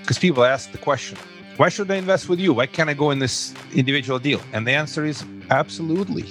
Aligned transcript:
because 0.00 0.18
people 0.18 0.44
ask 0.44 0.72
the 0.72 0.78
question, 0.78 1.18
why 1.56 1.68
should 1.68 1.90
I 1.90 1.96
invest 1.96 2.28
with 2.28 2.40
you? 2.40 2.52
Why 2.52 2.66
can't 2.66 2.90
I 2.90 2.94
go 2.94 3.10
in 3.10 3.20
this 3.20 3.54
individual 3.74 4.18
deal? 4.18 4.40
And 4.52 4.66
the 4.66 4.72
answer 4.72 5.04
is 5.04 5.24
absolutely. 5.50 6.24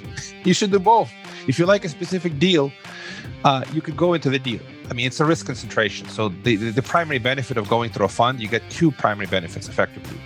You 0.44 0.54
should 0.54 0.72
do 0.72 0.80
both. 0.80 1.12
If 1.48 1.58
you 1.58 1.66
like 1.66 1.86
a 1.86 1.90
specific 1.90 2.40
deal, 2.40 2.72
uh, 3.46 3.64
you 3.74 3.82
could 3.82 3.96
go 3.96 4.14
into 4.14 4.30
the 4.30 4.40
deal. 4.40 4.60
I 4.90 4.94
mean, 4.94 5.08
it's 5.08 5.20
a 5.20 5.26
risk 5.26 5.46
concentration. 5.46 6.10
So 6.10 6.30
the, 6.30 6.56
the, 6.56 6.82
primary 6.82 7.20
benefit 7.20 7.58
of 7.58 7.70
going 7.70 7.90
through 7.92 8.06
a 8.06 8.10
fund, 8.10 8.42
you 8.42 8.48
get 8.48 8.70
two 8.70 8.92
primary 8.92 9.28
benefits 9.28 9.70
effectively. 9.70 10.18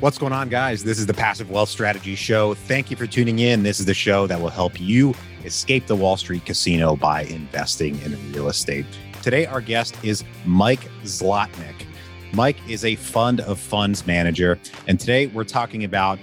What's 0.00 0.18
going 0.18 0.32
on, 0.32 0.48
guys? 0.48 0.84
This 0.84 0.98
is 0.98 1.06
the 1.06 1.14
Passive 1.14 1.50
Wealth 1.50 1.68
Strategy 1.68 2.14
Show. 2.14 2.54
Thank 2.54 2.90
you 2.90 2.96
for 2.96 3.06
tuning 3.06 3.38
in. 3.38 3.62
This 3.62 3.78
is 3.78 3.86
the 3.86 3.94
show 3.94 4.26
that 4.26 4.40
will 4.40 4.50
help 4.50 4.80
you 4.80 5.14
escape 5.44 5.86
the 5.86 5.96
Wall 5.96 6.16
Street 6.16 6.44
casino 6.44 6.96
by 6.96 7.22
investing 7.24 8.00
in 8.02 8.32
real 8.32 8.48
estate. 8.48 8.86
Today, 9.22 9.46
our 9.46 9.60
guest 9.60 9.96
is 10.02 10.24
Mike 10.44 10.90
Zlotnik. 11.04 11.86
Mike 12.34 12.56
is 12.66 12.84
a 12.84 12.96
fund 12.96 13.40
of 13.40 13.58
funds 13.58 14.06
manager. 14.06 14.58
And 14.86 14.98
today 14.98 15.26
we're 15.26 15.44
talking 15.44 15.84
about, 15.84 16.18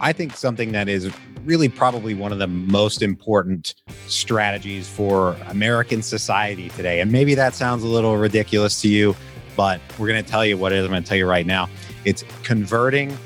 I 0.00 0.12
think, 0.12 0.36
something 0.36 0.72
that 0.72 0.88
is 0.88 1.10
really 1.44 1.70
probably 1.70 2.12
one 2.12 2.32
of 2.32 2.38
the 2.38 2.46
most 2.46 3.00
important 3.00 3.74
strategies 4.06 4.86
for 4.86 5.36
American 5.48 6.02
society 6.02 6.68
today. 6.70 7.00
And 7.00 7.10
maybe 7.10 7.34
that 7.34 7.54
sounds 7.54 7.82
a 7.82 7.86
little 7.86 8.18
ridiculous 8.18 8.82
to 8.82 8.88
you, 8.88 9.16
but 9.56 9.80
we're 9.98 10.08
going 10.08 10.22
to 10.22 10.30
tell 10.30 10.44
you 10.44 10.58
what 10.58 10.72
it 10.72 10.76
is. 10.76 10.84
I'm 10.84 10.90
going 10.90 11.02
to 11.02 11.08
tell 11.08 11.16
you 11.16 11.26
right 11.26 11.46
now. 11.46 11.70
It's 12.04 12.24
converting 12.42 13.16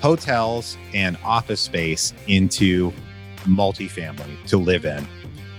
hotels 0.00 0.78
and 0.94 1.18
office 1.24 1.60
space 1.60 2.14
into 2.26 2.90
multifamily 3.44 4.46
to 4.46 4.56
live 4.56 4.86
in 4.86 5.06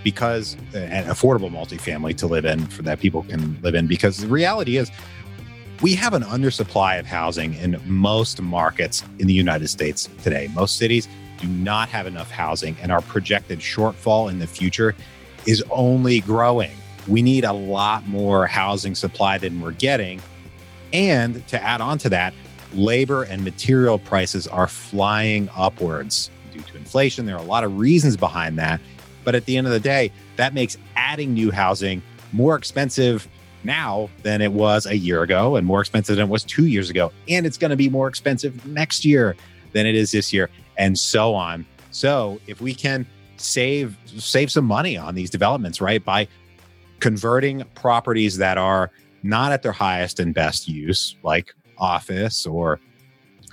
because 0.03 0.55
an 0.73 1.05
affordable 1.05 1.51
multifamily 1.51 2.15
to 2.17 2.27
live 2.27 2.45
in 2.45 2.65
for 2.67 2.81
that 2.81 2.99
people 2.99 3.23
can 3.23 3.59
live 3.61 3.75
in 3.75 3.87
because 3.87 4.17
the 4.17 4.27
reality 4.27 4.77
is 4.77 4.89
we 5.81 5.93
have 5.95 6.13
an 6.13 6.23
undersupply 6.23 6.99
of 6.99 7.05
housing 7.05 7.53
in 7.55 7.79
most 7.85 8.41
markets 8.41 9.03
in 9.19 9.27
the 9.27 9.33
United 9.33 9.67
States 9.67 10.09
today. 10.23 10.49
Most 10.55 10.77
cities 10.77 11.07
do 11.39 11.47
not 11.47 11.87
have 11.89 12.07
enough 12.07 12.31
housing, 12.31 12.75
and 12.81 12.91
our 12.91 13.01
projected 13.01 13.59
shortfall 13.59 14.29
in 14.29 14.39
the 14.39 14.47
future 14.47 14.95
is 15.45 15.63
only 15.69 16.19
growing. 16.21 16.71
We 17.07 17.21
need 17.21 17.45
a 17.45 17.53
lot 17.53 18.07
more 18.07 18.47
housing 18.47 18.95
supply 18.95 19.37
than 19.37 19.61
we're 19.61 19.71
getting. 19.71 20.21
And 20.93 21.47
to 21.47 21.61
add 21.61 21.79
on 21.79 21.99
to 21.99 22.09
that, 22.09 22.33
labor 22.73 23.23
and 23.23 23.43
material 23.43 23.99
prices 23.99 24.47
are 24.47 24.67
flying 24.67 25.47
upwards 25.55 26.31
due 26.51 26.61
to 26.61 26.77
inflation. 26.77 27.25
There 27.25 27.35
are 27.35 27.41
a 27.41 27.45
lot 27.45 27.63
of 27.63 27.77
reasons 27.77 28.17
behind 28.17 28.57
that. 28.57 28.81
But 29.23 29.35
at 29.35 29.45
the 29.45 29.57
end 29.57 29.67
of 29.67 29.73
the 29.73 29.79
day, 29.79 30.11
that 30.37 30.53
makes 30.53 30.77
adding 30.95 31.33
new 31.33 31.51
housing 31.51 32.01
more 32.33 32.55
expensive 32.55 33.27
now 33.63 34.09
than 34.23 34.41
it 34.41 34.51
was 34.51 34.85
a 34.85 34.97
year 34.97 35.23
ago 35.23 35.55
and 35.55 35.65
more 35.65 35.81
expensive 35.81 36.15
than 36.15 36.25
it 36.25 36.29
was 36.29 36.43
two 36.43 36.67
years 36.67 36.89
ago. 36.89 37.11
And 37.27 37.45
it's 37.45 37.57
going 37.57 37.71
to 37.71 37.77
be 37.77 37.89
more 37.89 38.07
expensive 38.07 38.65
next 38.65 39.05
year 39.05 39.35
than 39.73 39.85
it 39.85 39.95
is 39.95 40.11
this 40.11 40.31
year, 40.31 40.49
and 40.77 40.97
so 40.97 41.33
on. 41.33 41.65
So 41.91 42.39
if 42.47 42.61
we 42.61 42.73
can 42.73 43.05
save 43.37 43.97
save 44.05 44.51
some 44.51 44.65
money 44.65 44.97
on 44.97 45.15
these 45.15 45.29
developments, 45.29 45.81
right, 45.81 46.03
by 46.03 46.27
converting 46.99 47.63
properties 47.75 48.37
that 48.37 48.57
are 48.57 48.91
not 49.23 49.51
at 49.51 49.61
their 49.61 49.71
highest 49.71 50.19
and 50.19 50.33
best 50.33 50.67
use, 50.67 51.15
like 51.23 51.53
office 51.77 52.45
or 52.45 52.79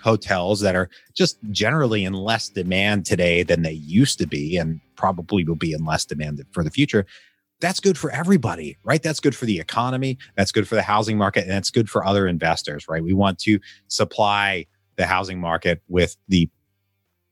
hotels 0.03 0.61
that 0.61 0.77
are 0.77 0.89
just 1.15 1.39
generally 1.51 2.05
in 2.05 2.13
less 2.13 2.49
demand 2.49 3.07
today 3.07 3.43
than 3.43 3.63
they 3.63 3.73
used 3.73 4.19
to 4.19 4.27
be 4.27 4.57
and 4.57 4.81
probably 4.97 5.45
will 5.45 5.55
be 5.55 5.73
in 5.73 5.85
less 5.85 6.05
demand 6.05 6.45
for 6.53 6.63
the 6.63 6.71
future 6.71 7.07
that's 7.65 7.81
good 7.81 7.97
for 7.97 8.11
everybody, 8.11 8.77
right? 8.85 9.03
That's 9.03 9.21
good 9.21 9.35
for 9.35 9.47
the 9.47 9.59
economy. 9.59 10.19
That's 10.37 10.53
good 10.53 10.69
for 10.69 10.75
the 10.75 10.83
housing 10.83 11.17
market. 11.17 11.45
And 11.45 11.51
that's 11.51 11.71
good 11.71 11.89
for 11.89 12.05
other 12.05 12.27
investors, 12.27 12.87
right? 12.89 13.03
We 13.03 13.15
want 13.15 13.39
to 13.41 13.59
supply 13.89 14.67
the 14.97 15.07
housing 15.07 15.41
market 15.41 15.81
with 15.89 16.17
the 16.29 16.49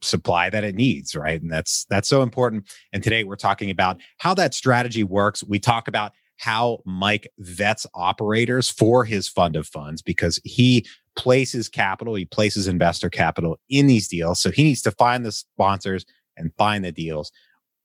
supply 0.00 0.50
that 0.50 0.64
it 0.64 0.74
needs, 0.74 1.14
right? 1.14 1.40
And 1.40 1.52
that's 1.52 1.84
that's 1.90 2.08
so 2.08 2.22
important. 2.22 2.64
And 2.92 3.02
today 3.02 3.24
we're 3.24 3.36
talking 3.36 3.70
about 3.70 4.00
how 4.18 4.32
that 4.34 4.54
strategy 4.54 5.04
works. 5.04 5.44
We 5.44 5.58
talk 5.58 5.86
about 5.86 6.12
how 6.38 6.78
Mike 6.86 7.30
vets 7.38 7.86
operators 7.94 8.70
for 8.70 9.04
his 9.04 9.28
fund 9.28 9.54
of 9.54 9.66
funds 9.66 10.00
because 10.00 10.40
he 10.44 10.86
places 11.14 11.68
capital, 11.68 12.14
he 12.14 12.24
places 12.24 12.66
investor 12.66 13.10
capital 13.10 13.60
in 13.68 13.86
these 13.86 14.08
deals. 14.08 14.40
So 14.40 14.50
he 14.50 14.64
needs 14.64 14.82
to 14.82 14.90
find 14.92 15.26
the 15.26 15.32
sponsors 15.32 16.06
and 16.36 16.50
find 16.56 16.84
the 16.84 16.90
deals 16.90 17.30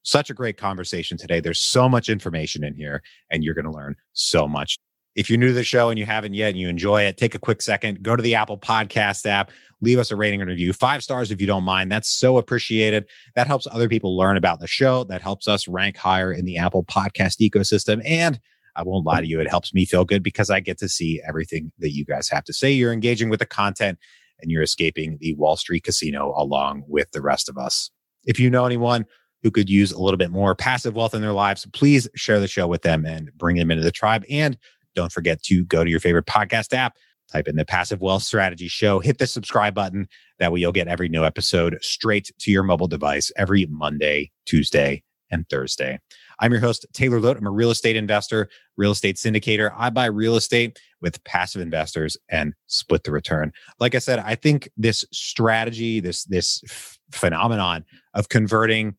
such 0.08 0.30
a 0.30 0.34
great 0.34 0.56
conversation 0.56 1.18
today. 1.18 1.42
There's 1.42 1.60
so 1.60 1.90
much 1.90 2.08
information 2.08 2.64
in 2.64 2.74
here, 2.74 3.04
and 3.30 3.44
you're 3.44 3.54
going 3.54 3.66
to 3.66 3.72
learn 3.72 3.96
so 4.14 4.48
much. 4.48 4.80
If 5.16 5.30
you're 5.30 5.40
new 5.40 5.48
to 5.48 5.54
the 5.54 5.64
show 5.64 5.90
and 5.90 6.00
you 6.00 6.06
haven't 6.06 6.34
yet 6.34 6.50
and 6.50 6.58
you 6.58 6.70
enjoy 6.70 7.02
it, 7.02 7.18
take 7.18 7.36
a 7.36 7.40
quick 7.40 7.62
second, 7.62 8.04
go 8.04 8.16
to 8.16 8.24
the 8.24 8.36
Apple 8.36 8.58
Podcast 8.58 9.26
app, 9.26 9.52
leave 9.82 10.00
us 10.00 10.12
a 10.12 10.16
rating 10.16 10.42
and 10.42 10.50
review, 10.50 10.72
five 10.72 11.04
stars 11.04 11.30
if 11.30 11.42
you 11.42 11.48
don't 11.48 11.64
mind. 11.64 11.92
That's 11.92 12.08
so 12.08 12.38
appreciated. 12.38 13.06
That 13.36 13.48
helps 13.48 13.68
other 13.70 13.90
people 13.90 14.16
learn 14.16 14.38
about 14.38 14.60
the 14.60 14.68
show. 14.68 15.04
That 15.06 15.22
helps 15.22 15.48
us 15.48 15.68
rank 15.68 15.98
higher 15.98 16.32
in 16.32 16.46
the 16.46 16.58
Apple 16.58 16.86
Podcast 16.86 17.42
ecosystem. 17.42 18.02
And 18.06 18.40
I 18.78 18.84
won't 18.84 19.06
lie 19.06 19.22
to 19.22 19.28
you, 19.28 19.42
it 19.42 19.50
helps 19.50 19.74
me 19.74 19.86
feel 19.86 20.06
good 20.06 20.24
because 20.24 20.50
I 20.50 20.60
get 20.62 20.78
to 20.78 20.88
see 20.88 21.20
everything 21.28 21.72
that 21.80 21.92
you 21.92 22.06
guys 22.06 22.30
have 22.30 22.46
to 22.46 22.54
say. 22.54 22.72
You're 22.72 22.94
engaging 22.94 23.30
with 23.30 23.40
the 23.40 23.46
content 23.46 23.98
and 24.40 24.52
you're 24.52 24.62
escaping 24.62 25.18
the 25.20 25.34
Wall 25.34 25.58
Street 25.58 25.84
casino 25.84 26.34
along 26.38 26.84
with 26.88 27.12
the 27.12 27.22
rest 27.22 27.50
of 27.50 27.58
us. 27.58 27.90
If 28.24 28.40
you 28.40 28.50
know 28.50 28.66
anyone, 28.66 29.06
who 29.48 29.52
could 29.52 29.70
use 29.70 29.94
a 29.94 30.02
little 30.02 30.18
bit 30.18 30.30
more 30.30 30.54
passive 30.54 30.94
wealth 30.94 31.14
in 31.14 31.22
their 31.22 31.32
lives, 31.32 31.66
please 31.72 32.06
share 32.16 32.38
the 32.38 32.50
show 32.50 32.68
with 32.68 32.82
them 32.82 33.06
and 33.06 33.32
bring 33.38 33.56
them 33.56 33.72
into 33.72 33.82
the 33.82 33.94
tribe. 33.94 34.26
And 34.30 34.58
don't 34.94 35.10
forget 35.10 35.42
to 35.44 35.64
go 35.64 35.86
to 35.86 35.90
your 35.90 36.02
favorite 36.02 36.26
podcast 36.26 36.74
app, 36.74 36.98
type 37.32 37.48
in 37.48 37.56
the 37.56 37.64
Passive 37.64 38.02
Wealth 38.02 38.24
Strategy 38.24 38.68
Show, 38.68 39.00
hit 39.00 39.20
the 39.20 39.26
subscribe 39.26 39.74
button. 39.74 40.10
That 40.40 40.52
way 40.52 40.60
you'll 40.60 40.74
get 40.74 40.90
every 40.90 41.08
new 41.08 41.24
episode 41.24 41.78
straight 41.82 42.30
to 42.40 42.52
your 42.52 42.64
mobile 42.64 42.90
device 42.90 43.32
every 43.38 43.66
Monday, 43.68 44.34
Tuesday, 44.46 45.02
and 45.32 45.48
Thursday. 45.48 45.98
I'm 46.42 46.52
your 46.52 46.60
host, 46.60 46.86
Taylor 46.92 47.22
Loht. 47.22 47.38
I'm 47.38 47.48
a 47.48 47.52
real 47.52 47.72
estate 47.72 47.96
investor, 47.96 48.50
real 48.76 48.92
estate 48.92 49.16
syndicator. 49.16 49.74
I 49.78 49.92
buy 49.92 50.08
real 50.08 50.36
estate 50.36 50.78
with 51.00 51.24
passive 51.24 51.62
investors 51.62 52.18
and 52.30 52.54
split 52.68 53.06
the 53.06 53.14
return. 53.14 53.54
Like 53.80 53.96
I 53.96 54.00
said, 54.00 54.20
I 54.20 54.36
think 54.36 54.70
this 54.76 55.06
strategy, 55.14 56.02
this 56.02 56.26
this 56.26 56.62
f- 56.66 57.00
phenomenon 57.12 57.86
of 58.14 58.28
converting 58.28 58.96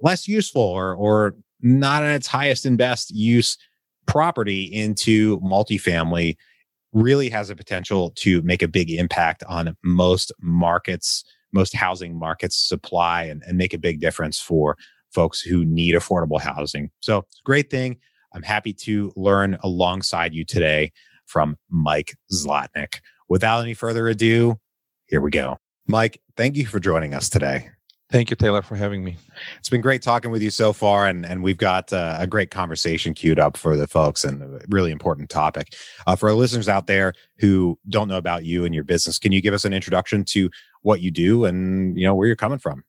less 0.00 0.28
useful 0.28 0.62
or 0.62 0.94
or 0.94 1.34
not 1.60 2.02
at 2.02 2.14
its 2.14 2.26
highest 2.26 2.64
and 2.64 2.78
best 2.78 3.10
use 3.10 3.56
property 4.06 4.64
into 4.64 5.38
multifamily 5.40 6.36
really 6.92 7.28
has 7.28 7.50
a 7.50 7.56
potential 7.56 8.10
to 8.16 8.40
make 8.42 8.62
a 8.62 8.68
big 8.68 8.90
impact 8.90 9.44
on 9.48 9.76
most 9.82 10.32
markets, 10.40 11.24
most 11.52 11.74
housing 11.74 12.18
markets 12.18 12.56
supply 12.56 13.24
and, 13.24 13.42
and 13.46 13.58
make 13.58 13.74
a 13.74 13.78
big 13.78 14.00
difference 14.00 14.40
for 14.40 14.76
folks 15.10 15.40
who 15.40 15.64
need 15.64 15.94
affordable 15.94 16.40
housing. 16.40 16.90
So 17.00 17.24
great 17.44 17.70
thing. 17.70 17.98
I'm 18.32 18.42
happy 18.42 18.72
to 18.74 19.12
learn 19.16 19.58
alongside 19.62 20.34
you 20.34 20.44
today 20.44 20.92
from 21.26 21.56
Mike 21.70 22.16
Zlotnik. 22.32 23.00
Without 23.28 23.60
any 23.60 23.74
further 23.74 24.08
ado, 24.08 24.58
here 25.06 25.20
we 25.20 25.30
go. 25.30 25.58
Mike, 25.86 26.20
thank 26.36 26.56
you 26.56 26.66
for 26.66 26.80
joining 26.80 27.14
us 27.14 27.28
today. 27.28 27.70
Thank 28.10 28.30
you, 28.30 28.36
Taylor, 28.36 28.62
for 28.62 28.74
having 28.74 29.04
me. 29.04 29.18
It's 29.58 29.68
been 29.68 29.82
great 29.82 30.00
talking 30.00 30.30
with 30.30 30.40
you 30.40 30.48
so 30.48 30.72
far, 30.72 31.06
and 31.06 31.26
and 31.26 31.42
we've 31.42 31.58
got 31.58 31.92
uh, 31.92 32.16
a 32.18 32.26
great 32.26 32.50
conversation 32.50 33.12
queued 33.12 33.38
up 33.38 33.56
for 33.56 33.76
the 33.76 33.86
folks 33.86 34.24
and 34.24 34.42
a 34.42 34.60
really 34.70 34.90
important 34.90 35.28
topic 35.28 35.74
uh, 36.06 36.16
for 36.16 36.30
our 36.30 36.34
listeners 36.34 36.70
out 36.70 36.86
there 36.86 37.12
who 37.36 37.78
don't 37.90 38.08
know 38.08 38.16
about 38.16 38.46
you 38.46 38.64
and 38.64 38.74
your 38.74 38.84
business. 38.84 39.18
Can 39.18 39.32
you 39.32 39.42
give 39.42 39.52
us 39.52 39.66
an 39.66 39.74
introduction 39.74 40.24
to 40.26 40.48
what 40.80 41.02
you 41.02 41.10
do 41.10 41.44
and 41.44 41.98
you 41.98 42.06
know 42.06 42.14
where 42.14 42.26
you're 42.26 42.36
coming 42.36 42.58
from? 42.58 42.82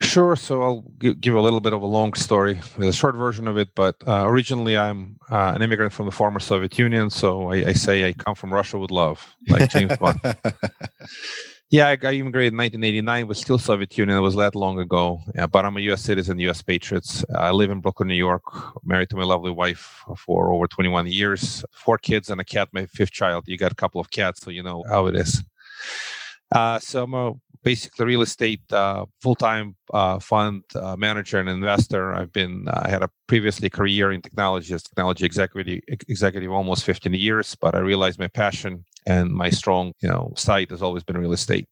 Sure. 0.00 0.36
So 0.36 0.62
I'll 0.62 0.80
give 1.00 1.34
a 1.34 1.40
little 1.40 1.60
bit 1.60 1.72
of 1.72 1.82
a 1.82 1.86
long 1.86 2.14
story 2.14 2.60
with 2.76 2.88
a 2.88 2.92
short 2.92 3.16
version 3.16 3.48
of 3.48 3.56
it. 3.56 3.70
But 3.74 3.96
uh, 4.06 4.28
originally, 4.28 4.76
I'm 4.76 5.18
uh, 5.30 5.52
an 5.56 5.62
immigrant 5.62 5.92
from 5.92 6.06
the 6.06 6.12
former 6.12 6.38
Soviet 6.38 6.78
Union. 6.78 7.10
So 7.10 7.50
I, 7.50 7.68
I, 7.68 7.72
say 7.72 8.06
I 8.06 8.12
come 8.12 8.36
from 8.36 8.52
Russia 8.52 8.78
with 8.78 8.92
love, 8.92 9.34
like 9.48 9.70
James 9.70 9.96
Bond. 9.96 10.20
Yeah, 11.70 11.88
I, 11.88 11.90
I 11.90 12.12
immigrated 12.14 12.54
in 12.54 12.58
1989. 12.58 13.20
It 13.20 13.28
was 13.28 13.38
still 13.38 13.58
Soviet 13.58 13.96
Union. 13.98 14.16
It 14.16 14.22
was 14.22 14.36
that 14.36 14.54
long 14.54 14.78
ago. 14.78 15.20
Yeah, 15.34 15.46
but 15.46 15.66
I'm 15.66 15.76
a 15.76 15.80
U.S. 15.80 16.00
citizen, 16.00 16.38
U.S. 16.38 16.62
patriots. 16.62 17.26
I 17.36 17.50
live 17.50 17.70
in 17.70 17.80
Brooklyn, 17.80 18.08
New 18.08 18.14
York. 18.14 18.42
Married 18.86 19.10
to 19.10 19.16
my 19.16 19.24
lovely 19.24 19.50
wife 19.50 20.02
for 20.16 20.50
over 20.50 20.66
21 20.66 21.08
years. 21.08 21.62
Four 21.72 21.98
kids 21.98 22.30
and 22.30 22.40
a 22.40 22.44
cat. 22.44 22.70
My 22.72 22.86
fifth 22.86 23.12
child. 23.12 23.44
You 23.46 23.58
got 23.58 23.70
a 23.70 23.74
couple 23.74 24.00
of 24.00 24.10
cats, 24.10 24.40
so 24.40 24.50
you 24.50 24.62
know 24.62 24.82
how 24.88 25.06
it 25.06 25.16
is. 25.16 25.42
Uh, 26.50 26.78
so 26.78 27.04
I'm 27.04 27.12
a 27.12 27.34
basically 27.62 28.06
real 28.06 28.22
estate 28.22 28.60
uh, 28.72 29.04
full-time 29.20 29.76
uh, 29.92 30.18
fund 30.18 30.62
uh, 30.74 30.96
manager 30.96 31.38
and 31.38 31.48
investor. 31.48 32.14
I've 32.14 32.32
been 32.32 32.68
uh, 32.68 32.82
I 32.84 32.88
had 32.88 33.02
a 33.02 33.10
previously 33.26 33.70
career 33.70 34.12
in 34.12 34.22
technology 34.22 34.74
as 34.74 34.82
technology 34.82 35.24
executive 35.24 35.80
executive 36.08 36.52
almost 36.52 36.84
15 36.84 37.12
years, 37.14 37.54
but 37.54 37.74
I 37.74 37.78
realized 37.78 38.18
my 38.18 38.28
passion 38.28 38.84
and 39.06 39.30
my 39.30 39.50
strong 39.50 39.92
you 40.00 40.08
know 40.08 40.32
site 40.36 40.70
has 40.70 40.82
always 40.82 41.04
been 41.04 41.18
real 41.18 41.32
estate. 41.32 41.68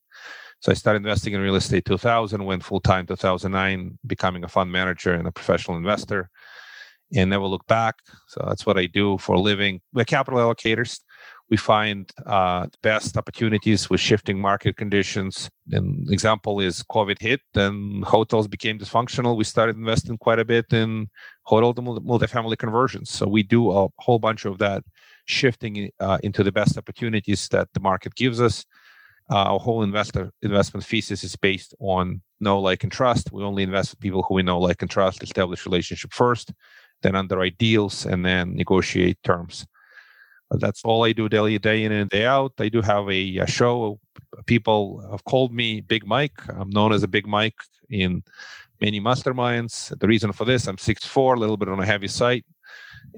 So 0.60 0.72
I 0.72 0.74
started 0.74 0.98
investing 0.98 1.34
in 1.34 1.40
real 1.40 1.56
estate 1.56 1.84
2000, 1.84 2.44
went 2.44 2.64
full 2.64 2.80
time 2.80 3.06
2009, 3.06 3.98
becoming 4.06 4.42
a 4.44 4.48
fund 4.48 4.72
manager 4.72 5.12
and 5.12 5.28
a 5.28 5.32
professional 5.32 5.76
investor, 5.76 6.30
and 7.14 7.30
never 7.30 7.46
look 7.46 7.66
back. 7.66 7.96
So 8.28 8.42
that's 8.46 8.64
what 8.64 8.78
I 8.78 8.86
do 8.86 9.18
for 9.18 9.36
a 9.36 9.40
living. 9.40 9.80
We're 9.92 10.04
capital 10.04 10.40
allocators 10.40 11.00
we 11.48 11.56
find 11.56 12.10
uh, 12.26 12.66
best 12.82 13.16
opportunities 13.16 13.88
with 13.88 14.00
shifting 14.00 14.38
market 14.38 14.76
conditions. 14.76 15.48
An 15.70 16.04
example 16.10 16.60
is 16.60 16.82
COVID 16.82 17.20
hit, 17.20 17.40
then 17.54 18.02
hotels 18.04 18.48
became 18.48 18.78
dysfunctional. 18.78 19.36
We 19.36 19.44
started 19.44 19.76
investing 19.76 20.18
quite 20.18 20.40
a 20.40 20.44
bit 20.44 20.66
in 20.72 21.08
hotel 21.44 21.72
to 21.74 21.82
multifamily 21.82 22.58
conversions. 22.58 23.10
So 23.10 23.28
we 23.28 23.42
do 23.44 23.70
a 23.70 23.88
whole 23.98 24.18
bunch 24.18 24.44
of 24.44 24.58
that 24.58 24.82
shifting 25.26 25.90
uh, 26.00 26.18
into 26.22 26.42
the 26.42 26.52
best 26.52 26.76
opportunities 26.76 27.48
that 27.48 27.68
the 27.74 27.80
market 27.80 28.14
gives 28.16 28.40
us. 28.40 28.64
Uh, 29.30 29.52
our 29.52 29.58
whole 29.58 29.82
investor 29.82 30.30
investment 30.42 30.84
thesis 30.84 31.24
is 31.24 31.36
based 31.36 31.74
on 31.80 32.22
know, 32.40 32.60
like, 32.60 32.82
and 32.82 32.92
trust. 32.92 33.32
We 33.32 33.42
only 33.42 33.62
invest 33.62 33.90
with 33.90 34.00
people 34.00 34.22
who 34.22 34.34
we 34.34 34.42
know, 34.42 34.58
like, 34.60 34.82
and 34.82 34.90
trust. 34.90 35.22
Establish 35.22 35.66
relationship 35.66 36.12
first, 36.12 36.52
then 37.02 37.16
underwrite 37.16 37.58
deals, 37.58 38.06
and 38.06 38.24
then 38.24 38.54
negotiate 38.54 39.22
terms. 39.22 39.66
That's 40.50 40.84
all 40.84 41.04
I 41.04 41.12
do 41.12 41.28
daily, 41.28 41.58
day 41.58 41.84
in 41.84 41.92
and 41.92 42.08
day 42.08 42.24
out. 42.24 42.52
I 42.58 42.68
do 42.68 42.80
have 42.82 43.08
a, 43.08 43.38
a 43.38 43.46
show. 43.46 43.98
People 44.46 45.06
have 45.10 45.24
called 45.24 45.52
me 45.52 45.80
Big 45.80 46.06
Mike. 46.06 46.40
I'm 46.48 46.70
known 46.70 46.92
as 46.92 47.02
a 47.02 47.08
Big 47.08 47.26
Mike 47.26 47.56
in 47.90 48.22
many 48.80 49.00
masterminds. 49.00 49.98
The 49.98 50.06
reason 50.06 50.32
for 50.32 50.44
this, 50.44 50.66
I'm 50.66 50.76
6'4", 50.76 51.36
a 51.36 51.40
little 51.40 51.56
bit 51.56 51.68
on 51.68 51.80
a 51.80 51.86
heavy 51.86 52.08
side. 52.08 52.44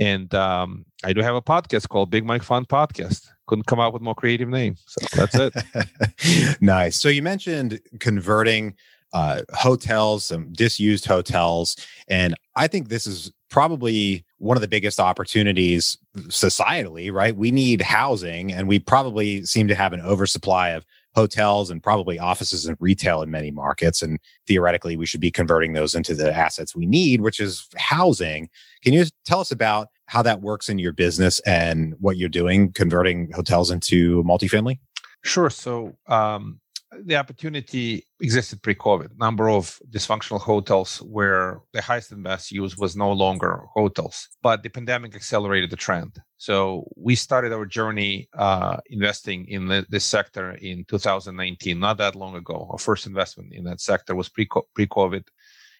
And 0.01 0.33
um, 0.35 0.87
I 1.05 1.13
do 1.13 1.23
have 1.23 1.35
a 1.35 1.43
podcast 1.43 1.89
called 1.89 2.11
Big 2.11 2.25
Mike 2.25 2.43
Fund 2.43 2.69
Podcast. 2.69 3.29
Couldn't 3.47 3.67
come 3.67 3.81
up 3.81 3.93
with 3.93 4.03
more 4.03 4.15
creative 4.15 4.49
name. 4.49 4.77
So 4.87 5.17
that's 5.17 5.35
it. 5.35 6.61
nice. 6.61 6.97
So 6.97 7.09
you 7.09 7.23
mentioned 7.23 7.81
converting 7.99 8.75
uh, 9.13 9.43
hotels, 9.55 10.27
some 10.27 10.53
disused 10.53 11.07
hotels. 11.07 11.77
And 12.09 12.35
I 12.57 12.69
think 12.69 12.89
this 12.89 13.07
is 13.07 13.33
probably 13.51 14.25
one 14.39 14.57
of 14.57 14.61
the 14.61 14.69
biggest 14.69 15.01
opportunities 15.01 15.99
societally, 16.29 17.13
right? 17.13 17.37
We 17.37 17.51
need 17.51 17.83
housing 17.83 18.53
and 18.53 18.69
we 18.69 18.79
probably 18.79 19.45
seem 19.45 19.69
to 19.69 19.75
have 19.75 19.93
an 19.93 20.01
oversupply 20.01 20.71
of 20.71 20.85
hotels 21.15 21.71
and 21.71 21.83
probably 21.83 22.19
offices 22.19 22.67
and 22.67 22.77
retail 22.79 23.23
in 23.23 23.31
many 23.31 23.51
markets. 23.51 24.03
And 24.03 24.21
theoretically, 24.47 24.97
we 24.97 25.07
should 25.07 25.21
be 25.21 25.33
converting 25.33 25.73
those 25.73 25.95
into 25.95 26.15
the 26.15 26.33
assets 26.33 26.77
we 26.77 26.87
need, 26.87 27.21
which 27.21 27.41
is 27.41 27.69
housing. 27.77 28.49
Can 28.85 28.93
you 28.93 29.07
tell 29.27 29.41
us 29.41 29.51
about 29.51 29.89
how 30.07 30.23
that 30.23 30.41
works 30.41 30.69
in 30.69 30.79
your 30.79 30.93
business 30.93 31.41
and 31.41 31.95
what 31.99 32.17
you're 32.17 32.29
doing 32.29 32.73
converting 32.73 33.31
hotels 33.33 33.71
into 33.71 34.23
multifamily? 34.23 34.79
Sure. 35.25 35.51
So, 35.51 35.97
um, 36.07 36.61
the 37.05 37.17
opportunity 37.17 38.07
existed 38.21 38.63
pre-COVID. 38.63 39.19
Number 39.19 39.51
of 39.51 39.79
dysfunctional 39.91 40.41
hotels 40.41 40.99
where 40.99 41.61
the 41.73 41.83
highest 41.83 42.13
and 42.13 42.25
best 42.25 42.51
use 42.51 42.77
was 42.79 42.97
no 42.97 43.13
longer 43.13 43.65
hotels, 43.75 44.29
but 44.43 44.63
the 44.63 44.71
pandemic 44.71 45.15
accelerated 45.15 45.71
the 45.71 45.77
trend. 45.77 46.19
So 46.39 46.89
we 46.97 47.15
started 47.15 47.53
our 47.53 47.67
journey 47.67 48.29
uh, 48.37 48.79
investing 48.87 49.47
in 49.49 49.67
the, 49.67 49.87
this 49.91 50.05
sector 50.05 50.53
in 50.53 50.85
2019, 50.89 51.79
not 51.79 51.99
that 51.99 52.17
long 52.17 52.37
ago. 52.37 52.69
Our 52.71 52.79
first 52.79 53.07
investment 53.07 53.53
in 53.53 53.65
that 53.65 53.81
sector 53.81 54.15
was 54.15 54.29
pre 54.29 54.49
pre-COVID, 54.75 55.25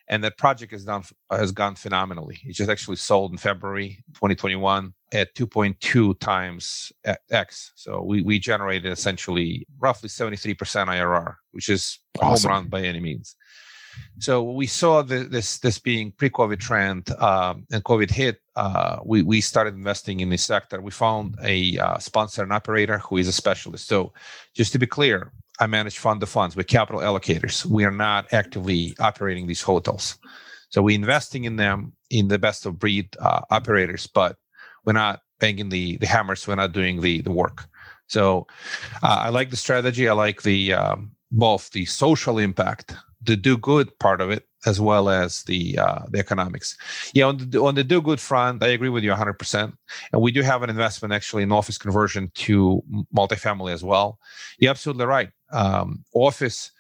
and 0.09 0.25
that 0.25 0.39
project 0.39 0.73
has 0.73 0.85
done 0.85 1.05
has 1.31 1.53
gone 1.53 1.75
phenomenally. 1.75 2.39
It 2.45 2.55
just 2.55 2.71
actually 2.71 2.97
sold 2.97 3.33
in 3.33 3.39
February 3.39 4.03
2021 4.15 4.95
at 5.13 5.35
2.2 5.35 6.19
times 6.19 6.93
X. 7.31 7.73
So 7.77 8.03
we, 8.03 8.23
we 8.23 8.39
generated 8.39 8.93
essentially 8.93 9.67
roughly 9.79 10.09
73% 10.09 10.57
IRR, 10.57 11.35
which 11.53 11.69
is 11.69 11.99
awesome. 12.21 12.51
home 12.51 12.57
run 12.57 12.69
by 12.69 12.83
any 12.83 13.01
means. 13.01 13.37
So 14.21 14.43
we 14.43 14.67
saw 14.67 15.03
the, 15.03 15.25
this 15.25 15.59
this 15.59 15.79
being 15.79 16.13
pre-COVID 16.13 16.61
trend 16.61 17.11
um, 17.21 17.67
and 17.73 17.83
COVID 17.85 18.11
hit. 18.11 18.41
Uh, 18.57 18.99
we 19.05 19.23
we 19.23 19.41
started 19.41 19.75
investing 19.75 20.21
in 20.21 20.29
this 20.29 20.45
sector. 20.45 20.81
We 20.81 20.91
found 20.91 21.37
a 21.43 21.79
uh, 21.79 21.99
sponsor 21.99 22.43
and 22.43 22.53
operator 22.53 22.99
who 22.99 23.17
is 23.17 23.29
a 23.29 23.33
specialist. 23.33 23.87
So 23.87 24.13
just 24.55 24.73
to 24.73 24.79
be 24.79 24.87
clear, 24.87 25.33
I 25.61 25.67
manage 25.67 25.99
fund 25.99 26.21
the 26.23 26.27
funds. 26.27 26.57
We're 26.57 26.63
capital 26.63 27.01
allocators. 27.01 27.65
We 27.67 27.85
are 27.85 27.91
not 27.91 28.33
actively 28.33 28.95
operating 29.01 29.47
these 29.47 29.63
hotels. 29.63 30.19
So 30.71 30.83
we're 30.83 30.95
investing 30.95 31.45
in 31.45 31.57
them 31.57 31.93
in 32.11 32.29
the 32.29 32.39
best 32.39 32.67
of 32.67 32.79
breed 32.79 33.17
uh, 33.21 33.41
operators, 33.51 34.07
but 34.07 34.37
we're 34.85 34.93
not 34.93 35.21
banging 35.41 35.69
the 35.71 35.97
the 35.99 36.07
hammers. 36.07 36.47
We're 36.47 36.57
not 36.57 36.73
doing 36.73 37.01
the 37.01 37.21
the 37.23 37.33
work. 37.33 37.67
So 38.07 38.47
uh, 39.03 39.19
I 39.23 39.29
like 39.31 39.51
the 39.51 39.57
strategy. 39.57 40.09
I 40.09 40.13
like 40.13 40.43
the 40.43 40.73
um, 40.75 41.13
both 41.31 41.71
the 41.71 41.85
social 41.85 42.39
impact, 42.39 42.95
the 43.23 43.37
do 43.37 43.57
good 43.59 43.97
part 43.99 44.21
of 44.21 44.31
it, 44.31 44.45
as 44.67 44.81
well 44.81 45.09
as 45.09 45.43
the 45.45 45.79
uh, 45.79 46.03
the 46.11 46.19
economics. 46.19 46.77
Yeah, 47.15 47.27
on 47.27 47.51
the 47.51 47.63
on 47.63 47.75
the 47.75 47.85
do 47.85 48.01
good 48.01 48.21
front, 48.21 48.63
I 48.63 48.69
agree 48.69 48.89
with 48.89 49.05
you 49.05 49.11
100. 49.11 49.35
percent 49.35 49.75
And 50.13 50.23
we 50.23 50.33
do 50.33 50.43
have 50.43 50.63
an 50.63 50.71
investment 50.71 51.13
actually 51.13 51.43
in 51.43 51.53
office 51.53 51.79
conversion 51.79 52.31
to 52.35 52.83
multifamily 53.15 53.73
as 53.73 53.85
well. 53.85 54.19
You're 54.59 54.71
absolutely 54.71 55.07
right. 55.07 55.31
Um, 55.53 56.05
office 56.15 56.71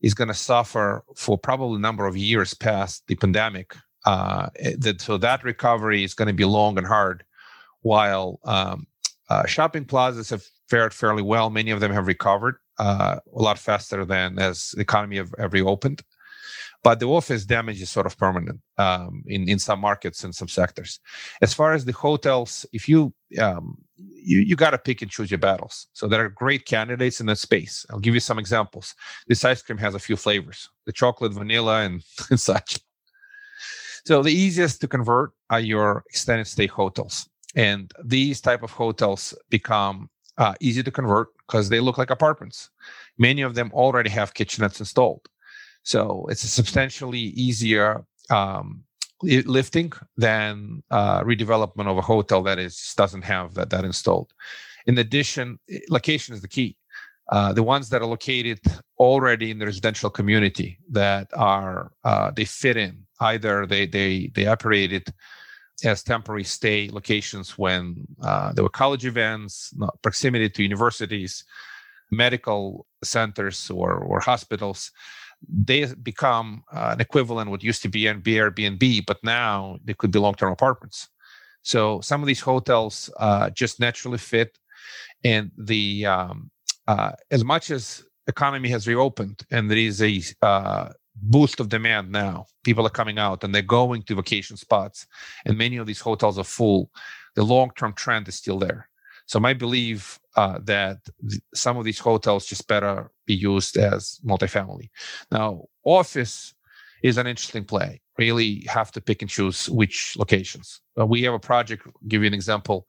is 0.00 0.14
going 0.14 0.28
to 0.28 0.34
suffer 0.34 1.04
for 1.14 1.38
probably 1.38 1.76
a 1.76 1.80
number 1.80 2.06
of 2.06 2.16
years 2.16 2.54
past 2.54 3.06
the 3.06 3.14
pandemic. 3.14 3.76
Uh, 4.04 4.48
that, 4.78 5.00
so 5.00 5.18
that 5.18 5.42
recovery 5.42 6.04
is 6.04 6.14
going 6.14 6.28
to 6.28 6.34
be 6.34 6.44
long 6.44 6.78
and 6.78 6.86
hard 6.86 7.24
while 7.82 8.38
um, 8.44 8.86
uh, 9.28 9.46
shopping 9.46 9.84
plazas 9.84 10.30
have 10.30 10.44
fared 10.68 10.94
fairly 10.94 11.22
well. 11.22 11.50
Many 11.50 11.70
of 11.70 11.80
them 11.80 11.92
have 11.92 12.06
recovered 12.06 12.56
uh, 12.78 13.18
a 13.34 13.42
lot 13.42 13.58
faster 13.58 14.04
than 14.04 14.38
as 14.38 14.70
the 14.72 14.82
economy 14.82 15.16
have, 15.16 15.32
have, 15.38 15.52
reopened. 15.52 16.02
But 16.86 17.00
the 17.00 17.08
office 17.08 17.44
damage 17.44 17.82
is 17.82 17.90
sort 17.90 18.06
of 18.06 18.16
permanent 18.16 18.60
um, 18.78 19.24
in 19.26 19.48
in 19.48 19.58
some 19.58 19.80
markets 19.80 20.22
and 20.24 20.32
some 20.40 20.46
sectors. 20.46 21.00
As 21.42 21.52
far 21.52 21.70
as 21.76 21.84
the 21.84 21.92
hotels, 21.92 22.64
if 22.72 22.88
you 22.88 23.12
um, 23.46 23.66
you, 23.96 24.38
you 24.48 24.54
got 24.54 24.70
to 24.70 24.78
pick 24.78 25.02
and 25.02 25.10
choose 25.10 25.28
your 25.32 25.44
battles. 25.48 25.88
So 25.94 26.06
there 26.06 26.24
are 26.24 26.28
great 26.28 26.64
candidates 26.64 27.18
in 27.20 27.26
that 27.26 27.38
space. 27.38 27.84
I'll 27.90 28.04
give 28.06 28.14
you 28.14 28.20
some 28.20 28.38
examples. 28.38 28.94
This 29.26 29.44
ice 29.44 29.62
cream 29.62 29.78
has 29.78 29.96
a 29.96 29.98
few 30.06 30.16
flavors: 30.16 30.70
the 30.86 30.92
chocolate, 30.92 31.32
vanilla, 31.32 31.76
and, 31.86 32.04
and 32.30 32.38
such. 32.38 32.78
So 34.06 34.22
the 34.22 34.36
easiest 34.44 34.80
to 34.82 34.86
convert 34.86 35.32
are 35.50 35.58
your 35.58 36.04
extended 36.08 36.46
stay 36.46 36.68
hotels 36.68 37.28
and 37.56 37.90
these 38.04 38.40
type 38.40 38.62
of 38.62 38.70
hotels 38.70 39.34
become 39.50 40.08
uh, 40.38 40.54
easy 40.60 40.84
to 40.84 40.92
convert 40.92 41.28
because 41.46 41.68
they 41.68 41.80
look 41.80 41.98
like 41.98 42.10
apartments 42.10 42.70
many 43.18 43.42
of 43.42 43.54
them 43.54 43.70
already 43.72 44.10
have 44.10 44.34
kitchenettes 44.34 44.78
installed 44.78 45.22
so 45.92 46.26
it's 46.30 46.44
a 46.44 46.48
substantially 46.48 47.26
easier 47.46 48.04
um, 48.30 48.82
lifting 49.22 49.92
than 50.16 50.82
uh, 50.90 51.22
redevelopment 51.22 51.86
of 51.86 51.96
a 51.96 52.02
hotel 52.02 52.42
that 52.42 52.58
is 52.58 52.92
doesn't 52.96 53.22
have 53.22 53.54
that 53.54 53.70
that 53.70 53.84
installed 53.84 54.30
in 54.86 54.98
addition 54.98 55.58
location 55.88 56.34
is 56.34 56.42
the 56.42 56.54
key 56.56 56.76
uh, 57.32 57.52
the 57.52 57.62
ones 57.62 57.88
that 57.88 58.02
are 58.02 58.12
located 58.16 58.60
already 58.98 59.50
in 59.50 59.58
the 59.58 59.66
residential 59.66 60.10
community 60.10 60.78
that 60.90 61.28
are 61.34 61.92
uh, 62.04 62.30
they 62.36 62.44
fit 62.44 62.76
in 62.76 62.94
either 63.20 63.66
they 63.66 63.86
they 63.86 64.30
they 64.34 64.46
operated 64.46 65.04
as 65.84 66.02
temporary 66.02 66.44
stay 66.44 66.88
locations 66.90 67.58
when 67.58 68.06
uh, 68.22 68.52
there 68.52 68.64
were 68.64 68.70
college 68.70 69.04
events, 69.04 69.74
proximity 70.02 70.48
to 70.48 70.62
universities, 70.62 71.44
medical 72.10 72.86
centers, 73.04 73.70
or, 73.70 73.98
or 73.98 74.20
hospitals. 74.20 74.90
They 75.48 75.86
become 75.94 76.64
uh, 76.72 76.90
an 76.94 77.00
equivalent 77.00 77.50
what 77.50 77.62
used 77.62 77.82
to 77.82 77.88
be 77.88 78.02
Airbnb, 78.02 79.06
but 79.06 79.18
now 79.22 79.78
they 79.84 79.94
could 79.94 80.10
be 80.10 80.18
long-term 80.18 80.52
apartments. 80.52 81.08
So 81.62 82.00
some 82.00 82.22
of 82.22 82.26
these 82.26 82.40
hotels 82.40 83.10
uh, 83.18 83.50
just 83.50 83.80
naturally 83.80 84.18
fit, 84.18 84.58
and 85.24 85.50
the 85.58 86.06
um, 86.06 86.50
uh, 86.86 87.12
as 87.30 87.44
much 87.44 87.70
as 87.70 88.04
economy 88.28 88.68
has 88.68 88.86
reopened 88.86 89.42
and 89.50 89.70
there 89.70 89.78
is 89.78 90.02
a 90.02 90.20
uh, 90.42 90.88
boost 91.22 91.60
of 91.60 91.68
demand 91.68 92.10
now. 92.10 92.46
People 92.64 92.86
are 92.86 92.90
coming 92.90 93.18
out 93.18 93.44
and 93.44 93.54
they're 93.54 93.62
going 93.62 94.02
to 94.04 94.14
vacation 94.14 94.56
spots, 94.56 95.06
and 95.44 95.56
many 95.56 95.76
of 95.76 95.86
these 95.86 96.00
hotels 96.00 96.38
are 96.38 96.44
full. 96.44 96.90
The 97.34 97.42
long 97.42 97.70
term 97.76 97.92
trend 97.92 98.28
is 98.28 98.34
still 98.34 98.58
there. 98.58 98.88
So, 99.26 99.40
my 99.40 99.54
belief 99.54 100.18
uh, 100.36 100.58
that 100.64 100.98
th- 101.28 101.42
some 101.54 101.76
of 101.76 101.84
these 101.84 101.98
hotels 101.98 102.46
just 102.46 102.68
better 102.68 103.10
be 103.26 103.34
used 103.34 103.76
as 103.76 104.20
multifamily. 104.24 104.90
Now, 105.30 105.64
office 105.84 106.54
is 107.02 107.18
an 107.18 107.26
interesting 107.26 107.64
play. 107.64 108.00
Really 108.18 108.66
have 108.68 108.92
to 108.92 109.00
pick 109.00 109.22
and 109.22 109.30
choose 109.30 109.68
which 109.68 110.14
locations. 110.18 110.80
Uh, 110.98 111.06
we 111.06 111.22
have 111.22 111.34
a 111.34 111.38
project. 111.38 111.86
Give 112.08 112.22
you 112.22 112.26
an 112.26 112.34
example. 112.34 112.86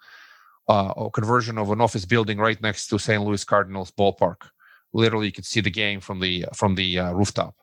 Uh, 0.69 0.93
a 0.97 1.09
conversion 1.09 1.57
of 1.57 1.71
an 1.71 1.79
office 1.79 2.05
building 2.05 2.37
right 2.37 2.61
next 2.61 2.87
to 2.87 2.99
St. 2.99 3.23
Louis 3.23 3.43
Cardinals 3.45 3.91
ballpark. 3.91 4.49
Literally, 4.93 5.27
you 5.27 5.31
can 5.31 5.45
see 5.45 5.61
the 5.61 5.71
game 5.71 6.01
from 6.01 6.19
the 6.19 6.45
from 6.53 6.75
the 6.75 6.99
uh, 6.99 7.11
rooftop. 7.13 7.55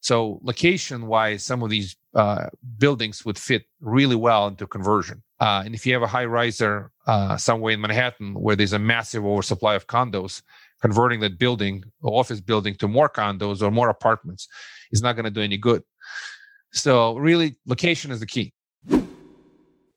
So 0.00 0.40
location 0.42 1.06
wise, 1.06 1.44
some 1.44 1.62
of 1.62 1.70
these 1.70 1.96
uh, 2.14 2.46
buildings 2.78 3.24
would 3.24 3.38
fit 3.38 3.64
really 3.80 4.16
well 4.16 4.48
into 4.48 4.66
conversion. 4.66 5.22
Uh, 5.42 5.60
and 5.64 5.74
if 5.74 5.84
you 5.84 5.92
have 5.92 6.04
a 6.04 6.06
high 6.06 6.24
riser 6.24 6.92
uh, 7.08 7.36
somewhere 7.36 7.72
in 7.72 7.80
Manhattan 7.80 8.34
where 8.34 8.54
there's 8.54 8.74
a 8.74 8.78
massive 8.78 9.24
oversupply 9.24 9.74
of 9.74 9.88
condos, 9.88 10.40
converting 10.80 11.18
that 11.18 11.36
building, 11.36 11.82
office 12.00 12.40
building, 12.40 12.76
to 12.76 12.86
more 12.86 13.08
condos 13.08 13.60
or 13.60 13.72
more 13.72 13.88
apartments 13.88 14.46
is 14.92 15.02
not 15.02 15.14
going 15.16 15.24
to 15.24 15.32
do 15.32 15.40
any 15.40 15.56
good. 15.56 15.82
So 16.70 17.16
really, 17.16 17.56
location 17.66 18.12
is 18.12 18.20
the 18.20 18.26
key. 18.26 18.54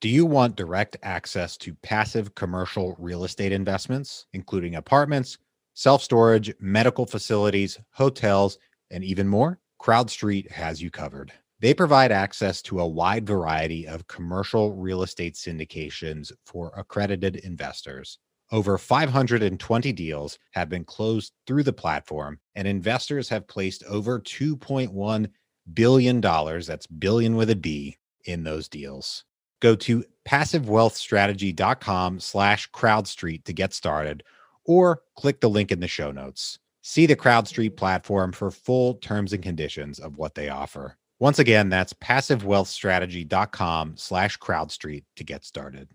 Do 0.01 0.09
you 0.09 0.25
want 0.25 0.55
direct 0.55 0.97
access 1.03 1.57
to 1.57 1.75
passive 1.83 2.33
commercial 2.33 2.95
real 2.97 3.23
estate 3.23 3.51
investments, 3.51 4.25
including 4.33 4.73
apartments, 4.73 5.37
self 5.75 6.01
storage, 6.01 6.55
medical 6.59 7.05
facilities, 7.05 7.79
hotels, 7.91 8.57
and 8.89 9.03
even 9.03 9.27
more? 9.27 9.59
CrowdStreet 9.79 10.49
has 10.49 10.81
you 10.81 10.89
covered. 10.89 11.31
They 11.59 11.73
provide 11.73 12.11
access 12.11 12.61
to 12.63 12.81
a 12.81 12.87
wide 12.87 13.25
variety 13.25 13.87
of 13.87 14.07
commercial 14.07 14.73
real 14.73 15.03
estate 15.03 15.35
syndications 15.35 16.31
for 16.45 16.71
accredited 16.75 17.37
investors. 17.37 18.19
Over 18.51 18.77
520 18.77 19.91
deals 19.93 20.37
have 20.51 20.69
been 20.69 20.83
closed 20.83 21.33
through 21.47 21.63
the 21.63 21.73
platform, 21.73 22.39
and 22.55 22.67
investors 22.67 23.29
have 23.29 23.47
placed 23.47 23.83
over 23.85 24.19
$2.1 24.19 25.29
billion, 25.73 26.21
that's 26.21 26.87
billion 26.87 27.35
with 27.35 27.49
a 27.49 27.55
B, 27.55 27.97
in 28.25 28.43
those 28.43 28.67
deals. 28.67 29.23
Go 29.61 29.75
to 29.75 30.03
passivewealthstrategy.com 30.27 32.19
slash 32.19 32.69
crowdstreet 32.71 33.45
to 33.45 33.53
get 33.53 33.73
started, 33.73 34.23
or 34.65 35.01
click 35.15 35.39
the 35.39 35.49
link 35.49 35.71
in 35.71 35.79
the 35.79 35.87
show 35.87 36.11
notes. 36.11 36.59
See 36.81 37.05
the 37.07 37.15
CrowdStreet 37.15 37.77
platform 37.77 38.31
for 38.31 38.51
full 38.51 38.95
terms 38.95 39.33
and 39.33 39.41
conditions 39.41 39.97
of 39.99 40.17
what 40.17 40.35
they 40.35 40.49
offer. 40.49 40.97
Once 41.19 41.39
again, 41.39 41.69
that's 41.69 41.93
passivewealthstrategy.com 41.93 43.93
slash 43.95 44.37
crowdstreet 44.37 45.05
to 45.15 45.23
get 45.23 45.45
started. 45.45 45.87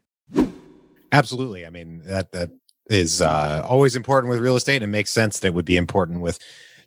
Absolutely. 1.12 1.67
I 1.67 1.71
mean, 1.71 2.03
that 2.05 2.33
that 2.33 2.50
is 2.89 3.21
uh, 3.21 3.65
always 3.69 3.97
important 3.97 4.31
with 4.31 4.41
real 4.41 4.57
estate. 4.57 4.83
It 4.83 4.89
makes 4.89 5.11
sense 5.11 5.41
that 5.41 5.49
it 5.49 5.55
would 5.55 5.65
be 5.65 5.77
important 5.77 6.21
with 6.21 6.39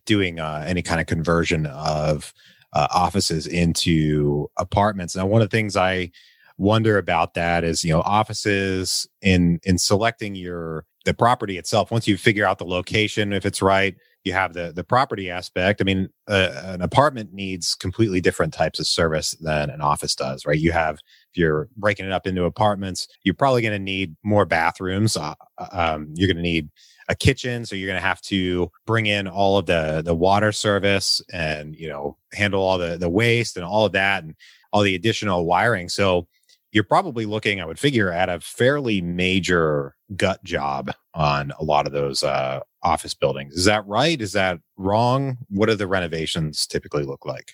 doing 0.05 0.39
uh, 0.39 0.63
any 0.67 0.81
kind 0.81 0.99
of 0.99 1.07
conversion 1.07 1.65
of 1.67 2.33
uh, 2.73 2.87
offices 2.93 3.47
into 3.47 4.49
apartments. 4.57 5.15
Now, 5.15 5.27
one 5.27 5.41
of 5.41 5.49
the 5.49 5.55
things 5.55 5.77
I 5.77 6.11
wonder 6.57 6.97
about 6.97 7.35
that 7.35 7.63
is, 7.63 7.83
you 7.83 7.91
know, 7.91 8.01
offices 8.01 9.07
in 9.21 9.59
in 9.63 9.77
selecting 9.77 10.35
your 10.35 10.85
the 11.05 11.13
property 11.13 11.57
itself. 11.57 11.91
Once 11.91 12.07
you 12.07 12.17
figure 12.17 12.45
out 12.45 12.57
the 12.57 12.65
location, 12.65 13.33
if 13.33 13.45
it's 13.45 13.61
right, 13.61 13.95
you 14.23 14.33
have 14.33 14.53
the 14.53 14.71
the 14.73 14.83
property 14.83 15.29
aspect. 15.29 15.81
I 15.81 15.83
mean, 15.83 16.09
uh, 16.27 16.51
an 16.63 16.81
apartment 16.81 17.33
needs 17.33 17.75
completely 17.75 18.21
different 18.21 18.53
types 18.53 18.79
of 18.79 18.87
service 18.87 19.31
than 19.41 19.69
an 19.69 19.81
office 19.81 20.15
does, 20.15 20.45
right? 20.45 20.59
You 20.59 20.71
have 20.71 20.95
if 20.95 21.37
you're 21.37 21.67
breaking 21.75 22.05
it 22.05 22.11
up 22.11 22.25
into 22.25 22.45
apartments, 22.45 23.07
you're 23.23 23.35
probably 23.35 23.61
going 23.61 23.73
to 23.73 23.79
need 23.79 24.15
more 24.23 24.45
bathrooms. 24.45 25.17
Uh, 25.17 25.33
uh 25.57 25.67
um, 25.71 26.13
you're 26.15 26.27
going 26.27 26.37
to 26.37 26.43
need 26.43 26.69
a 27.09 27.15
kitchen, 27.15 27.65
so 27.65 27.75
you're 27.75 27.87
going 27.87 27.99
to 27.99 28.07
have 28.07 28.21
to 28.21 28.71
bring 28.85 29.07
in 29.07 29.27
all 29.27 29.57
of 29.57 29.65
the 29.65 30.01
the 30.03 30.15
water 30.15 30.51
service 30.51 31.21
and 31.33 31.75
you 31.75 31.89
know 31.89 32.17
handle 32.33 32.61
all 32.61 32.77
the 32.77 32.97
the 32.97 33.09
waste 33.09 33.57
and 33.57 33.65
all 33.65 33.85
of 33.85 33.91
that 33.91 34.23
and 34.23 34.35
all 34.71 34.81
the 34.81 34.95
additional 34.95 35.45
wiring. 35.45 35.89
So 35.89 36.27
you're 36.73 36.83
probably 36.83 37.25
looking, 37.25 37.61
I 37.61 37.65
would 37.65 37.79
figure, 37.79 38.11
at 38.11 38.29
a 38.29 38.39
fairly 38.39 38.99
major 38.99 39.95
gut 40.15 40.43
job 40.43 40.91
on 41.13 41.53
a 41.59 41.63
lot 41.63 41.85
of 41.85 41.93
those 41.93 42.23
uh, 42.23 42.61
office 42.81 43.13
buildings. 43.13 43.53
Is 43.53 43.65
that 43.65 43.85
right? 43.87 44.19
Is 44.19 44.33
that 44.33 44.59
wrong? 44.75 45.37
What 45.49 45.69
do 45.69 45.75
the 45.75 45.87
renovations 45.87 46.65
typically 46.65 47.03
look 47.03 47.27
like? 47.27 47.53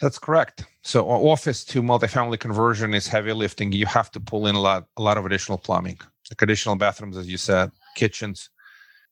That's 0.00 0.18
correct. 0.18 0.64
So 0.82 1.08
office 1.08 1.64
to 1.64 1.82
multifamily 1.82 2.38
conversion 2.38 2.92
is 2.92 3.08
heavy 3.08 3.32
lifting. 3.32 3.72
You 3.72 3.86
have 3.86 4.10
to 4.12 4.20
pull 4.20 4.46
in 4.46 4.54
a 4.54 4.60
lot, 4.60 4.86
a 4.98 5.02
lot 5.02 5.16
of 5.16 5.24
additional 5.24 5.56
plumbing, 5.56 5.98
like 6.30 6.42
additional 6.42 6.76
bathrooms, 6.76 7.16
as 7.16 7.28
you 7.28 7.38
said, 7.38 7.70
kitchens, 7.96 8.50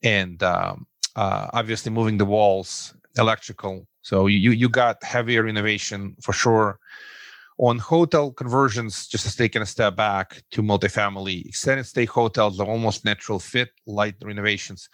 and 0.03 0.43
um, 0.43 0.87
uh, 1.17 1.49
obviously 1.55 1.91
moving 1.91 2.19
the 2.19 2.27
walls, 2.27 2.95
electrical. 3.17 3.87
So 4.03 4.27
you 4.27 4.53
you 4.53 4.69
got 4.69 5.03
heavier 5.03 5.43
renovation 5.43 6.17
for 6.23 6.33
sure 6.33 6.79
on 7.59 7.79
hotel 7.79 8.31
conversions, 8.31 9.09
just 9.09 9.27
as 9.27 9.35
taking 9.35 9.63
a 9.63 9.67
step 9.67 9.97
back 9.97 10.43
to 10.53 10.63
multifamily, 10.63 11.45
extended 11.45 11.85
stay 11.85 12.05
hotels 12.05 12.61
are 12.61 12.67
almost 12.67 13.05
natural 13.05 13.41
fit, 13.41 13.71
light 13.87 14.15
renovations. 14.23 14.89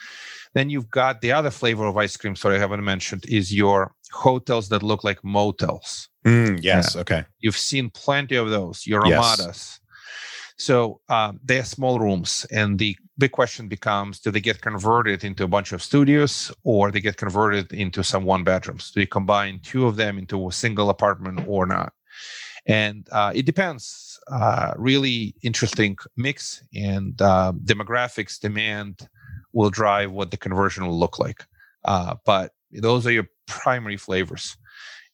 Then 0.54 0.70
you've 0.70 0.90
got 0.90 1.20
the 1.20 1.32
other 1.32 1.50
flavor 1.50 1.86
of 1.86 1.96
ice 1.96 2.16
cream, 2.16 2.34
sorry, 2.36 2.56
I 2.56 2.60
haven't 2.60 2.84
mentioned, 2.84 3.26
is 3.28 3.54
your 3.54 3.94
hotels 4.12 4.70
that 4.70 4.82
look 4.82 5.04
like 5.04 5.22
motels. 5.22 6.08
Mm, 6.24 6.60
yes, 6.62 6.94
yeah. 6.94 7.00
okay. 7.02 7.24
You've 7.40 7.56
seen 7.56 7.90
plenty 7.90 8.36
of 8.36 8.48
those, 8.48 8.86
your 8.86 9.06
yes. 9.06 9.38
Ramadas. 9.38 9.80
So 10.56 11.00
um, 11.08 11.40
they 11.44 11.58
are 11.58 11.64
small 11.64 11.98
rooms, 11.98 12.46
and 12.50 12.78
the 12.78 12.96
big 13.18 13.32
question 13.32 13.66
becomes: 13.68 14.20
Do 14.20 14.30
they 14.30 14.40
get 14.40 14.62
converted 14.62 15.24
into 15.24 15.42
a 15.42 15.48
bunch 15.48 15.72
of 15.72 15.82
studios, 15.82 16.52
or 16.62 16.92
they 16.92 17.00
get 17.00 17.16
converted 17.16 17.72
into 17.72 18.04
some 18.04 18.24
one 18.24 18.44
bedrooms? 18.44 18.92
Do 18.92 19.00
you 19.00 19.08
combine 19.08 19.60
two 19.64 19.86
of 19.86 19.96
them 19.96 20.16
into 20.16 20.48
a 20.48 20.52
single 20.52 20.90
apartment 20.90 21.40
or 21.48 21.66
not? 21.66 21.92
And 22.66 23.08
uh, 23.12 23.32
it 23.34 23.44
depends. 23.44 24.18
Uh, 24.30 24.72
really 24.76 25.34
interesting 25.42 25.96
mix 26.16 26.62
and 26.74 27.20
uh, 27.20 27.52
demographics 27.64 28.40
demand 28.40 29.08
will 29.52 29.70
drive 29.70 30.10
what 30.10 30.30
the 30.30 30.36
conversion 30.36 30.86
will 30.86 30.98
look 30.98 31.18
like. 31.18 31.44
Uh, 31.84 32.14
but 32.24 32.52
those 32.72 33.06
are 33.06 33.12
your 33.12 33.28
primary 33.46 33.96
flavors, 33.96 34.56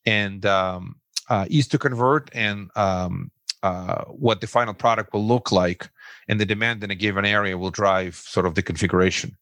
and 0.07 0.47
um, 0.47 0.97
uh, 1.29 1.47
ease 1.49 1.67
to 1.69 1.79
convert 1.79 2.31
and 2.33 2.71
um, 2.77 3.31
uh, 3.63 4.05
what 4.05 4.41
the 4.41 4.47
final 4.47 4.73
product 4.73 5.13
will 5.13 5.27
look 5.27 5.51
like 5.51 5.91
and 6.29 6.41
the 6.41 6.47
demand 6.47 6.83
in 6.85 6.91
a 6.91 6.95
given 6.95 7.25
area 7.25 7.59
will 7.59 7.71
drive 7.71 8.15
sort 8.15 8.47
of 8.47 8.55
the 8.55 8.63
configuration. 8.63 9.37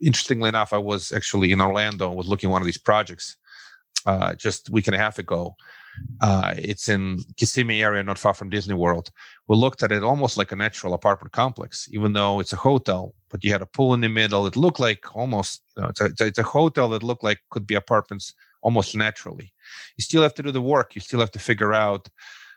Interestingly 0.00 0.48
enough, 0.48 0.72
I 0.72 0.78
was 0.78 1.10
actually 1.12 1.50
in 1.50 1.60
Orlando 1.60 2.12
was 2.12 2.28
looking 2.28 2.50
one 2.50 2.60
of 2.60 2.66
these 2.66 2.78
projects 2.78 3.36
just 4.36 4.68
a 4.68 4.72
week 4.72 4.86
and 4.86 4.94
a 4.94 4.98
half 4.98 5.18
ago 5.18 5.56
uh, 6.20 6.54
it's 6.56 6.88
in 6.88 7.20
Kissimmee 7.36 7.82
area, 7.82 8.02
not 8.02 8.18
far 8.18 8.34
from 8.34 8.50
Disney 8.50 8.74
World. 8.74 9.10
We 9.48 9.56
looked 9.56 9.82
at 9.82 9.92
it 9.92 10.02
almost 10.02 10.36
like 10.36 10.52
a 10.52 10.56
natural 10.56 10.94
apartment 10.94 11.32
complex, 11.32 11.88
even 11.92 12.12
though 12.12 12.40
it's 12.40 12.52
a 12.52 12.56
hotel. 12.56 13.14
But 13.30 13.44
you 13.44 13.52
had 13.52 13.62
a 13.62 13.66
pool 13.66 13.94
in 13.94 14.00
the 14.00 14.08
middle. 14.08 14.46
It 14.46 14.56
looked 14.56 14.80
like 14.80 15.14
almost 15.14 15.62
you 15.76 15.82
know, 15.82 15.88
it's, 15.88 16.00
a, 16.00 16.26
it's 16.26 16.38
a 16.38 16.42
hotel 16.42 16.88
that 16.90 17.02
looked 17.02 17.24
like 17.24 17.40
could 17.50 17.66
be 17.66 17.74
apartments 17.74 18.32
almost 18.62 18.96
naturally. 18.96 19.52
You 19.96 20.02
still 20.02 20.22
have 20.22 20.34
to 20.34 20.42
do 20.42 20.50
the 20.50 20.62
work. 20.62 20.94
You 20.94 21.00
still 21.00 21.20
have 21.20 21.32
to 21.32 21.38
figure 21.38 21.74
out, 21.74 22.08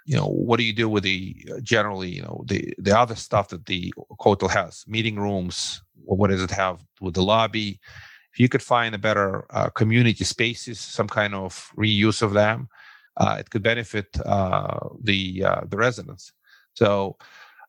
you 0.06 0.16
know, 0.16 0.28
what 0.28 0.58
do 0.58 0.64
you 0.64 0.74
do 0.74 0.88
with 0.88 1.04
the 1.04 1.36
uh, 1.52 1.60
generally, 1.62 2.10
you 2.10 2.22
know, 2.22 2.44
the 2.48 2.74
the 2.78 2.98
other 2.98 3.16
stuff 3.16 3.50
that 3.50 3.66
the 3.66 3.94
hotel 4.20 4.50
has, 4.50 4.84
meeting 4.88 5.18
rooms. 5.18 5.82
What 6.06 6.30
does 6.30 6.44
it 6.44 6.52
have 6.52 6.80
with 7.02 7.16
the 7.16 7.24
lobby? 7.24 7.80
If 8.34 8.40
you 8.40 8.48
could 8.48 8.64
find 8.64 8.94
a 8.94 9.00
better 9.00 9.46
uh, 9.50 9.70
community 9.70 10.24
spaces, 10.24 10.80
some 10.80 11.08
kind 11.08 11.34
of 11.34 11.72
reuse 11.76 12.22
of 12.22 12.34
them 12.34 12.70
uh, 13.18 13.38
it 13.40 13.50
could 13.50 13.64
benefit 13.64 14.08
uh, 14.26 14.80
the 15.04 15.44
uh, 15.44 15.62
the 15.68 15.78
residents. 15.78 16.32
So, 16.74 17.18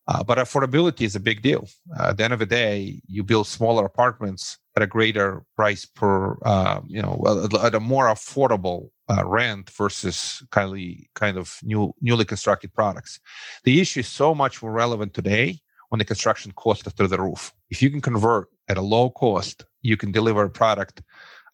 uh, 0.06 0.22
but 0.22 0.38
affordability 0.38 1.02
is 1.02 1.16
a 1.16 1.20
big 1.20 1.42
deal. 1.42 1.68
Uh, 1.98 2.10
at 2.10 2.16
the 2.16 2.24
end 2.24 2.32
of 2.32 2.38
the 2.38 2.46
day, 2.46 3.00
you 3.06 3.24
build 3.24 3.46
smaller 3.46 3.84
apartments 3.84 4.58
at 4.76 4.82
a 4.82 4.86
greater 4.86 5.44
price 5.56 5.84
per, 5.84 6.38
uh, 6.44 6.80
you 6.86 7.02
know, 7.02 7.50
at 7.62 7.74
a 7.74 7.80
more 7.80 8.06
affordable 8.06 8.90
rent 9.24 9.70
versus 9.70 10.42
kind 10.50 10.70
of 10.70 10.78
kind 11.14 11.38
of 11.38 11.58
new 11.62 11.94
newly 12.00 12.26
constructed 12.26 12.72
products. 12.74 13.18
The 13.64 13.80
issue 13.80 14.00
is 14.00 14.08
so 14.08 14.34
much 14.34 14.62
more 14.62 14.72
relevant 14.72 15.14
today 15.14 15.58
when 15.88 15.98
the 15.98 16.04
construction 16.04 16.52
costs 16.52 16.86
are 16.86 16.90
through 16.90 17.08
the 17.08 17.20
roof. 17.20 17.52
If 17.70 17.80
you 17.80 17.90
can 17.90 18.02
convert 18.02 18.48
at 18.68 18.76
a 18.76 18.82
low 18.82 19.08
cost, 19.08 19.64
you 19.80 19.96
can 19.96 20.12
deliver 20.12 20.44
a 20.44 20.50
product 20.50 21.00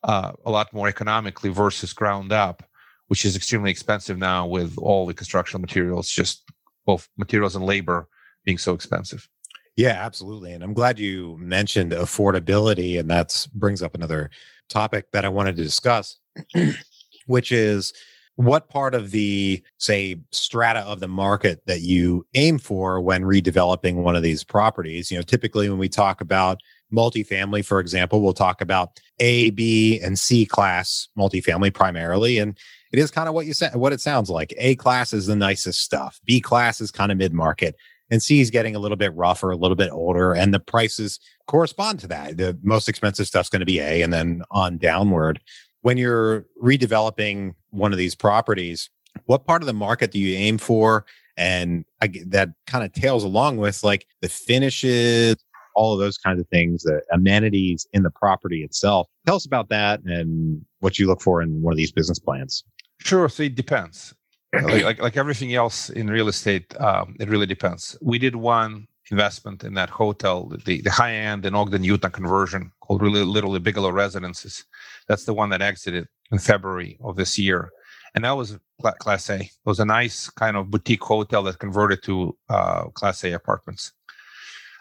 a 0.02 0.34
lot 0.44 0.72
more 0.72 0.88
economically 0.88 1.50
versus 1.50 1.92
ground 1.94 2.32
up 2.32 2.62
which 3.08 3.25
is 3.25 3.37
extremely 3.37 3.70
expensive 3.70 4.18
now 4.18 4.46
with 4.46 4.76
all 4.78 5.06
the 5.06 5.14
construction 5.14 5.61
materials, 5.61 6.08
just 6.08 6.44
both 6.87 7.08
materials 7.16 7.56
and 7.56 7.64
labor 7.64 8.08
being 8.44 8.58
so 8.58 8.75
expensive. 8.75 9.28
Yeah, 9.76 10.04
absolutely. 10.04 10.52
And 10.52 10.62
I'm 10.62 10.75
glad 10.75 10.99
you 10.99 11.37
mentioned 11.38 11.92
affordability. 11.92 12.99
And 12.99 13.11
that 13.11 13.46
brings 13.54 13.82
up 13.82 13.94
another 13.94 14.30
topic 14.68 15.11
that 15.12 15.25
I 15.25 15.28
wanted 15.28 15.56
to 15.56 15.64
discuss, 15.64 16.18
which 17.26 17.50
is 17.50 17.92
what 18.37 18.68
part 18.68 18.94
of 18.94 19.11
the, 19.11 19.62
say, 19.78 20.20
strata 20.30 20.80
of 20.80 21.00
the 21.00 21.08
market 21.08 21.62
that 21.66 21.80
you 21.80 22.26
aim 22.34 22.58
for 22.58 23.00
when 23.00 23.23
redeveloping 23.23 23.96
one 23.96 24.16
of 24.16 24.23
these 24.23 24.44
properties. 24.44 25.11
You 25.11 25.18
know, 25.18 25.23
typically 25.23 25.68
when 25.68 25.78
we 25.78 25.88
talk 25.88 26.20
about 26.20 26.61
multifamily, 26.93 27.64
for 27.64 27.81
example, 27.81 28.23
we'll 28.23 28.33
talk 28.33 28.61
about 28.61 29.00
A, 29.21 29.50
B, 29.50 30.00
and 30.00 30.19
C 30.19 30.47
class 30.47 31.09
multifamily 31.19 31.73
primarily. 31.73 32.38
And 32.38 32.59
it 32.93 32.99
is 32.99 33.11
kind 33.11 33.29
of 33.29 33.35
what 33.35 33.47
you 33.47 33.55
said, 33.55 33.75
what 33.75 33.93
it 33.93 34.00
sounds 34.00 34.31
like. 34.31 34.55
A 34.57 34.76
class 34.76 35.12
is 35.12 35.26
the 35.26 35.37
nicest 35.37 35.81
stuff. 35.81 36.21
B 36.25 36.41
class 36.41 36.81
is 36.81 36.91
kind 36.91 37.11
of 37.11 37.19
mid 37.19 37.33
market, 37.33 37.75
and 38.11 38.23
C 38.23 38.41
is 38.41 38.50
getting 38.50 38.76
a 38.76 38.79
little 38.79 38.97
bit 38.97 39.14
rougher, 39.14 39.50
a 39.50 39.57
little 39.57 39.76
bit 39.76 39.91
older, 39.91 40.33
and 40.33 40.55
the 40.55 40.61
prices 40.61 41.19
correspond 41.47 42.00
to 42.00 42.07
that. 42.09 42.37
The 42.37 42.57
most 42.62 42.88
expensive 42.88 43.26
stuff's 43.26 43.49
going 43.49 43.61
to 43.61 43.67
be 43.67 43.81
A, 43.81 44.03
and 44.03 44.12
then 44.12 44.43
on 44.50 44.79
downward. 44.79 45.41
When 45.83 45.99
you're 45.99 46.47
redeveloping 46.62 47.55
one 47.71 47.93
of 47.93 47.99
these 47.99 48.14
properties, 48.14 48.88
what 49.26 49.45
part 49.45 49.62
of 49.62 49.67
the 49.67 49.73
market 49.73 50.12
do 50.12 50.19
you 50.19 50.37
aim 50.37 50.59
for? 50.59 51.05
And 51.37 51.85
I, 52.00 52.11
that 52.26 52.50
kind 52.67 52.85
of 52.85 52.93
tails 52.93 53.25
along 53.25 53.57
with 53.57 53.83
like 53.83 54.07
the 54.21 54.29
finishes, 54.29 55.37
all 55.75 55.93
of 55.93 55.99
those 55.99 56.19
kinds 56.19 56.40
of 56.40 56.49
things, 56.49 56.83
the 56.83 57.02
amenities 57.12 57.87
in 57.93 58.02
the 58.02 58.11
property 58.11 58.62
itself. 58.62 59.09
Tell 59.26 59.37
us 59.37 59.47
about 59.47 59.69
that 59.69 60.00
and 60.04 60.64
what 60.81 60.99
you 60.99 61.07
look 61.07 61.21
for 61.21 61.43
in 61.43 61.62
one 61.62 61.73
of 61.73 61.76
these 61.76 61.93
business 61.93 62.19
plans. 62.19 62.64
Sure. 62.99 63.28
So 63.28 63.43
it 63.43 63.54
depends. 63.54 64.14
like, 64.52 64.85
like, 64.85 65.02
like 65.02 65.16
everything 65.16 65.54
else 65.54 65.90
in 65.90 66.09
real 66.09 66.28
estate, 66.28 66.78
um, 66.81 67.16
it 67.21 67.28
really 67.28 67.47
depends. 67.47 67.97
We 68.00 68.19
did 68.19 68.37
one 68.37 68.87
investment 69.11 69.64
in 69.64 69.75
that 69.75 69.90
hotel, 69.90 70.47
the, 70.64 70.81
the 70.81 70.90
high 70.90 71.12
end 71.12 71.45
in 71.45 71.54
Ogden, 71.54 71.85
Utah 71.85 72.09
conversion 72.09 72.73
called 72.81 73.02
really 73.02 73.23
literally 73.23 73.59
Bigelow 73.59 73.90
Residences. 73.90 74.64
That's 75.09 75.25
the 75.25 75.35
one 75.35 75.50
that 75.50 75.61
exited 75.61 76.09
in 76.33 76.38
February 76.38 76.99
of 77.02 77.16
this 77.16 77.38
year. 77.38 77.71
And 78.14 78.25
that 78.25 78.33
was 78.33 78.59
class 78.99 79.28
A. 79.28 79.40
It 79.40 79.50
was 79.64 79.81
a 79.81 79.85
nice 79.85 80.31
kind 80.31 80.57
of 80.57 80.71
boutique 80.71 81.02
hotel 81.02 81.43
that 81.45 81.59
converted 81.59 82.02
to 82.04 82.37
uh, 82.49 82.85
class 82.90 83.25
A 83.25 83.33
apartments. 83.33 83.93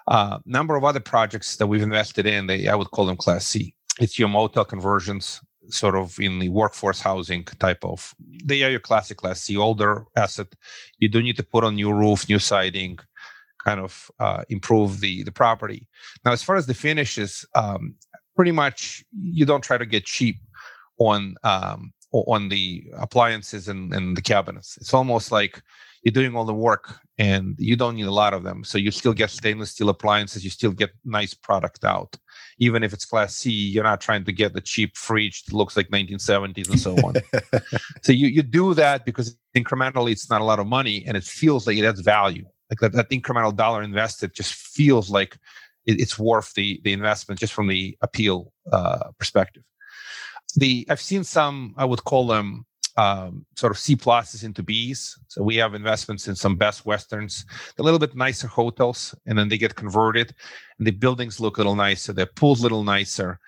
Uh, 0.07 0.39
number 0.45 0.75
of 0.75 0.83
other 0.83 0.99
projects 0.99 1.55
that 1.57 1.67
we've 1.67 1.81
invested 1.81 2.25
in, 2.25 2.47
they, 2.47 2.67
I 2.67 2.75
would 2.75 2.91
call 2.91 3.05
them 3.05 3.17
class 3.17 3.45
C. 3.47 3.73
It's 3.99 4.19
your 4.19 4.27
motel 4.27 4.65
conversions, 4.65 5.41
sort 5.69 5.95
of 5.95 6.19
in 6.19 6.39
the 6.39 6.49
workforce 6.49 6.99
housing 6.99 7.43
type 7.59 7.83
of. 7.83 8.13
They 8.43 8.63
are 8.63 8.71
your 8.71 8.79
classic 8.79 9.17
class 9.17 9.41
C, 9.41 9.55
older 9.55 10.05
asset. 10.15 10.47
You 10.97 11.09
do 11.09 11.21
need 11.21 11.37
to 11.37 11.43
put 11.43 11.63
on 11.63 11.75
new 11.75 11.93
roof, 11.93 12.27
new 12.27 12.39
siding, 12.39 12.99
kind 13.63 13.79
of 13.79 14.11
uh, 14.19 14.43
improve 14.49 14.99
the 14.99 15.23
the 15.23 15.31
property. 15.31 15.87
Now, 16.25 16.31
as 16.31 16.43
far 16.43 16.55
as 16.55 16.65
the 16.65 16.73
finishes, 16.73 17.45
um, 17.55 17.95
pretty 18.35 18.51
much 18.51 19.03
you 19.21 19.45
don't 19.45 19.63
try 19.63 19.77
to 19.77 19.85
get 19.85 20.05
cheap 20.05 20.37
on 20.97 21.35
um, 21.43 21.92
on 22.13 22.49
the 22.49 22.85
appliances 22.97 23.67
and, 23.67 23.93
and 23.93 24.15
the 24.15 24.21
cabinets. 24.21 24.77
It's 24.77 24.93
almost 24.93 25.31
like 25.31 25.61
you're 26.03 26.11
doing 26.11 26.35
all 26.35 26.45
the 26.45 26.53
work 26.53 26.99
and 27.17 27.55
you 27.57 27.75
don't 27.75 27.95
need 27.95 28.05
a 28.05 28.11
lot 28.11 28.33
of 28.33 28.43
them. 28.43 28.63
So 28.63 28.77
you 28.77 28.91
still 28.91 29.13
get 29.13 29.29
stainless 29.29 29.71
steel 29.71 29.89
appliances, 29.89 30.43
you 30.43 30.49
still 30.49 30.71
get 30.71 30.91
nice 31.05 31.33
product 31.33 31.83
out. 31.83 32.15
Even 32.59 32.83
if 32.83 32.93
it's 32.93 33.05
class 33.05 33.35
C, 33.35 33.51
you're 33.51 33.83
not 33.83 34.01
trying 34.01 34.25
to 34.25 34.31
get 34.31 34.53
the 34.53 34.61
cheap 34.61 34.97
fridge 34.97 35.43
that 35.43 35.55
looks 35.55 35.77
like 35.77 35.89
1970s 35.89 36.69
and 36.69 36.79
so 36.79 36.95
on. 36.97 37.15
so 38.01 38.11
you, 38.11 38.27
you 38.27 38.41
do 38.41 38.73
that 38.73 39.05
because 39.05 39.37
incrementally 39.55 40.11
it's 40.11 40.29
not 40.29 40.41
a 40.41 40.45
lot 40.45 40.59
of 40.59 40.67
money 40.67 41.03
and 41.07 41.15
it 41.15 41.23
feels 41.23 41.65
like 41.65 41.77
it 41.77 41.85
adds 41.85 42.01
value. 42.01 42.45
Like 42.69 42.79
that, 42.79 42.93
that 42.93 43.09
incremental 43.09 43.55
dollar 43.55 43.81
invested 43.81 44.33
just 44.33 44.53
feels 44.53 45.09
like 45.09 45.37
it, 45.85 46.01
it's 46.01 46.19
worth 46.19 46.53
the, 46.53 46.81
the 46.83 46.93
investment 46.93 47.39
just 47.39 47.53
from 47.53 47.67
the 47.67 47.97
appeal 48.01 48.51
uh, 48.71 49.11
perspective 49.17 49.63
the 50.55 50.85
I've 50.89 51.01
seen 51.01 51.23
some 51.23 51.73
I 51.77 51.85
would 51.85 52.03
call 52.03 52.27
them 52.27 52.65
um, 52.97 53.45
sort 53.55 53.71
of 53.71 53.77
C 53.79 53.95
pluses 53.95 54.43
into 54.43 54.63
Bs. 54.63 55.17
So 55.27 55.43
we 55.43 55.55
have 55.57 55.73
investments 55.73 56.27
in 56.27 56.35
some 56.35 56.55
best 56.55 56.85
westerns, 56.85 57.45
a 57.77 57.83
little 57.83 57.99
bit 57.99 58.15
nicer 58.15 58.47
hotels, 58.47 59.15
and 59.25 59.37
then 59.37 59.49
they 59.49 59.57
get 59.57 59.75
converted, 59.75 60.33
and 60.77 60.87
the 60.87 60.91
buildings 60.91 61.39
look 61.39 61.57
a 61.57 61.61
little 61.61 61.75
nicer, 61.75 62.13
the 62.13 62.27
pool's 62.27 62.59
a 62.59 62.63
little 62.63 62.83
nicer, 62.83 63.39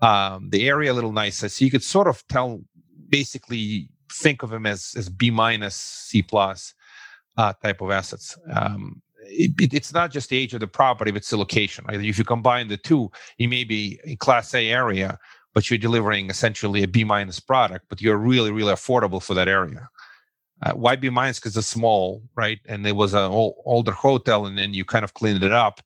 um, 0.00 0.48
the 0.50 0.68
area 0.68 0.92
a 0.92 0.94
little 0.94 1.12
nicer. 1.12 1.48
So 1.48 1.64
you 1.64 1.70
could 1.70 1.82
sort 1.82 2.06
of 2.06 2.22
tell, 2.28 2.60
basically, 3.08 3.88
think 4.10 4.42
of 4.42 4.50
them 4.50 4.66
as 4.66 4.94
as 4.96 5.08
B 5.08 5.30
minus 5.30 5.74
C 5.74 6.22
plus 6.22 6.74
uh, 7.36 7.52
type 7.62 7.80
of 7.80 7.90
assets. 7.90 8.38
Um, 8.52 9.02
it, 9.24 9.52
it, 9.60 9.74
it's 9.74 9.92
not 9.92 10.10
just 10.10 10.30
the 10.30 10.36
age 10.36 10.52
of 10.54 10.60
the 10.60 10.66
property, 10.66 11.10
but 11.10 11.18
it's 11.18 11.30
the 11.30 11.36
location. 11.36 11.84
Right? 11.88 12.04
If 12.04 12.18
you 12.18 12.24
combine 12.24 12.68
the 12.68 12.76
two, 12.76 13.10
you 13.38 13.48
may 13.48 13.64
be 13.64 13.98
in 14.04 14.16
Class 14.16 14.54
A 14.54 14.68
area 14.70 15.18
but 15.54 15.68
you're 15.68 15.78
delivering 15.78 16.30
essentially 16.30 16.82
a 16.82 16.88
B 16.88 17.04
minus 17.04 17.40
product, 17.40 17.86
but 17.88 18.00
you're 18.00 18.16
really, 18.16 18.50
really 18.50 18.72
affordable 18.72 19.22
for 19.22 19.34
that 19.34 19.48
area. 19.48 19.88
Uh, 20.62 20.72
why 20.72 20.96
B 20.96 21.10
minus? 21.10 21.38
Because 21.38 21.56
it's 21.56 21.66
small, 21.66 22.22
right? 22.36 22.60
And 22.66 22.86
it 22.86 22.94
was 22.96 23.14
an 23.14 23.30
old, 23.30 23.54
older 23.64 23.92
hotel, 23.92 24.46
and 24.46 24.56
then 24.56 24.72
you 24.74 24.84
kind 24.84 25.04
of 25.04 25.14
cleaned 25.14 25.42
it 25.42 25.52
up. 25.52 25.80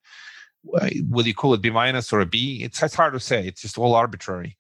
Will 0.65 1.27
you 1.27 1.35
call 1.35 1.55
it 1.55 1.63
B 1.63 1.71
minus 1.71 2.13
or 2.13 2.21
a 2.21 2.27
B? 2.27 2.63
It's, 2.63 2.83
it's 2.83 2.95
hard 2.95 3.15
to 3.15 3.21
say. 3.21 3.47
It's 3.47 3.63
just 3.63 3.79
all 3.79 3.95
arbitrary. 3.95 4.57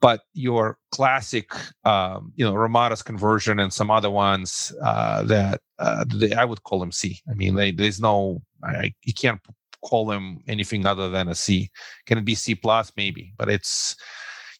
But 0.00 0.22
your 0.32 0.78
classic, 0.92 1.52
um, 1.84 2.32
you 2.36 2.44
know, 2.44 2.54
Ramadas 2.54 3.02
conversion 3.02 3.58
and 3.58 3.70
some 3.70 3.90
other 3.90 4.10
ones 4.10 4.72
uh, 4.82 5.24
that 5.24 5.60
uh, 5.78 6.06
they, 6.08 6.32
I 6.32 6.46
would 6.46 6.62
call 6.62 6.80
them 6.80 6.92
C. 6.92 7.20
I 7.30 7.34
mean, 7.34 7.54
they, 7.54 7.70
there's 7.70 8.00
no, 8.00 8.40
I, 8.64 8.94
you 9.02 9.12
can't 9.12 9.40
call 9.82 10.06
them 10.06 10.38
anything 10.48 10.86
other 10.86 11.10
than 11.10 11.28
a 11.28 11.34
C. 11.34 11.70
Can 12.06 12.16
it 12.16 12.24
be 12.24 12.34
C 12.34 12.54
plus? 12.54 12.92
Maybe, 12.96 13.34
but 13.36 13.50
it's 13.50 13.96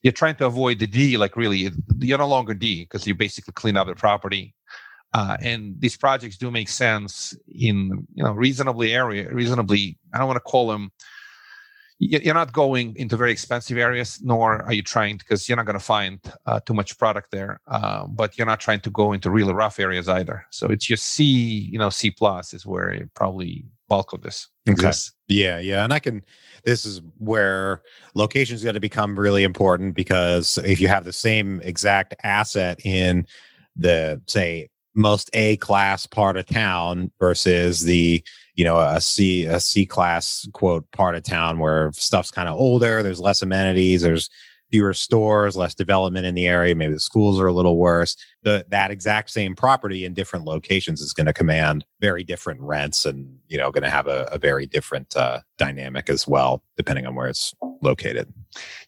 you're 0.02 0.12
trying 0.12 0.36
to 0.36 0.46
avoid 0.46 0.78
the 0.78 0.86
D, 0.86 1.16
like 1.16 1.36
really, 1.36 1.70
you're 1.98 2.18
no 2.18 2.28
longer 2.28 2.54
D 2.54 2.84
because 2.84 3.06
you 3.06 3.14
basically 3.14 3.52
clean 3.52 3.76
up 3.76 3.86
the 3.86 3.94
property. 3.94 4.54
Uh, 5.12 5.36
and 5.42 5.74
these 5.80 5.96
projects 5.96 6.36
do 6.36 6.50
make 6.50 6.68
sense 6.68 7.36
in 7.48 8.06
you 8.14 8.22
know 8.22 8.32
reasonably 8.32 8.94
area, 8.94 9.28
reasonably. 9.32 9.98
I 10.14 10.18
don't 10.18 10.28
want 10.28 10.36
to 10.36 10.40
call 10.40 10.68
them. 10.68 10.92
You're 12.02 12.32
not 12.32 12.54
going 12.54 12.96
into 12.96 13.18
very 13.18 13.30
expensive 13.30 13.76
areas, 13.76 14.20
nor 14.22 14.62
are 14.62 14.72
you 14.72 14.82
trying 14.82 15.18
because 15.18 15.46
you're 15.46 15.56
not 15.56 15.66
going 15.66 15.78
to 15.78 15.84
find 15.84 16.18
uh, 16.46 16.58
too 16.60 16.72
much 16.72 16.96
product 16.96 17.30
there. 17.30 17.60
Uh, 17.66 18.06
but 18.06 18.38
you're 18.38 18.46
not 18.46 18.58
trying 18.58 18.80
to 18.80 18.90
go 18.90 19.12
into 19.12 19.28
really 19.30 19.52
rough 19.52 19.78
areas 19.78 20.08
either. 20.08 20.46
So 20.50 20.68
it's 20.68 20.88
your 20.88 20.96
C, 20.96 21.24
you 21.24 21.78
know, 21.78 21.90
C 21.90 22.10
plus 22.10 22.54
is 22.54 22.64
where 22.64 23.06
probably 23.14 23.66
bulk 23.86 24.14
of 24.14 24.22
this 24.22 24.48
exists. 24.64 25.12
Yeah, 25.30 25.58
yeah, 25.60 25.84
and 25.84 25.92
I 25.92 26.00
can 26.00 26.22
this 26.64 26.84
is 26.84 27.00
where 27.18 27.82
location 28.14 28.54
is 28.54 28.62
going 28.62 28.74
to 28.74 28.80
become 28.80 29.18
really 29.18 29.44
important 29.44 29.94
because 29.94 30.58
if 30.58 30.80
you 30.80 30.88
have 30.88 31.04
the 31.04 31.12
same 31.12 31.60
exact 31.62 32.14
asset 32.22 32.84
in 32.84 33.26
the 33.76 34.20
say 34.26 34.68
most 34.94 35.30
A 35.32 35.56
class 35.58 36.06
part 36.06 36.36
of 36.36 36.46
town 36.46 37.10
versus 37.18 37.82
the 37.82 38.22
you 38.56 38.64
know 38.64 38.78
a 38.78 39.00
C 39.00 39.44
a 39.44 39.60
C 39.60 39.86
class 39.86 40.48
quote 40.52 40.90
part 40.90 41.14
of 41.14 41.22
town 41.22 41.58
where 41.60 41.92
stuff's 41.92 42.30
kind 42.30 42.48
of 42.48 42.56
older, 42.56 43.02
there's 43.02 43.20
less 43.20 43.40
amenities, 43.40 44.02
there's 44.02 44.28
fewer 44.70 44.94
stores, 44.94 45.56
less 45.56 45.74
development 45.74 46.26
in 46.26 46.34
the 46.34 46.46
area. 46.46 46.74
Maybe 46.74 46.94
the 46.94 47.00
schools 47.00 47.40
are 47.40 47.46
a 47.46 47.52
little 47.52 47.76
worse. 47.76 48.16
The, 48.42 48.64
that 48.70 48.90
exact 48.90 49.30
same 49.30 49.54
property 49.54 50.04
in 50.04 50.14
different 50.14 50.44
locations 50.44 51.00
is 51.00 51.12
going 51.12 51.26
to 51.26 51.32
command 51.32 51.84
very 52.00 52.24
different 52.24 52.60
rents 52.60 53.04
and, 53.04 53.38
you 53.48 53.58
know, 53.58 53.70
going 53.70 53.82
to 53.82 53.90
have 53.90 54.06
a, 54.06 54.28
a, 54.32 54.38
very 54.38 54.66
different 54.66 55.14
uh, 55.16 55.40
dynamic 55.58 56.08
as 56.08 56.26
well, 56.26 56.62
depending 56.76 57.06
on 57.06 57.14
where 57.14 57.28
it's 57.28 57.52
located. 57.82 58.32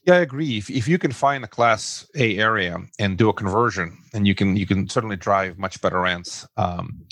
Yeah, 0.05 0.15
I 0.15 0.21
agree. 0.21 0.57
If, 0.57 0.71
if 0.71 0.89
you 0.89 0.99
can 0.99 1.13
find 1.13 1.45
a 1.45 1.49
class 1.49 2.09
A 2.17 2.39
area 2.39 2.79
and 2.99 3.19
do 3.19 3.29
a 3.29 3.35
conversion 3.35 3.99
and 4.15 4.27
you 4.27 4.35
can, 4.35 4.57
you 4.57 4.67
can 4.67 4.89
certainly 4.89 5.17
drive 5.17 5.59
much 5.59 5.81
better 5.81 6.01
rents. 6.01 6.47
Um, 6.57 7.05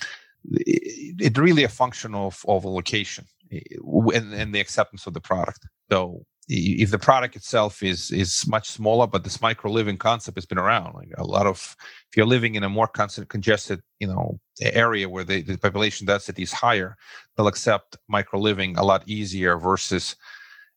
it, 0.53 1.17
it's 1.21 1.39
really 1.39 1.65
a 1.65 1.69
function 1.69 2.15
of, 2.15 2.43
of 2.49 2.65
a 2.65 2.69
location 2.69 3.27
eh, 3.53 3.61
and, 4.15 4.33
and 4.33 4.55
the 4.55 4.61
acceptance 4.61 5.07
of 5.07 5.13
the 5.13 5.21
product. 5.21 5.67
So 5.91 6.25
if 6.53 6.91
the 6.91 6.99
product 6.99 7.37
itself 7.37 7.83
is 7.83 8.11
is 8.11 8.45
much 8.49 8.69
smaller, 8.69 9.07
but 9.07 9.23
this 9.23 9.41
micro 9.41 9.71
living 9.71 9.97
concept 9.97 10.37
has 10.37 10.47
been 10.47 10.59
around. 10.59 10.95
Like 10.95 11.11
a 11.17 11.25
lot 11.25 11.47
of, 11.47 11.77
if 12.11 12.17
you're 12.17 12.27
living 12.27 12.57
in 12.57 12.65
a 12.65 12.69
more 12.69 12.89
constant, 12.89 13.29
congested, 13.29 13.81
you 14.01 14.09
know, 14.09 14.41
area 14.61 15.09
where 15.09 15.23
the, 15.25 15.43
the 15.43 15.57
population 15.57 16.07
density 16.07 16.43
is 16.43 16.53
higher, 16.53 16.97
they'll 17.37 17.47
accept 17.47 17.97
micro 18.09 18.41
living 18.41 18.77
a 18.77 18.85
lot 18.85 19.07
easier 19.07 19.57
versus 19.59 20.17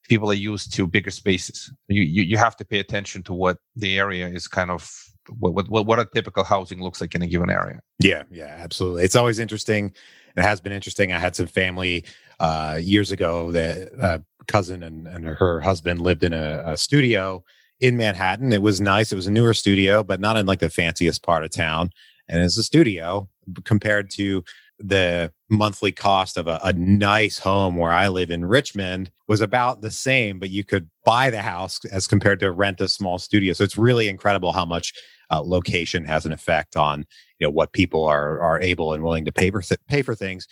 people 0.07 0.29
are 0.29 0.35
used 0.35 0.73
to 0.73 0.85
bigger 0.85 1.11
spaces. 1.11 1.71
You, 1.87 2.03
you 2.03 2.21
you 2.23 2.37
have 2.37 2.55
to 2.57 2.65
pay 2.65 2.79
attention 2.79 3.23
to 3.23 3.33
what 3.33 3.57
the 3.75 3.97
area 3.97 4.27
is 4.27 4.47
kind 4.47 4.69
of 4.69 4.91
what 5.39 5.67
what 5.69 5.87
what 5.87 5.99
a 5.99 6.05
typical 6.13 6.43
housing 6.43 6.83
looks 6.83 7.01
like 7.01 7.15
in 7.15 7.23
a 7.23 7.27
given 7.27 7.49
area. 7.49 7.79
Yeah, 7.99 8.23
yeah, 8.29 8.57
absolutely. 8.59 9.03
It's 9.03 9.15
always 9.15 9.39
interesting. 9.39 9.93
It 10.35 10.43
has 10.43 10.61
been 10.61 10.71
interesting. 10.71 11.13
I 11.13 11.19
had 11.19 11.35
some 11.35 11.47
family 11.47 12.05
uh, 12.39 12.79
years 12.81 13.11
ago 13.11 13.51
that 13.51 13.89
uh, 14.01 14.19
cousin 14.47 14.83
and, 14.83 15.07
and 15.07 15.25
her 15.25 15.61
husband 15.61 16.01
lived 16.01 16.23
in 16.23 16.33
a, 16.33 16.63
a 16.65 16.77
studio 16.77 17.43
in 17.79 17.97
Manhattan. 17.97 18.53
It 18.53 18.61
was 18.61 18.79
nice. 18.81 19.11
It 19.11 19.15
was 19.15 19.27
a 19.27 19.31
newer 19.31 19.53
studio, 19.53 20.03
but 20.03 20.19
not 20.19 20.37
in 20.37 20.45
like 20.45 20.59
the 20.59 20.69
fanciest 20.69 21.23
part 21.23 21.43
of 21.43 21.51
town. 21.51 21.91
And 22.27 22.41
it's 22.41 22.57
a 22.57 22.63
studio 22.63 23.29
compared 23.65 24.09
to 24.11 24.43
the 24.79 25.31
monthly 25.49 25.91
cost 25.91 26.37
of 26.37 26.47
a, 26.47 26.59
a, 26.63 26.73
nice 26.73 27.37
home 27.37 27.75
where 27.77 27.91
I 27.91 28.07
live 28.07 28.31
in 28.31 28.43
Richmond 28.45 29.11
was 29.27 29.39
about 29.39 29.81
the 29.81 29.91
same, 29.91 30.39
but 30.39 30.49
you 30.49 30.63
could 30.63 30.89
buy 31.05 31.29
the 31.29 31.41
house 31.41 31.79
as 31.85 32.07
compared 32.07 32.39
to 32.39 32.51
rent 32.51 32.81
a 32.81 32.87
small 32.87 33.19
studio. 33.19 33.53
So 33.53 33.63
it's 33.63 33.77
really 33.77 34.09
incredible 34.09 34.51
how 34.51 34.65
much 34.65 34.93
uh, 35.29 35.41
location 35.41 36.05
has 36.05 36.25
an 36.25 36.33
effect 36.33 36.75
on 36.75 37.05
you 37.39 37.47
know 37.47 37.51
what 37.51 37.73
people 37.73 38.05
are 38.05 38.39
are 38.39 38.61
able 38.61 38.93
and 38.93 39.03
willing 39.03 39.25
to 39.25 39.31
pay 39.31 39.51
for 39.51 39.61
th- 39.61 39.79
pay 39.87 40.01
for 40.01 40.15
things. 40.15 40.47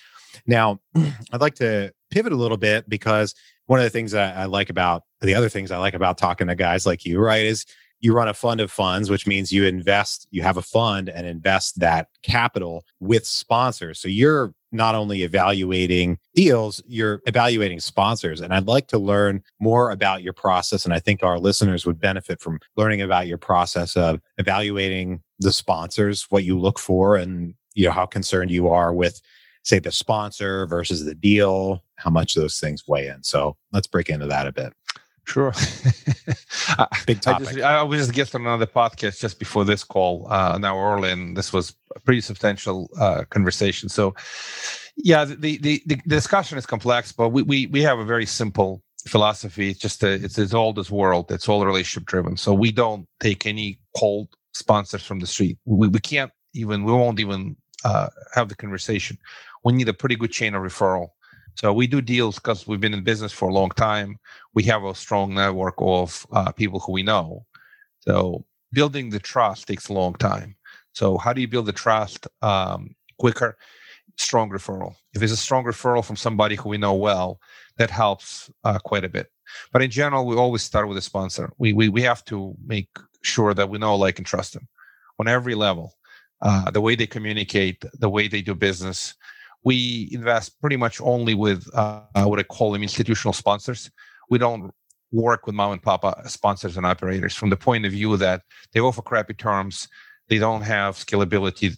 Now, 0.45 0.79
I'd 1.31 1.41
like 1.41 1.55
to 1.55 1.91
pivot 2.09 2.33
a 2.33 2.37
little 2.37 2.57
bit 2.57 2.87
because 2.89 3.35
one 3.67 3.79
of 3.79 3.83
the 3.83 3.89
things 3.89 4.11
that 4.11 4.37
I 4.37 4.45
like 4.45 4.69
about 4.69 5.03
the 5.21 5.35
other 5.35 5.49
things 5.49 5.71
I 5.71 5.77
like 5.77 5.93
about 5.93 6.17
talking 6.17 6.47
to 6.47 6.55
guys 6.55 6.85
like 6.85 7.05
you, 7.05 7.19
right, 7.19 7.45
is 7.45 7.65
you 8.01 8.13
run 8.13 8.27
a 8.27 8.33
fund 8.33 8.59
of 8.59 8.71
funds, 8.71 9.09
which 9.09 9.27
means 9.27 9.51
you 9.51 9.65
invest, 9.65 10.27
you 10.31 10.41
have 10.41 10.57
a 10.57 10.61
fund 10.61 11.07
and 11.07 11.27
invest 11.27 11.79
that 11.79 12.07
capital 12.23 12.83
with 12.99 13.25
sponsors. 13.25 13.99
So 13.99 14.07
you're 14.07 14.53
not 14.71 14.95
only 14.95 15.21
evaluating 15.21 16.17
deals, 16.33 16.81
you're 16.87 17.21
evaluating 17.27 17.79
sponsors. 17.79 18.41
And 18.41 18.53
I'd 18.53 18.67
like 18.67 18.87
to 18.87 18.97
learn 18.97 19.43
more 19.59 19.91
about 19.91 20.23
your 20.23 20.33
process. 20.33 20.83
And 20.85 20.93
I 20.93 20.99
think 20.99 21.23
our 21.23 21.39
listeners 21.39 21.85
would 21.85 21.99
benefit 21.99 22.41
from 22.41 22.59
learning 22.75 23.01
about 23.01 23.27
your 23.27 23.37
process 23.37 23.95
of 23.95 24.19
evaluating 24.37 25.21
the 25.39 25.51
sponsors, 25.51 26.25
what 26.29 26.43
you 26.43 26.59
look 26.59 26.79
for, 26.79 27.15
and 27.15 27.53
you 27.73 27.85
know 27.85 27.91
how 27.91 28.05
concerned 28.05 28.51
you 28.51 28.67
are 28.67 28.93
with 28.93 29.21
say 29.63 29.79
the 29.79 29.91
sponsor 29.91 30.65
versus 30.67 31.05
the 31.05 31.15
deal, 31.15 31.83
how 31.95 32.09
much 32.09 32.33
those 32.33 32.59
things 32.59 32.87
weigh 32.87 33.07
in. 33.07 33.23
So 33.23 33.57
let's 33.71 33.87
break 33.87 34.09
into 34.09 34.27
that 34.27 34.47
a 34.47 34.51
bit. 34.51 34.73
Sure. 35.25 35.53
Big 37.05 37.21
topic. 37.21 37.47
I, 37.47 37.51
just, 37.53 37.59
I 37.59 37.83
was 37.83 37.99
just 37.99 38.13
guest 38.13 38.35
on 38.35 38.41
another 38.41 38.65
podcast 38.65 39.19
just 39.19 39.39
before 39.39 39.63
this 39.63 39.83
call, 39.83 40.27
uh, 40.29 40.53
an 40.55 40.65
hour 40.65 40.95
early, 40.95 41.11
and 41.11 41.37
this 41.37 41.53
was 41.53 41.75
a 41.95 41.99
pretty 41.99 42.21
substantial 42.21 42.89
uh, 42.99 43.23
conversation. 43.29 43.87
So, 43.87 44.15
yeah, 44.97 45.23
the, 45.25 45.57
the, 45.57 45.81
the 45.85 45.95
discussion 46.07 46.57
is 46.57 46.65
complex, 46.65 47.11
but 47.11 47.29
we, 47.29 47.43
we 47.43 47.67
we 47.67 47.81
have 47.81 47.99
a 47.99 48.03
very 48.03 48.25
simple 48.25 48.83
philosophy. 49.07 49.69
It's 49.69 49.79
just 49.79 50.03
a, 50.03 50.11
it's 50.11 50.37
it's 50.37 50.53
all 50.53 50.73
this 50.73 50.91
world. 50.91 51.31
It's 51.31 51.47
all 51.47 51.65
relationship 51.65 52.07
driven. 52.07 52.35
So 52.35 52.53
we 52.53 52.71
don't 52.71 53.07
take 53.19 53.45
any 53.45 53.79
cold 53.95 54.29
sponsors 54.53 55.03
from 55.03 55.19
the 55.19 55.27
street. 55.27 55.57
We 55.65 55.87
we 55.87 55.99
can't 55.99 56.31
even 56.53 56.83
we 56.83 56.91
won't 56.91 57.19
even 57.19 57.55
uh, 57.83 58.09
have 58.33 58.49
the 58.49 58.55
conversation. 58.55 59.17
We 59.63 59.73
need 59.73 59.89
a 59.89 59.93
pretty 59.93 60.15
good 60.15 60.31
chain 60.31 60.55
of 60.55 60.63
referral. 60.63 61.09
So 61.55 61.73
we 61.73 61.87
do 61.87 62.01
deals 62.01 62.35
because 62.35 62.65
we've 62.65 62.79
been 62.79 62.93
in 62.93 63.03
business 63.03 63.31
for 63.31 63.49
a 63.49 63.53
long 63.53 63.69
time. 63.71 64.17
We 64.53 64.63
have 64.63 64.83
a 64.83 64.95
strong 64.95 65.33
network 65.33 65.75
of 65.77 66.25
uh, 66.31 66.51
people 66.51 66.79
who 66.79 66.93
we 66.93 67.03
know. 67.03 67.45
So 67.99 68.45
building 68.71 69.09
the 69.09 69.19
trust 69.19 69.67
takes 69.67 69.89
a 69.89 69.93
long 69.93 70.15
time. 70.15 70.55
So 70.93 71.17
how 71.17 71.33
do 71.33 71.41
you 71.41 71.47
build 71.47 71.65
the 71.65 71.73
trust 71.73 72.27
um, 72.41 72.95
quicker? 73.19 73.57
Strong 74.17 74.49
referral. 74.49 74.95
If 75.13 75.19
there's 75.19 75.31
a 75.31 75.37
strong 75.37 75.63
referral 75.65 76.03
from 76.03 76.15
somebody 76.15 76.55
who 76.55 76.69
we 76.69 76.77
know 76.77 76.93
well, 76.93 77.39
that 77.77 77.89
helps 77.89 78.49
uh, 78.63 78.79
quite 78.79 79.03
a 79.03 79.09
bit. 79.09 79.27
But 79.71 79.81
in 79.81 79.91
general, 79.91 80.25
we 80.25 80.35
always 80.35 80.61
start 80.61 80.87
with 80.87 80.97
a 80.97 81.01
sponsor. 81.01 81.51
We 81.57 81.73
we 81.73 81.89
we 81.89 82.01
have 82.03 82.23
to 82.25 82.55
make 82.65 82.89
sure 83.21 83.53
that 83.53 83.69
we 83.69 83.77
know, 83.77 83.95
like, 83.95 84.17
and 84.17 84.25
trust 84.25 84.53
them 84.53 84.67
on 85.19 85.27
every 85.27 85.55
level. 85.55 85.93
Uh, 86.41 86.71
the 86.71 86.81
way 86.81 86.95
they 86.95 87.07
communicate, 87.07 87.83
the 87.93 88.09
way 88.09 88.27
they 88.27 88.41
do 88.41 88.55
business, 88.55 89.15
we 89.63 90.09
invest 90.11 90.59
pretty 90.59 90.77
much 90.77 90.99
only 91.01 91.35
with 91.35 91.67
uh, 91.73 92.01
what 92.23 92.39
I 92.39 92.43
call 92.43 92.71
them 92.71 92.81
institutional 92.81 93.33
sponsors. 93.33 93.91
We 94.29 94.37
don't 94.37 94.71
work 95.11 95.45
with 95.45 95.55
mom 95.55 95.73
and 95.73 95.81
pop 95.81 96.05
sponsors 96.27 96.77
and 96.77 96.85
operators 96.85 97.35
from 97.35 97.49
the 97.49 97.57
point 97.57 97.85
of 97.85 97.91
view 97.91 98.15
that 98.17 98.41
they 98.71 98.79
offer 98.79 99.01
crappy 99.01 99.33
terms, 99.33 99.87
they 100.29 100.37
don't 100.37 100.61
have 100.61 100.95
scalability. 100.95 101.75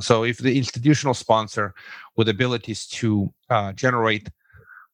So 0.00 0.24
if 0.24 0.38
the 0.38 0.56
institutional 0.56 1.14
sponsor 1.14 1.74
with 2.16 2.28
abilities 2.28 2.86
to 2.86 3.32
uh, 3.50 3.72
generate 3.72 4.28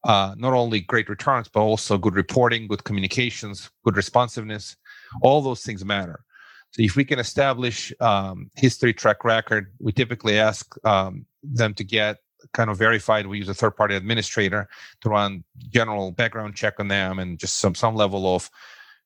uh, 0.05 0.35
not 0.37 0.53
only 0.53 0.81
great 0.81 1.09
returns 1.09 1.49
but 1.49 1.61
also 1.61 1.99
good 1.99 2.15
reporting, 2.15 2.67
good 2.67 2.85
communications, 2.85 3.71
good 3.85 3.97
responsiveness, 3.97 4.77
all 5.23 5.41
those 5.41 5.63
things 5.63 5.85
matter. 5.85 6.25
So 6.71 6.83
if 6.83 6.97
we 6.97 7.05
can 7.05 7.19
establish 7.19 7.93
um, 8.01 8.51
history 8.55 8.93
track 8.93 9.25
record, 9.25 9.73
we 9.79 9.93
typically 9.93 10.39
ask 10.39 10.75
um, 10.85 11.25
them 11.43 11.75
to 11.75 11.85
get 11.85 12.19
kind 12.53 12.71
of 12.71 12.79
verified. 12.79 13.27
We 13.27 13.39
use 13.39 13.49
a 13.49 13.55
third 13.55 13.77
party 13.77 13.95
administrator 13.95 14.69
to 15.01 15.09
run 15.09 15.45
general 15.71 16.13
background 16.13 16.55
check 16.55 16.75
on 16.79 16.89
them 16.89 17.19
and 17.19 17.39
just 17.39 17.59
some 17.59 17.75
some 17.75 17.95
level 17.95 18.35
of 18.35 18.51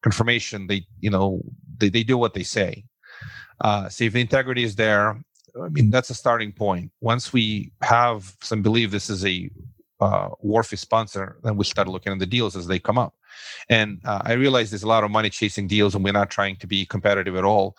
confirmation. 0.02 0.66
They 0.66 0.86
you 1.00 1.10
know 1.10 1.42
they, 1.78 1.88
they 1.88 2.02
do 2.02 2.18
what 2.18 2.34
they 2.34 2.42
say. 2.42 2.84
Uh, 3.60 3.88
see 3.88 4.06
if 4.06 4.12
the 4.12 4.20
integrity 4.20 4.64
is 4.64 4.76
there. 4.76 5.20
I 5.62 5.68
mean 5.68 5.90
that's 5.90 6.10
a 6.10 6.14
starting 6.14 6.52
point. 6.52 6.92
Once 7.00 7.32
we 7.32 7.72
have 7.82 8.36
some 8.42 8.62
belief 8.62 8.90
this 8.90 9.10
is 9.10 9.24
a 9.24 9.50
uh, 10.00 10.30
worthy 10.40 10.76
sponsor, 10.76 11.38
then 11.44 11.56
we 11.56 11.64
start 11.64 11.86
looking 11.88 12.12
at 12.12 12.18
the 12.18 12.26
deals 12.26 12.56
as 12.56 12.66
they 12.66 12.78
come 12.78 12.98
up. 12.98 13.14
And 13.68 14.00
uh, 14.04 14.22
I 14.24 14.32
realize 14.32 14.70
there's 14.70 14.82
a 14.82 14.88
lot 14.88 15.04
of 15.04 15.10
money 15.10 15.30
chasing 15.30 15.68
deals, 15.68 15.94
and 15.94 16.02
we're 16.02 16.12
not 16.12 16.30
trying 16.30 16.56
to 16.56 16.66
be 16.66 16.84
competitive 16.84 17.36
at 17.36 17.44
all. 17.44 17.76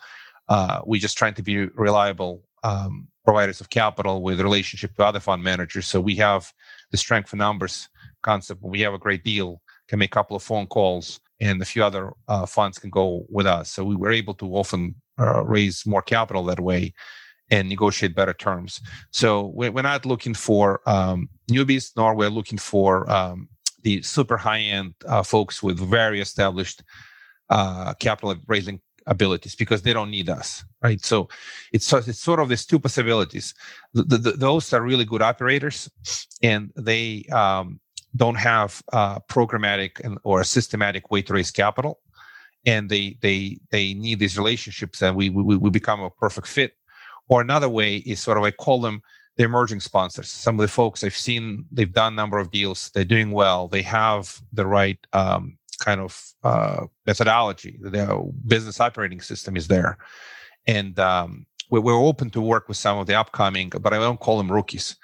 Uh, 0.48 0.82
we're 0.86 1.02
just 1.02 1.18
trying 1.18 1.34
to 1.34 1.44
be 1.44 1.66
reliable 1.66 2.44
um, 2.64 3.08
providers 3.24 3.62
of 3.62 3.70
capital 3.70 4.22
with 4.22 4.42
relationship 4.42 4.96
to 4.96 5.06
other 5.06 5.20
fund 5.20 5.44
managers. 5.44 5.88
So 5.88 6.02
we 6.02 6.16
have 6.16 6.52
the 6.92 6.98
strength 6.98 7.30
for 7.30 7.38
numbers 7.38 7.90
concept. 8.22 8.62
When 8.62 8.72
we 8.72 8.82
have 8.82 8.94
a 8.94 9.00
great 9.00 9.24
deal, 9.24 9.62
can 9.88 10.00
make 10.00 10.12
a 10.12 10.18
couple 10.18 10.36
of 10.36 10.44
phone 10.44 10.68
calls, 10.68 11.20
and 11.40 11.62
a 11.62 11.66
few 11.66 11.84
other 11.84 12.14
uh, 12.28 12.46
funds 12.46 12.80
can 12.80 12.90
go 12.90 13.26
with 13.30 13.46
us. 13.46 13.72
So 13.72 13.84
we 13.84 13.96
were 13.96 14.12
able 14.12 14.34
to 14.36 14.46
often 14.56 14.96
uh, 15.20 15.44
raise 15.44 15.86
more 15.86 16.02
capital 16.02 16.44
that 16.46 16.60
way 16.60 16.94
and 17.52 17.70
negotiate 17.70 18.16
better 18.16 18.34
terms. 18.34 18.82
So 19.12 19.52
we're, 19.54 19.72
not 19.72 20.06
looking 20.06 20.34
for 20.34 20.82
um, 20.90 21.30
newbies, 21.52 21.92
nor 21.96 22.16
we're 22.16 22.30
looking 22.30 22.58
for 22.58 23.10
um, 23.12 23.50
the 23.84 24.02
super 24.02 24.38
high 24.38 24.62
end 24.62 24.94
uh, 25.06 25.24
folks 25.24 25.62
with 25.62 25.78
very 25.78 26.22
established 26.22 26.82
uh, 27.50 27.94
capital 27.96 28.36
raising 28.48 28.82
abilities 29.08 29.56
because 29.56 29.82
they 29.82 29.94
don't 29.94 30.12
need 30.12 30.30
us, 30.30 30.64
right? 30.82 31.04
So 31.04 31.30
it's 31.72 31.92
it's 31.94 32.20
sort 32.20 32.40
of 32.40 32.50
these 32.50 32.66
two 32.66 32.80
possibilities. 32.80 33.54
The, 33.94 34.04
the, 34.04 34.32
those 34.32 34.74
are 34.74 34.82
really 34.82 35.06
good 35.06 35.22
operators, 35.22 35.90
and 36.42 36.72
they 36.76 37.26
um, 37.32 37.80
don't 38.16 38.36
have 38.36 38.82
uh, 38.92 39.20
programmatic 39.22 40.00
and 40.04 40.18
or 40.24 40.42
a 40.42 40.46
systematic 40.46 41.12
way 41.12 41.22
to 41.24 41.34
raise 41.34 41.52
capital, 41.52 42.00
and 42.66 42.90
they 42.90 43.18
they 43.22 43.60
they 43.72 43.94
need 43.94 44.20
these 44.20 44.38
relationships, 44.38 45.02
and 45.02 45.16
we 45.16 45.30
we, 45.30 45.58
we 45.58 45.70
become 45.70 46.02
a 46.02 46.10
perfect 46.10 46.48
fit. 46.48 46.74
Or 47.30 47.40
another 47.42 47.70
way 47.70 47.98
is 47.98 48.20
sort 48.20 48.38
of 48.38 48.44
I 48.44 48.52
call 48.52 48.82
them 48.82 49.02
the 49.38 49.44
emerging 49.44 49.80
sponsors. 49.80 50.30
Some 50.30 50.60
of 50.60 50.62
the 50.62 50.68
folks 50.68 51.04
I've 51.04 51.16
seen, 51.16 51.66
they've 51.72 51.92
done 51.92 52.14
a 52.14 52.16
number 52.16 52.38
of 52.38 52.52
deals. 52.52 52.92
They're 52.94 53.04
doing 53.04 53.32
well. 53.32 53.68
They 53.68 53.82
have 53.82 54.42
the 54.52 54.68
right 54.68 55.00
um, 55.14 55.58
kind 55.76 56.02
of 56.02 56.22
uh, 56.44 56.86
methodology. 57.06 57.80
Their 57.82 58.20
business 58.48 58.80
operating 58.80 59.22
system 59.22 59.56
is 59.56 59.68
there, 59.68 59.98
and 60.68 60.98
um, 61.00 61.46
we're, 61.70 61.82
we're, 61.82 61.94
open 61.94 62.30
to 62.32 62.42
work 62.42 62.68
with 62.68 62.78
some 62.78 62.98
of 62.98 63.08
the 63.08 63.16
upcoming, 63.16 63.70
but 63.70 63.94
I 63.94 63.98
don't 64.00 64.20
call 64.20 64.38
them 64.38 64.52
rookies, 64.52 64.96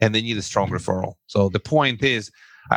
and 0.00 0.14
they 0.14 0.22
need 0.22 0.36
a 0.36 0.42
strong 0.42 0.68
mm-hmm. 0.68 0.76
referral. 0.76 1.14
So 1.26 1.48
the 1.48 1.60
point 1.60 2.02
is. 2.02 2.30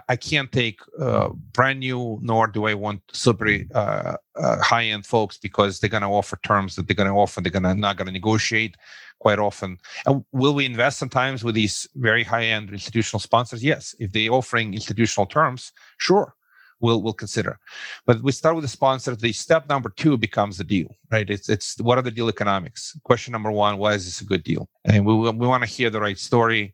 I, 0.08 0.16
can't 0.16 0.50
take 0.54 0.80
uh, 1.02 1.32
brand 1.52 1.82
new, 1.82 2.18
nor 2.22 2.48
do 2.48 2.66
I 2.66 2.76
want 2.76 3.02
super 3.12 3.50
uh, 3.76 4.16
uh 4.38 4.62
high 4.62 4.86
end 4.86 5.06
folks 5.06 5.38
because 5.38 5.82
they're 5.82 5.90
going 5.90 6.04
to 6.04 6.08
offer 6.08 6.40
terms 6.44 6.78
that 6.78 6.88
they're 6.88 6.96
going 6.96 7.10
to 7.10 7.16
offer. 7.16 7.42
They're 7.42 7.52
going 7.52 7.64
to 7.64 7.76
not 7.76 7.98
going 7.98 8.06
to 8.06 8.14
negotiate 8.14 8.78
quite 9.22 9.40
often. 9.40 9.78
And 10.06 10.26
will 10.32 10.54
we 10.54 10.66
invest 10.66 10.98
sometimes 10.98 11.44
with 11.44 11.56
these 11.56 11.88
very 11.96 12.24
high 12.24 12.46
end 12.46 12.70
institutional 12.72 13.20
sponsors? 13.20 13.64
Yes. 13.64 13.96
If 14.00 14.12
they're 14.14 14.32
offering 14.32 14.74
institutional 14.74 15.26
terms, 15.26 15.72
sure 15.98 16.36
we'll 16.82 17.02
we'll 17.02 17.14
consider. 17.14 17.60
But 18.06 18.22
we 18.22 18.32
start 18.32 18.56
with 18.56 18.64
the 18.64 18.70
sponsor. 18.70 19.16
The 19.16 19.34
step 19.34 19.70
number 19.70 19.90
two 19.90 20.18
becomes 20.18 20.58
the 20.58 20.64
deal, 20.64 20.96
right? 21.12 21.30
It's 21.30 21.50
it's 21.50 21.80
what 21.80 21.98
are 21.98 22.02
the 22.02 22.12
deal 22.12 22.30
economics? 22.30 22.98
Question 23.04 23.32
number 23.32 23.52
one: 23.52 23.78
Why 23.78 23.94
is 23.94 24.06
this 24.06 24.22
a 24.22 24.26
good 24.26 24.44
deal? 24.44 24.70
And 24.86 25.06
we 25.06 25.14
we 25.14 25.48
want 25.48 25.64
to 25.64 25.70
hear 25.70 25.90
the 25.90 26.02
right 26.02 26.18
story, 26.18 26.74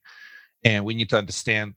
and 0.64 0.86
we 0.86 0.94
need 0.96 1.10
to 1.10 1.18
understand. 1.18 1.76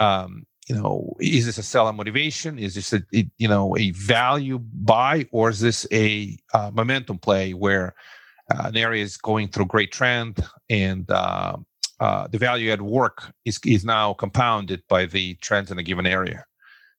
Um, 0.00 0.46
you 0.68 0.74
know, 0.74 1.16
is 1.18 1.46
this 1.46 1.56
a 1.56 1.62
seller 1.62 1.94
motivation? 1.94 2.58
Is 2.58 2.74
this 2.74 2.92
a, 2.92 3.02
you 3.38 3.48
know 3.48 3.76
a 3.78 3.90
value 3.92 4.58
buy, 4.58 5.26
or 5.32 5.48
is 5.50 5.60
this 5.60 5.86
a 5.92 6.36
uh, 6.52 6.70
momentum 6.74 7.18
play 7.18 7.54
where 7.54 7.94
uh, 8.50 8.64
an 8.68 8.76
area 8.76 9.02
is 9.02 9.16
going 9.16 9.48
through 9.48 9.66
great 9.66 9.92
trend 9.92 10.44
and 10.68 11.10
uh, 11.10 11.56
uh, 12.00 12.28
the 12.28 12.38
value 12.38 12.70
at 12.70 12.82
work 12.82 13.32
is 13.44 13.58
is 13.64 13.84
now 13.84 14.12
compounded 14.12 14.82
by 14.88 15.06
the 15.06 15.34
trends 15.36 15.70
in 15.70 15.78
a 15.78 15.82
given 15.82 16.06
area? 16.06 16.44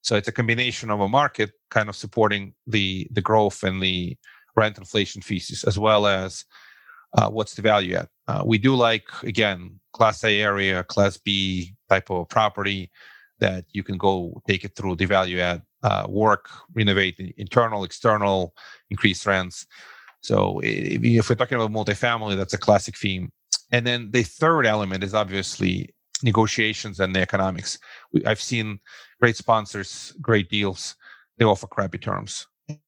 So 0.02 0.16
it's 0.16 0.28
a 0.28 0.32
combination 0.32 0.90
of 0.90 1.00
a 1.02 1.10
market 1.10 1.52
kind 1.70 1.90
of 1.90 1.96
supporting 1.96 2.54
the 2.68 3.08
the 3.12 3.22
growth 3.22 3.64
and 3.64 3.82
the 3.82 4.18
rent 4.56 4.78
inflation 4.78 5.22
thesis, 5.22 5.64
as 5.64 5.78
well 5.78 6.08
as 6.08 6.46
uh, 7.18 7.30
what's 7.30 7.56
the 7.56 7.62
value 7.62 7.96
at. 7.96 8.10
Uh, 8.28 8.44
we 8.46 8.58
do 8.58 8.76
like 8.76 9.06
again 9.24 9.80
class 9.94 10.24
A 10.24 10.42
area, 10.42 10.84
class 10.84 11.18
B 11.18 11.76
type 11.90 12.10
of 12.10 12.30
property 12.30 12.92
that 13.40 13.66
you 13.72 13.84
can 13.84 13.98
go 13.98 14.42
take 14.48 14.64
it 14.64 14.76
through 14.76 14.96
the 14.96 15.06
value 15.06 15.40
add 15.40 15.62
uh, 15.84 16.06
work, 16.10 16.50
renovate 16.74 17.20
internal, 17.38 17.84
external, 17.84 18.54
increase 18.90 19.26
rents. 19.26 19.66
So 20.22 20.60
if, 20.64 21.04
if 21.04 21.30
we're 21.30 21.36
talking 21.36 21.58
about 21.60 21.72
multifamily, 21.72 22.36
that's 22.36 22.54
a 22.54 22.58
classic 22.58 22.98
theme. 22.98 23.32
And 23.72 23.86
then 23.88 24.12
the 24.12 24.24
third 24.24 24.66
element 24.66 25.04
is 25.04 25.14
obviously 25.14 25.94
negotiations 26.24 27.00
and 27.00 27.16
the 27.16 27.22
economics. 27.22 27.80
I've 28.26 28.42
seen 28.42 28.80
great 29.20 29.36
sponsors, 29.36 30.14
great 30.22 30.50
deals. 30.50 30.96
They 31.38 31.46
offer 31.46 31.68
crappy 31.68 31.98
terms. 31.98 32.48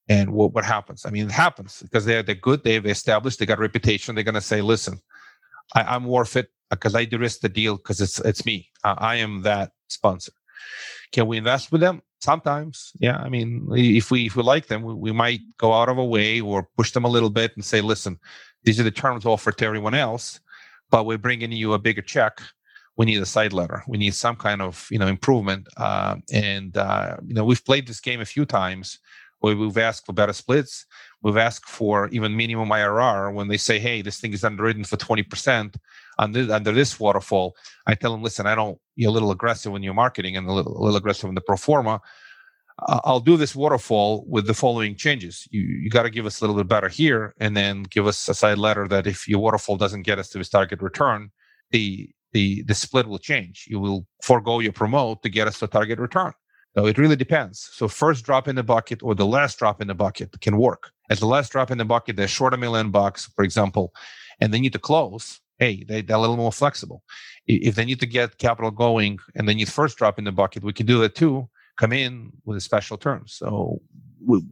And 0.09 0.31
what, 0.31 0.53
what 0.53 0.65
happens? 0.65 1.05
I 1.05 1.09
mean, 1.09 1.25
it 1.25 1.31
happens 1.31 1.81
because 1.81 2.05
they're, 2.05 2.21
they're 2.21 2.35
good. 2.35 2.63
They've 2.63 2.85
established, 2.85 3.39
they 3.39 3.45
got 3.45 3.57
a 3.57 3.61
reputation. 3.61 4.13
They're 4.13 4.23
going 4.23 4.35
to 4.35 4.41
say, 4.41 4.61
listen, 4.61 4.99
I, 5.73 5.95
am 5.95 6.05
worth 6.05 6.35
it 6.35 6.49
because 6.69 6.95
I 6.95 7.05
de-risk 7.05 7.39
the 7.41 7.49
deal 7.49 7.77
because 7.77 8.01
it's, 8.01 8.19
it's 8.19 8.45
me. 8.45 8.69
Uh, 8.83 8.95
I 8.97 9.15
am 9.15 9.41
that 9.43 9.71
sponsor. 9.87 10.33
Can 11.11 11.27
we 11.27 11.37
invest 11.37 11.71
with 11.71 11.81
them? 11.81 12.01
Sometimes, 12.19 12.91
yeah. 12.99 13.17
I 13.17 13.29
mean, 13.29 13.67
if 13.71 14.11
we 14.11 14.27
if 14.27 14.35
we 14.35 14.43
like 14.43 14.67
them, 14.67 14.83
we, 14.83 14.93
we 14.93 15.11
might 15.11 15.39
go 15.57 15.73
out 15.73 15.89
of 15.89 15.97
a 15.97 16.05
way 16.05 16.39
or 16.39 16.69
push 16.77 16.91
them 16.91 17.03
a 17.03 17.09
little 17.09 17.31
bit 17.31 17.51
and 17.55 17.65
say, 17.65 17.81
"Listen, 17.81 18.19
these 18.63 18.79
are 18.79 18.83
the 18.83 18.91
terms 18.91 19.25
offered 19.25 19.57
to 19.57 19.65
everyone 19.65 19.95
else, 19.95 20.39
but 20.91 21.07
we're 21.07 21.17
bringing 21.17 21.51
you 21.51 21.73
a 21.73 21.79
bigger 21.79 22.03
check 22.03 22.39
we 22.97 23.05
need 23.05 23.21
a 23.21 23.25
side 23.25 23.53
letter. 23.53 23.83
We 23.87 23.97
need 23.97 24.13
some 24.13 24.35
kind 24.35 24.61
of 24.61 24.87
you 24.91 24.99
know 24.99 25.07
improvement. 25.07 25.67
Uh, 25.77 26.17
and 26.31 26.75
uh, 26.77 27.17
you 27.25 27.33
know 27.33 27.45
we've 27.45 27.65
played 27.65 27.87
this 27.87 27.99
game 27.99 28.21
a 28.21 28.25
few 28.25 28.45
times 28.45 28.99
where 29.39 29.55
we've 29.55 29.77
asked 29.77 30.05
for 30.05 30.13
better 30.13 30.33
splits. 30.33 30.85
We've 31.23 31.37
asked 31.37 31.67
for 31.67 32.07
even 32.09 32.37
minimum 32.37 32.69
IRR 32.69 33.33
when 33.33 33.47
they 33.47 33.57
say, 33.57 33.79
"Hey, 33.79 34.01
this 34.01 34.19
thing 34.19 34.33
is 34.33 34.43
underwritten 34.43 34.83
for 34.83 34.97
twenty 34.97 35.23
percent 35.23 35.77
under 36.19 36.53
under 36.53 36.71
this 36.71 36.99
waterfall." 36.99 37.55
I 37.87 37.95
tell 37.95 38.11
them, 38.11 38.23
"Listen, 38.23 38.45
I 38.47 38.55
don't. 38.55 38.77
You're 38.95 39.09
a 39.09 39.13
little 39.13 39.31
aggressive 39.31 39.71
when 39.71 39.83
you're 39.83 39.93
marketing 39.93 40.37
and 40.37 40.47
a 40.47 40.53
little, 40.53 40.77
a 40.77 40.81
little 40.83 40.97
aggressive 40.97 41.29
in 41.29 41.35
the 41.35 41.41
pro 41.41 41.57
forma." 41.57 42.01
I'll 42.87 43.19
do 43.19 43.37
this 43.37 43.55
waterfall 43.55 44.25
with 44.27 44.47
the 44.47 44.55
following 44.55 44.95
changes. 44.95 45.47
You 45.51 45.61
you 45.61 45.89
got 45.89 46.03
to 46.03 46.09
give 46.09 46.25
us 46.25 46.39
a 46.39 46.43
little 46.43 46.55
bit 46.55 46.67
better 46.67 46.89
here, 46.89 47.33
and 47.39 47.55
then 47.55 47.83
give 47.83 48.07
us 48.07 48.27
a 48.27 48.33
side 48.33 48.57
letter 48.57 48.87
that 48.87 49.05
if 49.05 49.27
your 49.27 49.39
waterfall 49.39 49.77
doesn't 49.77 50.01
get 50.01 50.17
us 50.17 50.29
to 50.29 50.39
this 50.39 50.49
target 50.49 50.81
return, 50.81 51.31
the 51.69 52.09
the 52.33 52.63
the 52.63 52.75
split 52.75 53.07
will 53.07 53.19
change. 53.19 53.65
You 53.67 53.79
will 53.79 54.05
forego 54.23 54.59
your 54.59 54.73
promote 54.73 55.23
to 55.23 55.29
get 55.29 55.47
us 55.47 55.59
to 55.59 55.67
target 55.67 55.99
return. 55.99 56.33
So 56.75 56.85
it 56.85 56.97
really 56.97 57.17
depends. 57.17 57.69
So 57.73 57.87
first 57.87 58.23
drop 58.23 58.47
in 58.47 58.55
the 58.55 58.63
bucket 58.63 59.03
or 59.03 59.13
the 59.13 59.25
last 59.25 59.59
drop 59.59 59.81
in 59.81 59.87
the 59.87 59.93
bucket 59.93 60.39
can 60.39 60.57
work. 60.57 60.91
As 61.09 61.19
the 61.19 61.25
last 61.25 61.51
drop 61.51 61.69
in 61.69 61.77
the 61.77 61.85
bucket, 61.85 62.15
they're 62.15 62.29
short 62.29 62.53
a 62.53 62.57
million 62.57 62.91
bucks, 62.91 63.29
for 63.35 63.43
example, 63.43 63.93
and 64.39 64.53
they 64.53 64.59
need 64.61 64.73
to 64.73 64.79
close. 64.79 65.41
Hey, 65.59 65.83
they, 65.83 66.01
they're 66.01 66.15
a 66.15 66.19
little 66.19 66.37
more 66.37 66.51
flexible. 66.51 67.03
If 67.45 67.75
they 67.75 67.83
need 67.85 67.99
to 67.99 68.05
get 68.05 68.37
capital 68.37 68.71
going 68.71 69.19
and 69.35 69.47
they 69.47 69.53
need 69.53 69.69
first 69.69 69.97
drop 69.97 70.17
in 70.17 70.23
the 70.23 70.31
bucket, 70.31 70.63
we 70.63 70.73
can 70.73 70.85
do 70.85 70.99
that 71.01 71.13
too. 71.13 71.49
Come 71.77 71.91
in 71.91 72.31
with 72.45 72.57
a 72.57 72.61
special 72.61 72.97
terms. 72.97 73.33
So 73.33 73.81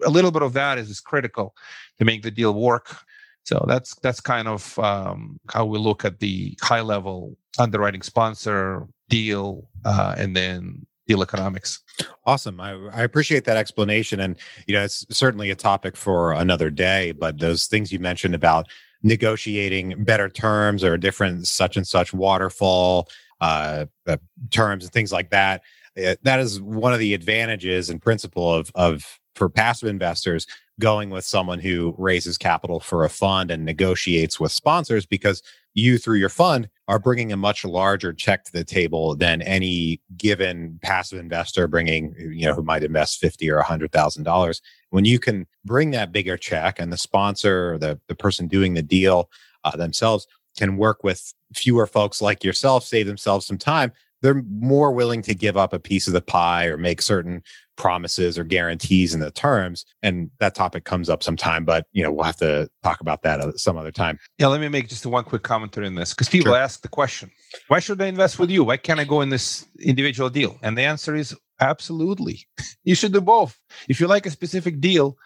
a 0.05 0.09
little 0.09 0.31
bit 0.31 0.41
of 0.41 0.53
that 0.53 0.77
is, 0.77 0.89
is 0.89 0.99
critical 0.99 1.55
to 1.99 2.05
make 2.05 2.21
the 2.23 2.31
deal 2.31 2.53
work. 2.53 2.97
So 3.43 3.65
that's 3.67 3.95
that's 3.95 4.21
kind 4.21 4.47
of 4.47 4.77
um, 4.79 5.39
how 5.49 5.65
we 5.65 5.79
look 5.79 6.05
at 6.05 6.19
the 6.19 6.57
high 6.61 6.81
level 6.81 7.35
underwriting 7.57 8.01
sponsor 8.01 8.87
deal, 9.09 9.67
uh, 9.85 10.15
and 10.17 10.35
then 10.35 10.85
deal 11.09 11.23
economics. 11.23 11.81
Awesome. 12.25 12.61
I, 12.61 12.73
I, 12.93 13.01
appreciate 13.01 13.43
that 13.45 13.57
explanation. 13.57 14.19
And, 14.19 14.37
you 14.67 14.75
know, 14.75 14.83
it's 14.83 15.05
certainly 15.09 15.49
a 15.49 15.55
topic 15.55 15.97
for 15.97 16.33
another 16.33 16.69
day, 16.69 17.13
but 17.13 17.39
those 17.39 17.65
things 17.65 17.91
you 17.91 17.97
mentioned 17.97 18.35
about 18.35 18.67
negotiating 19.01 20.03
better 20.03 20.29
terms 20.29 20.83
or 20.83 20.97
different 20.97 21.47
such 21.47 21.77
and 21.77 21.87
such 21.87 22.13
waterfall 22.13 23.09
uh, 23.41 23.85
uh, 24.05 24.17
terms 24.51 24.83
and 24.83 24.93
things 24.93 25.11
like 25.11 25.31
that, 25.31 25.63
eh, 25.97 26.15
that 26.21 26.39
is 26.39 26.61
one 26.61 26.93
of 26.93 26.99
the 26.99 27.15
advantages 27.15 27.89
and 27.89 28.01
principle 28.01 28.53
of, 28.53 28.71
of 28.75 29.19
for 29.33 29.49
passive 29.49 29.89
investors 29.89 30.45
going 30.79 31.09
with 31.09 31.25
someone 31.25 31.59
who 31.59 31.93
raises 31.97 32.37
capital 32.37 32.79
for 32.79 33.03
a 33.03 33.09
fund 33.09 33.51
and 33.51 33.65
negotiates 33.65 34.39
with 34.39 34.51
sponsors 34.51 35.05
because 35.05 35.43
you 35.73 35.97
through 35.97 36.17
your 36.17 36.29
fund 36.29 36.67
are 36.87 36.97
bringing 36.97 37.31
a 37.31 37.37
much 37.37 37.63
larger 37.63 38.11
check 38.11 38.43
to 38.45 38.51
the 38.51 38.63
table 38.63 39.15
than 39.15 39.41
any 39.43 40.01
given 40.17 40.79
passive 40.81 41.19
investor 41.19 41.67
bringing 41.67 42.15
you 42.17 42.45
know 42.45 42.53
who 42.53 42.63
might 42.63 42.83
invest 42.83 43.19
50 43.19 43.49
or 43.51 43.57
100 43.57 43.91
thousand 43.91 44.23
dollars. 44.23 44.61
When 44.89 45.05
you 45.05 45.19
can 45.19 45.45
bring 45.65 45.91
that 45.91 46.11
bigger 46.11 46.37
check 46.37 46.79
and 46.79 46.91
the 46.91 46.97
sponsor 46.97 47.77
the, 47.77 47.99
the 48.07 48.15
person 48.15 48.47
doing 48.47 48.73
the 48.73 48.81
deal 48.81 49.29
uh, 49.63 49.75
themselves 49.75 50.27
can 50.57 50.77
work 50.77 51.03
with 51.03 51.33
fewer 51.53 51.85
folks 51.85 52.21
like 52.21 52.43
yourself 52.43 52.83
save 52.83 53.05
themselves 53.05 53.45
some 53.45 53.57
time 53.57 53.91
they're 54.21 54.43
more 54.49 54.91
willing 54.91 55.21
to 55.23 55.35
give 55.35 55.57
up 55.57 55.73
a 55.73 55.79
piece 55.79 56.07
of 56.07 56.13
the 56.13 56.21
pie 56.21 56.65
or 56.65 56.77
make 56.77 57.01
certain 57.01 57.41
promises 57.77 58.37
or 58.37 58.43
guarantees 58.43 59.13
in 59.13 59.21
the 59.21 59.31
terms 59.31 59.85
and 60.03 60.29
that 60.39 60.53
topic 60.53 60.83
comes 60.83 61.09
up 61.09 61.23
sometime 61.23 61.63
but 61.63 61.85
you 61.93 62.03
know 62.03 62.11
we'll 62.11 62.25
have 62.25 62.35
to 62.35 62.69
talk 62.83 62.99
about 62.99 63.21
that 63.21 63.57
some 63.57 63.77
other 63.77 63.91
time. 63.91 64.19
Yeah 64.37 64.47
let 64.47 64.59
me 64.59 64.67
make 64.67 64.89
just 64.89 65.05
one 65.05 65.23
quick 65.23 65.43
commentary 65.43 65.87
in 65.87 65.95
this 65.95 66.13
because 66.13 66.27
people 66.27 66.51
sure. 66.51 66.57
ask 66.57 66.81
the 66.81 66.89
question 66.89 67.31
why 67.67 67.79
should 67.79 68.01
i 68.01 68.07
invest 68.07 68.37
with 68.37 68.49
you? 68.49 68.63
Why 68.63 68.77
can't 68.77 68.99
i 68.99 69.05
go 69.05 69.21
in 69.21 69.29
this 69.29 69.65
individual 69.79 70.29
deal? 70.29 70.57
And 70.61 70.77
the 70.77 70.83
answer 70.83 71.15
is 71.15 71.35
absolutely. 71.59 72.47
You 72.85 72.95
should 72.95 73.13
do 73.13 73.21
both. 73.21 73.59
If 73.87 73.99
you 73.99 74.07
like 74.07 74.25
a 74.25 74.31
specific 74.31 74.79
deal 74.79 75.17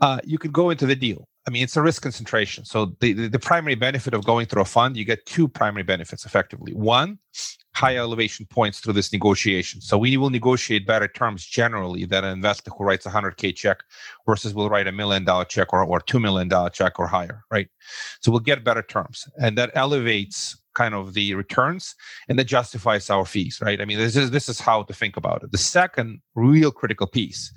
uh, 0.00 0.18
you 0.24 0.38
could 0.38 0.52
go 0.52 0.70
into 0.70 0.86
the 0.86 0.96
deal 0.96 1.28
I 1.46 1.50
mean, 1.50 1.62
it's 1.62 1.76
a 1.76 1.82
risk 1.82 2.02
concentration. 2.02 2.64
So 2.64 2.96
the, 3.00 3.12
the, 3.12 3.28
the, 3.28 3.38
primary 3.38 3.74
benefit 3.74 4.14
of 4.14 4.24
going 4.24 4.46
through 4.46 4.62
a 4.62 4.64
fund, 4.64 4.96
you 4.96 5.04
get 5.04 5.26
two 5.26 5.46
primary 5.46 5.82
benefits 5.82 6.24
effectively. 6.24 6.72
One, 6.72 7.18
high 7.74 7.96
elevation 7.96 8.46
points 8.46 8.80
through 8.80 8.94
this 8.94 9.12
negotiation. 9.12 9.82
So 9.82 9.98
we 9.98 10.16
will 10.16 10.30
negotiate 10.30 10.86
better 10.86 11.08
terms 11.08 11.44
generally 11.44 12.06
than 12.06 12.24
an 12.24 12.32
investor 12.32 12.70
who 12.70 12.84
writes 12.84 13.04
a 13.04 13.10
100K 13.10 13.54
check 13.54 13.82
versus 14.26 14.54
will 14.54 14.70
write 14.70 14.86
a 14.86 14.92
million 14.92 15.24
dollar 15.24 15.44
check 15.44 15.72
or, 15.72 15.84
or 15.84 16.00
$2 16.00 16.20
million 16.20 16.48
check 16.72 16.98
or 16.98 17.06
higher, 17.06 17.44
right? 17.50 17.68
So 18.20 18.30
we'll 18.30 18.40
get 18.40 18.64
better 18.64 18.82
terms. 18.82 19.28
And 19.38 19.58
that 19.58 19.70
elevates 19.74 20.56
kind 20.74 20.94
of 20.94 21.14
the 21.14 21.34
returns 21.34 21.94
and 22.28 22.38
that 22.38 22.44
justifies 22.44 23.10
our 23.10 23.24
fees, 23.24 23.60
right? 23.60 23.80
I 23.80 23.84
mean, 23.84 23.98
this 23.98 24.16
is, 24.16 24.30
this 24.30 24.48
is 24.48 24.60
how 24.60 24.82
to 24.84 24.94
think 24.94 25.16
about 25.16 25.42
it. 25.42 25.52
The 25.52 25.58
second 25.58 26.20
real 26.34 26.70
critical 26.70 27.06
piece 27.06 27.52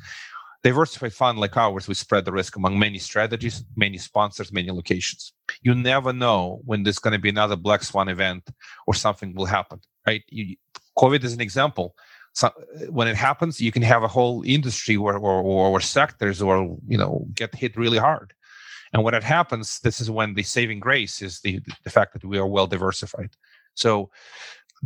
diversified 0.67 1.13
fund 1.13 1.35
like 1.39 1.55
ours, 1.55 1.87
we 1.87 1.93
spread 1.93 2.25
the 2.25 2.37
risk 2.41 2.51
among 2.57 2.77
many 2.77 2.99
strategies, 2.99 3.63
many 3.85 3.97
sponsors, 3.97 4.51
many 4.51 4.69
locations. 4.79 5.21
You 5.61 5.73
never 5.73 6.11
know 6.23 6.39
when 6.69 6.83
there's 6.83 6.99
going 6.99 7.17
to 7.17 7.25
be 7.27 7.29
another 7.29 7.55
black 7.55 7.83
swan 7.83 8.09
event 8.09 8.43
or 8.87 8.93
something 8.93 9.29
will 9.33 9.51
happen, 9.57 9.79
right? 10.05 10.23
You, 10.27 10.45
COVID 10.97 11.23
is 11.23 11.33
an 11.33 11.41
example. 11.47 11.95
So 12.33 12.47
uh, 12.47 12.51
when 12.97 13.07
it 13.07 13.15
happens, 13.15 13.61
you 13.65 13.71
can 13.71 13.85
have 13.93 14.03
a 14.03 14.13
whole 14.17 14.43
industry 14.57 14.97
or, 14.97 15.13
or, 15.17 15.41
or 15.73 15.79
sectors 15.79 16.41
or 16.41 16.55
you 16.93 16.97
know 17.01 17.13
get 17.33 17.55
hit 17.55 17.77
really 17.83 18.01
hard. 18.09 18.33
And 18.93 19.03
when 19.03 19.15
it 19.19 19.23
happens, 19.23 19.79
this 19.85 19.97
is 20.01 20.09
when 20.17 20.33
the 20.33 20.43
saving 20.43 20.79
grace 20.87 21.15
is 21.27 21.33
the 21.45 21.53
the 21.85 21.93
fact 21.97 22.11
that 22.13 22.25
we 22.25 22.37
are 22.41 22.53
well 22.55 22.67
diversified. 22.67 23.31
So 23.83 23.89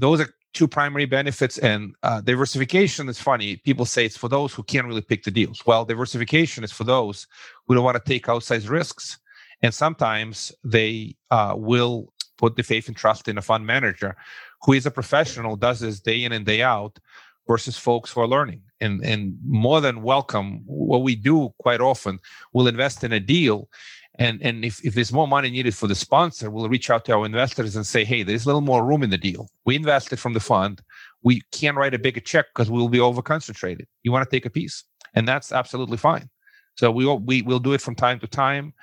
those 0.03 0.19
are 0.21 0.31
two 0.53 0.67
primary 0.67 1.05
benefits 1.05 1.57
and 1.59 1.95
uh, 2.03 2.21
diversification 2.21 3.07
is 3.09 3.19
funny. 3.19 3.57
People 3.57 3.85
say 3.85 4.05
it's 4.05 4.17
for 4.17 4.27
those 4.27 4.53
who 4.53 4.63
can't 4.63 4.87
really 4.87 5.01
pick 5.01 5.23
the 5.23 5.31
deals. 5.31 5.65
Well 5.65 5.85
diversification 5.85 6.63
is 6.63 6.71
for 6.71 6.83
those 6.83 7.27
who 7.65 7.75
don't 7.75 7.83
want 7.83 8.03
to 8.03 8.09
take 8.09 8.25
outsized 8.25 8.69
risks 8.69 9.19
and 9.61 9.73
sometimes 9.73 10.51
they 10.63 11.15
uh, 11.29 11.53
will 11.55 12.11
put 12.37 12.55
the 12.55 12.63
faith 12.63 12.87
and 12.87 12.97
trust 12.97 13.27
in 13.27 13.37
a 13.37 13.41
fund 13.41 13.65
manager 13.65 14.15
who 14.63 14.73
is 14.73 14.85
a 14.85 14.91
professional 14.91 15.55
does 15.55 15.79
this 15.79 15.99
day 15.99 16.23
in 16.23 16.31
and 16.31 16.45
day 16.45 16.61
out 16.61 16.99
versus 17.47 17.77
folks 17.77 18.11
who 18.11 18.21
are 18.21 18.27
learning. 18.27 18.61
And 18.79 19.03
and 19.05 19.37
more 19.45 19.79
than 19.81 20.01
welcome 20.01 20.61
what 20.65 21.03
we 21.03 21.15
do 21.15 21.53
quite 21.59 21.81
often 21.81 22.19
we'll 22.53 22.67
invest 22.67 23.03
in 23.03 23.11
a 23.13 23.19
deal 23.19 23.69
and 24.15 24.41
and 24.41 24.65
if, 24.65 24.83
if 24.85 24.93
there's 24.93 25.13
more 25.13 25.27
money 25.27 25.49
needed 25.49 25.75
for 25.75 25.87
the 25.87 25.95
sponsor 25.95 26.49
we'll 26.49 26.67
reach 26.67 26.89
out 26.89 27.05
to 27.05 27.13
our 27.13 27.25
investors 27.25 27.75
and 27.75 27.85
say 27.85 28.03
hey 28.03 28.23
there's 28.23 28.45
a 28.45 28.47
little 28.47 28.61
more 28.61 28.85
room 28.85 29.03
in 29.03 29.09
the 29.09 29.17
deal. 29.17 29.49
We 29.65 29.75
invested 29.75 30.19
from 30.19 30.33
the 30.33 30.39
fund. 30.39 30.81
We 31.23 31.41
can't 31.51 31.77
write 31.77 31.93
a 31.93 31.99
bigger 31.99 32.19
check 32.19 32.47
because 32.53 32.69
we'll 32.69 32.89
be 32.89 32.99
over 32.99 33.21
concentrated 33.21 33.87
you 34.03 34.11
want 34.11 34.29
to 34.29 34.35
take 34.35 34.45
a 34.45 34.49
piece? 34.49 34.83
And 35.13 35.27
that's 35.27 35.51
absolutely 35.51 35.97
fine. 35.97 36.29
So 36.75 36.91
we 36.91 37.05
will 37.05 37.19
we 37.19 37.41
will 37.41 37.59
do 37.59 37.73
it 37.73 37.81
from 37.81 37.95
time 37.95 38.19
to 38.19 38.27
time. 38.27 38.73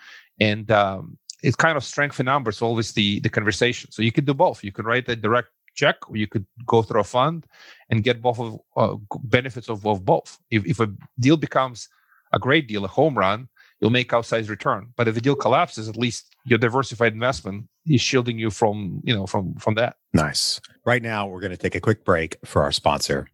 And 0.41 0.71
um, 0.71 1.19
it's 1.43 1.57
kind 1.57 1.77
of 1.77 1.85
strength 1.85 2.21
in 2.21 2.27
numbers 2.27 2.63
always 2.63 2.93
the 2.93 3.21
the 3.21 3.29
conversation. 3.29 3.91
So 3.91 4.03
you 4.03 4.13
could 4.13 4.27
do 4.27 4.35
both. 4.35 4.63
You 4.63 4.73
could 4.73 4.87
write 4.87 5.09
a 5.09 5.17
direct 5.17 5.49
check 5.75 5.97
or 6.09 6.17
you 6.17 6.27
could 6.27 6.47
go 6.67 6.83
through 6.83 7.01
a 7.01 7.05
fund 7.05 7.47
and 7.91 8.03
get 8.03 8.21
both 8.21 8.39
of 8.41 8.59
uh, 8.77 8.97
benefits 9.23 9.69
of, 9.69 9.87
of 9.87 10.05
both. 10.05 10.39
If, 10.51 10.67
if 10.67 10.81
a 10.81 10.93
deal 11.19 11.37
becomes 11.37 11.89
a 12.33 12.39
great 12.39 12.69
deal 12.69 12.85
a 12.85 12.89
home 12.89 13.17
run 13.17 13.49
you'll 13.81 13.91
make 13.91 14.11
outsized 14.11 14.49
return. 14.49 14.93
But 14.97 15.09
if 15.09 15.15
the 15.15 15.21
deal 15.21 15.37
collapses, 15.37 15.89
at 15.89 15.97
least 15.97 16.35
your 16.45 16.59
diversified 16.59 17.13
investment 17.13 17.69
is 17.87 18.01
shielding 18.01 18.39
you 18.39 18.51
from, 18.51 19.01
you 19.05 19.15
know, 19.15 19.27
from 19.27 19.55
from 19.55 19.75
that. 19.75 19.97
Nice. 20.13 20.61
Right 20.85 21.03
now, 21.03 21.27
we're 21.27 21.41
going 21.41 21.51
to 21.51 21.57
take 21.57 21.75
a 21.75 21.81
quick 21.81 22.05
break 22.05 22.37
for 22.45 22.63
our 22.63 22.73
sponsor. 22.73 23.29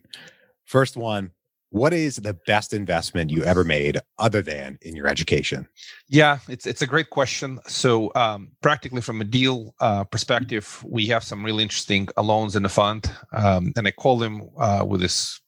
First 0.66 0.98
one 0.98 1.32
what 1.76 1.94
is 1.94 2.16
the 2.16 2.34
best 2.48 2.74
investment 2.74 3.30
you 3.30 3.44
ever 3.44 3.66
made 3.66 4.00
other 4.18 4.42
than 4.42 4.78
in 4.82 4.96
your 4.96 5.08
education? 5.08 5.68
Yeah, 6.08 6.40
it's 6.48 6.66
it's 6.66 6.82
a 6.82 6.88
great 6.88 7.10
question. 7.10 7.60
So, 7.68 8.14
um, 8.16 8.52
practically 8.62 9.02
from 9.02 9.20
a 9.20 9.26
deal 9.26 9.76
uh, 9.82 10.06
perspective, 10.06 10.82
we 10.88 11.08
have 11.08 11.22
some 11.22 11.44
really 11.44 11.64
interesting 11.64 12.08
uh, 12.16 12.22
loans 12.22 12.56
in 12.56 12.64
the 12.64 12.70
fund, 12.70 13.12
um, 13.34 13.74
and 13.76 13.86
I 13.86 13.92
call 13.92 14.18
them 14.18 14.50
uh, 14.58 14.86
with 14.88 15.02
this 15.02 15.42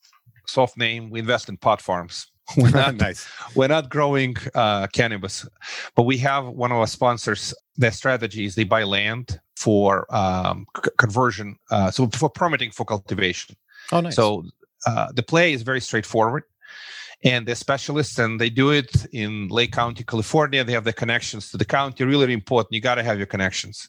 soft 0.46 0.76
name. 0.76 1.08
We 1.08 1.18
invest 1.18 1.48
in 1.48 1.56
pot 1.56 1.80
farms. 1.80 2.26
We're 2.56 2.70
not, 2.84 2.96
nice. 2.96 3.28
We're 3.54 3.68
not 3.68 3.88
growing 3.90 4.36
uh, 4.54 4.86
cannabis, 4.88 5.46
but 5.94 6.02
we 6.02 6.18
have 6.18 6.46
one 6.46 6.72
of 6.72 6.78
our 6.78 6.86
sponsors. 6.86 7.54
Their 7.76 7.92
strategy 7.92 8.44
is 8.44 8.54
they 8.54 8.64
buy 8.64 8.84
land 8.84 9.40
for 9.56 10.06
um, 10.14 10.66
c- 10.84 10.90
conversion, 10.96 11.56
uh, 11.70 11.90
so 11.90 12.08
for 12.08 12.30
permitting 12.30 12.70
for 12.70 12.84
cultivation. 12.84 13.56
Oh, 13.92 14.00
nice. 14.00 14.16
So 14.16 14.44
uh, 14.86 15.12
the 15.12 15.22
play 15.22 15.52
is 15.52 15.62
very 15.62 15.80
straightforward 15.80 16.44
and 17.24 17.46
they're 17.46 17.54
specialists 17.54 18.18
and 18.18 18.40
they 18.40 18.50
do 18.50 18.70
it 18.70 19.06
in 19.12 19.48
lake 19.48 19.72
county 19.72 20.04
california 20.04 20.62
they 20.62 20.72
have 20.72 20.84
the 20.84 20.92
connections 20.92 21.50
to 21.50 21.56
the 21.56 21.64
county 21.64 22.04
really 22.04 22.32
important 22.32 22.72
you 22.72 22.80
got 22.80 22.94
to 22.94 23.02
have 23.02 23.18
your 23.18 23.26
connections 23.26 23.88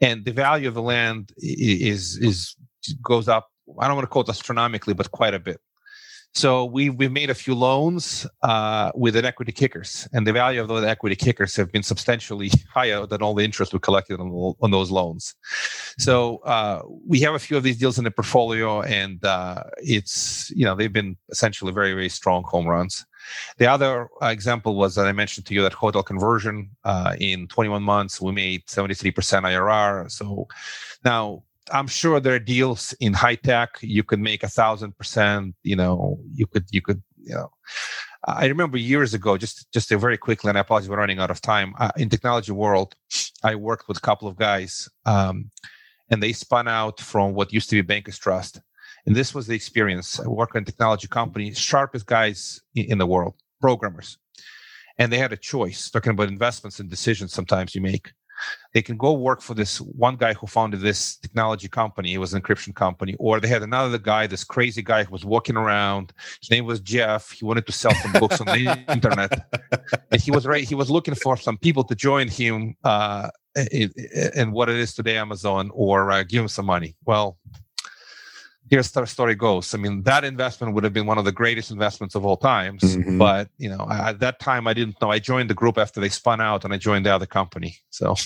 and 0.00 0.24
the 0.24 0.32
value 0.32 0.68
of 0.68 0.74
the 0.74 0.82
land 0.82 1.32
is 1.38 2.16
is 2.18 2.54
goes 3.02 3.28
up 3.28 3.48
i 3.80 3.86
don't 3.86 3.96
want 3.96 4.04
to 4.04 4.10
quote 4.10 4.28
astronomically 4.28 4.94
but 4.94 5.10
quite 5.10 5.34
a 5.34 5.38
bit 5.38 5.60
so 6.34 6.64
we 6.64 6.88
we've 6.88 7.12
made 7.12 7.28
a 7.28 7.34
few 7.34 7.54
loans 7.54 8.26
uh, 8.42 8.90
with 8.94 9.16
an 9.16 9.24
equity 9.24 9.52
kickers, 9.52 10.08
and 10.12 10.26
the 10.26 10.32
value 10.32 10.62
of 10.62 10.68
those 10.68 10.84
equity 10.84 11.14
kickers 11.14 11.54
have 11.56 11.70
been 11.70 11.82
substantially 11.82 12.50
higher 12.72 13.06
than 13.06 13.22
all 13.22 13.34
the 13.34 13.44
interest 13.44 13.72
we 13.72 13.78
collected 13.78 14.18
on, 14.18 14.54
on 14.60 14.70
those 14.70 14.90
loans. 14.90 15.34
So 15.98 16.38
uh, 16.38 16.82
we 17.06 17.20
have 17.20 17.34
a 17.34 17.38
few 17.38 17.56
of 17.56 17.62
these 17.62 17.76
deals 17.76 17.98
in 17.98 18.04
the 18.04 18.10
portfolio, 18.10 18.80
and 18.82 19.22
uh, 19.24 19.64
it's 19.78 20.50
you 20.56 20.64
know 20.64 20.74
they've 20.74 20.92
been 20.92 21.16
essentially 21.30 21.72
very 21.72 21.92
very 21.92 22.08
strong 22.08 22.44
home 22.44 22.66
runs. 22.66 23.04
The 23.58 23.66
other 23.66 24.08
uh, 24.22 24.26
example 24.26 24.74
was 24.74 24.94
that 24.94 25.06
I 25.06 25.12
mentioned 25.12 25.46
to 25.46 25.54
you 25.54 25.62
that 25.62 25.74
hotel 25.74 26.02
conversion 26.02 26.70
uh, 26.84 27.14
in 27.20 27.46
21 27.48 27.82
months 27.82 28.20
we 28.20 28.32
made 28.32 28.66
73% 28.66 29.12
IRR. 29.14 30.10
So 30.10 30.48
now 31.04 31.44
I'm 31.70 31.86
sure 31.86 32.18
there 32.18 32.34
are 32.34 32.40
deals 32.40 32.92
in 33.00 33.12
high 33.12 33.36
tech. 33.36 33.78
You 33.80 34.02
could 34.02 34.20
make 34.20 34.42
a 34.42 34.48
thousand 34.48 34.96
percent. 34.96 35.54
You 35.62 35.76
know, 35.76 36.18
you 36.34 36.46
could 36.46 36.66
you 36.70 36.82
could 36.82 37.02
you 37.22 37.34
know. 37.34 37.50
I 38.24 38.46
remember 38.46 38.78
years 38.78 39.14
ago, 39.14 39.36
just 39.36 39.70
just 39.72 39.90
very 39.90 40.18
quickly, 40.18 40.48
and 40.48 40.58
I 40.58 40.62
apologize 40.62 40.88
for 40.88 40.96
running 40.96 41.18
out 41.18 41.30
of 41.30 41.40
time. 41.40 41.74
Uh, 41.78 41.90
in 41.96 42.08
technology 42.08 42.52
world, 42.52 42.94
I 43.42 43.54
worked 43.54 43.88
with 43.88 43.98
a 43.98 44.00
couple 44.00 44.28
of 44.28 44.36
guys, 44.36 44.88
um, 45.06 45.50
and 46.10 46.22
they 46.22 46.32
spun 46.32 46.68
out 46.68 47.00
from 47.00 47.34
what 47.34 47.52
used 47.52 47.68
to 47.70 47.76
be 47.76 47.82
Bankers 47.82 48.18
Trust, 48.18 48.60
and 49.06 49.16
this 49.16 49.34
was 49.34 49.46
the 49.46 49.54
experience. 49.54 50.20
I 50.20 50.28
worked 50.28 50.56
in 50.56 50.64
technology 50.64 51.08
company, 51.08 51.52
sharpest 51.54 52.06
guys 52.06 52.60
in 52.74 52.98
the 52.98 53.06
world, 53.06 53.34
programmers, 53.60 54.18
and 54.98 55.12
they 55.12 55.18
had 55.18 55.32
a 55.32 55.36
choice. 55.36 55.90
Talking 55.90 56.12
about 56.12 56.28
investments 56.28 56.78
and 56.78 56.88
decisions, 56.88 57.32
sometimes 57.32 57.74
you 57.74 57.80
make 57.80 58.12
they 58.72 58.82
can 58.82 58.96
go 58.96 59.12
work 59.12 59.40
for 59.40 59.54
this 59.54 59.80
one 59.80 60.16
guy 60.16 60.32
who 60.34 60.46
founded 60.46 60.80
this 60.80 61.16
technology 61.16 61.68
company. 61.68 62.14
It 62.14 62.18
was 62.18 62.34
an 62.34 62.40
encryption 62.40 62.74
company. 62.74 63.14
Or 63.18 63.40
they 63.40 63.48
had 63.48 63.62
another 63.62 63.98
guy, 63.98 64.26
this 64.26 64.44
crazy 64.44 64.82
guy 64.82 65.04
who 65.04 65.12
was 65.12 65.24
walking 65.24 65.56
around. 65.56 66.12
His 66.40 66.50
name 66.50 66.64
was 66.64 66.80
Jeff. 66.80 67.30
He 67.30 67.44
wanted 67.44 67.66
to 67.66 67.72
sell 67.72 67.94
some 67.94 68.12
books 68.12 68.40
on 68.40 68.46
the 68.46 68.84
internet. 68.88 69.46
And 70.10 70.20
he 70.20 70.30
was 70.30 70.46
right. 70.46 70.64
He 70.64 70.74
was 70.74 70.90
looking 70.90 71.14
for 71.14 71.36
some 71.36 71.58
people 71.58 71.84
to 71.84 71.94
join 71.94 72.28
him 72.28 72.76
uh, 72.84 73.28
in, 73.70 74.52
what 74.52 74.68
it 74.68 74.76
is 74.76 74.94
today, 74.94 75.16
Amazon, 75.16 75.70
or 75.74 76.10
uh, 76.10 76.22
give 76.22 76.42
him 76.42 76.48
some 76.48 76.66
money. 76.66 76.94
Well, 77.04 77.36
here's 78.72 78.90
the 78.90 79.04
story 79.04 79.34
goes. 79.34 79.74
I 79.74 79.76
mean, 79.76 80.02
that 80.04 80.24
investment 80.24 80.72
would 80.72 80.82
have 80.82 80.94
been 80.94 81.04
one 81.04 81.18
of 81.18 81.26
the 81.26 81.30
greatest 81.30 81.70
investments 81.70 82.14
of 82.14 82.24
all 82.24 82.38
times. 82.38 82.82
Mm-hmm. 82.82 83.18
But 83.18 83.50
you 83.58 83.68
know, 83.68 83.86
at 83.90 84.18
that 84.20 84.40
time, 84.40 84.66
I 84.66 84.72
didn't 84.72 84.98
know. 85.02 85.10
I 85.10 85.18
joined 85.18 85.50
the 85.50 85.54
group 85.54 85.76
after 85.76 86.00
they 86.00 86.08
spun 86.08 86.40
out, 86.40 86.64
and 86.64 86.72
I 86.72 86.78
joined 86.78 87.04
the 87.04 87.14
other 87.14 87.26
company. 87.26 87.76
So. 87.90 88.16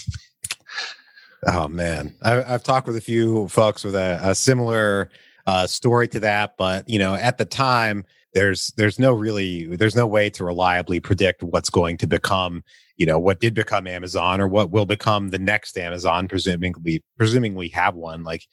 Oh 1.48 1.68
man, 1.68 2.14
I, 2.22 2.42
have 2.42 2.64
talked 2.64 2.88
with 2.88 2.96
a 2.96 3.00
few 3.00 3.46
folks 3.48 3.85
with 3.85 3.94
a, 3.94 4.18
a 4.22 4.35
similar 4.35 5.11
uh, 5.46 5.66
story 5.66 6.09
to 6.09 6.20
that, 6.20 6.56
but 6.56 6.88
you 6.88 6.98
know, 6.98 7.14
at 7.14 7.38
the 7.38 7.44
time, 7.44 8.04
there's 8.32 8.68
there's 8.76 8.98
no 8.98 9.12
really 9.12 9.66
there's 9.76 9.94
no 9.94 10.06
way 10.06 10.28
to 10.30 10.44
reliably 10.44 10.98
predict 10.98 11.42
what's 11.42 11.70
going 11.70 11.98
to 11.98 12.06
become 12.06 12.64
you 12.96 13.06
know 13.06 13.18
what 13.18 13.38
did 13.38 13.54
become 13.54 13.87
amazon 13.87 14.40
or 14.40 14.48
what 14.48 14.70
will 14.70 14.87
become 14.87 15.28
the 15.28 15.38
next 15.38 15.78
amazon 15.78 16.28
presumably 16.28 17.02
presuming 17.16 17.54
we 17.54 17.68
have 17.68 17.94
one 17.94 18.24
like 18.24 18.46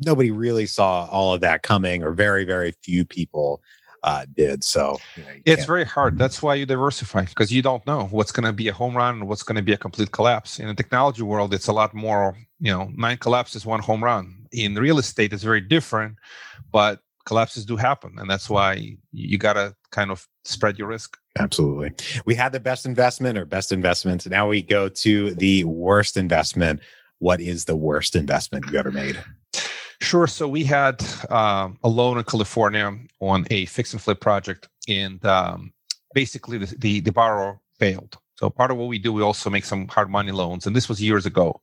nobody 0.00 0.30
really 0.30 0.66
saw 0.66 1.06
all 1.06 1.34
of 1.34 1.40
that 1.40 1.62
coming, 1.62 2.02
or 2.02 2.12
very, 2.12 2.44
very 2.44 2.72
few 2.82 3.04
people 3.04 3.62
uh, 4.02 4.26
did. 4.34 4.64
So 4.64 4.98
you 5.16 5.22
know, 5.22 5.30
you 5.30 5.42
it's 5.46 5.64
very 5.64 5.84
hard. 5.84 6.18
That's 6.18 6.42
why 6.42 6.54
you 6.54 6.66
diversify 6.66 7.24
because 7.24 7.52
you 7.52 7.62
don't 7.62 7.86
know 7.86 8.08
what's 8.10 8.32
going 8.32 8.46
to 8.46 8.52
be 8.52 8.68
a 8.68 8.72
home 8.72 8.96
run 8.96 9.16
and 9.16 9.28
what's 9.28 9.42
going 9.42 9.56
to 9.56 9.62
be 9.62 9.72
a 9.72 9.76
complete 9.76 10.12
collapse. 10.12 10.58
In 10.58 10.66
the 10.68 10.74
technology 10.74 11.22
world, 11.22 11.54
it's 11.54 11.68
a 11.68 11.72
lot 11.72 11.94
more. 11.94 12.36
You 12.60 12.72
know, 12.72 12.90
nine 12.94 13.16
collapses, 13.16 13.64
one 13.64 13.80
home 13.80 14.04
run. 14.04 14.46
In 14.52 14.74
real 14.74 14.98
estate, 14.98 15.32
it's 15.32 15.42
very 15.42 15.60
different, 15.60 16.16
but 16.70 17.00
collapses 17.24 17.64
do 17.64 17.76
happen, 17.76 18.14
and 18.18 18.28
that's 18.28 18.50
why 18.50 18.96
you 19.12 19.38
got 19.38 19.54
to 19.54 19.74
kind 19.90 20.10
of 20.10 20.26
spread 20.44 20.78
your 20.78 20.88
risk. 20.88 21.16
Absolutely. 21.38 21.92
We 22.26 22.34
had 22.34 22.52
the 22.52 22.60
best 22.60 22.84
investment 22.84 23.38
or 23.38 23.44
best 23.44 23.72
investments. 23.72 24.26
Now 24.26 24.48
we 24.48 24.62
go 24.62 24.88
to 24.88 25.34
the 25.34 25.64
worst 25.64 26.16
investment. 26.16 26.80
What 27.18 27.40
is 27.40 27.66
the 27.66 27.76
worst 27.76 28.16
investment 28.16 28.64
you 28.70 28.78
ever 28.78 28.90
made? 28.90 29.22
Sure. 30.00 30.26
So 30.26 30.48
we 30.48 30.64
had 30.64 31.04
um, 31.30 31.78
a 31.84 31.88
loan 31.88 32.18
in 32.18 32.24
California 32.24 32.96
on 33.20 33.46
a 33.50 33.66
fix 33.66 33.92
and 33.92 34.00
flip 34.00 34.20
project, 34.20 34.68
and 34.88 35.24
um, 35.26 35.72
basically 36.14 36.58
the, 36.58 36.74
the, 36.78 37.00
the 37.00 37.12
borrower 37.12 37.60
failed. 37.78 38.16
So 38.36 38.48
part 38.48 38.70
of 38.70 38.78
what 38.78 38.88
we 38.88 38.98
do, 38.98 39.12
we 39.12 39.22
also 39.22 39.50
make 39.50 39.66
some 39.66 39.86
hard 39.88 40.08
money 40.08 40.32
loans, 40.32 40.66
and 40.66 40.74
this 40.74 40.88
was 40.88 41.02
years 41.02 41.26
ago. 41.26 41.60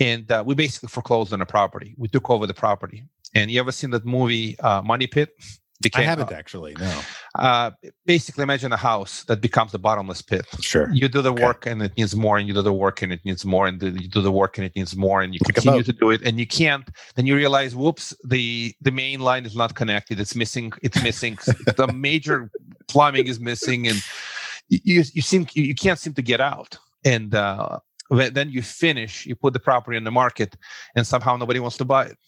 And 0.00 0.30
uh, 0.30 0.42
we 0.44 0.54
basically 0.54 0.88
foreclosed 0.88 1.32
on 1.32 1.40
a 1.40 1.46
property. 1.46 1.94
We 1.96 2.08
took 2.08 2.28
over 2.28 2.46
the 2.46 2.54
property. 2.54 3.04
And 3.34 3.50
you 3.50 3.60
ever 3.60 3.72
seen 3.72 3.90
that 3.90 4.04
movie 4.04 4.58
uh, 4.60 4.82
Money 4.82 5.06
Pit? 5.06 5.30
Became, 5.82 6.02
I 6.02 6.04
haven't 6.04 6.32
actually. 6.32 6.74
No. 6.78 7.00
Uh, 7.38 7.70
basically, 8.04 8.42
imagine 8.42 8.72
a 8.72 8.76
house 8.76 9.24
that 9.24 9.40
becomes 9.40 9.74
a 9.74 9.78
bottomless 9.78 10.22
pit. 10.22 10.46
Sure. 10.60 10.90
You 10.92 11.08
do 11.08 11.22
the 11.22 11.32
okay. 11.32 11.44
work 11.44 11.66
and 11.66 11.82
it 11.82 11.96
needs 11.96 12.14
more, 12.16 12.38
and 12.38 12.48
you 12.48 12.54
do 12.54 12.62
the 12.62 12.72
work 12.72 13.02
and 13.02 13.12
it 13.12 13.20
needs 13.24 13.44
more, 13.44 13.66
and 13.66 13.80
you 13.82 14.08
do 14.08 14.22
the 14.22 14.32
work 14.32 14.58
and 14.58 14.64
it 14.64 14.74
needs 14.74 14.96
more, 14.96 15.22
and 15.22 15.34
you 15.34 15.40
continue 15.40 15.82
to 15.82 15.92
do 15.92 16.10
it, 16.10 16.22
and 16.22 16.38
you 16.38 16.46
can't. 16.46 16.88
Then 17.14 17.26
you 17.26 17.36
realize, 17.36 17.74
whoops, 17.74 18.14
the 18.24 18.74
the 18.80 18.90
main 18.90 19.20
line 19.20 19.44
is 19.44 19.54
not 19.54 19.74
connected. 19.74 20.20
It's 20.20 20.34
missing. 20.34 20.72
It's 20.82 21.02
missing. 21.02 21.38
the 21.76 21.92
major 21.94 22.50
plumbing 22.88 23.26
is 23.26 23.40
missing, 23.40 23.86
and 23.86 24.02
you 24.68 25.02
you 25.12 25.22
seem 25.22 25.46
you 25.54 25.74
can't 25.74 25.98
seem 25.98 26.14
to 26.14 26.22
get 26.22 26.40
out. 26.40 26.78
And 27.04 27.34
uh, 27.34 27.78
then 28.10 28.50
you 28.50 28.62
finish. 28.62 29.26
You 29.26 29.36
put 29.36 29.52
the 29.52 29.60
property 29.60 29.96
in 29.96 30.04
the 30.04 30.10
market, 30.10 30.56
and 30.94 31.06
somehow 31.06 31.36
nobody 31.36 31.60
wants 31.60 31.76
to 31.78 31.84
buy 31.84 32.06
it. 32.06 32.18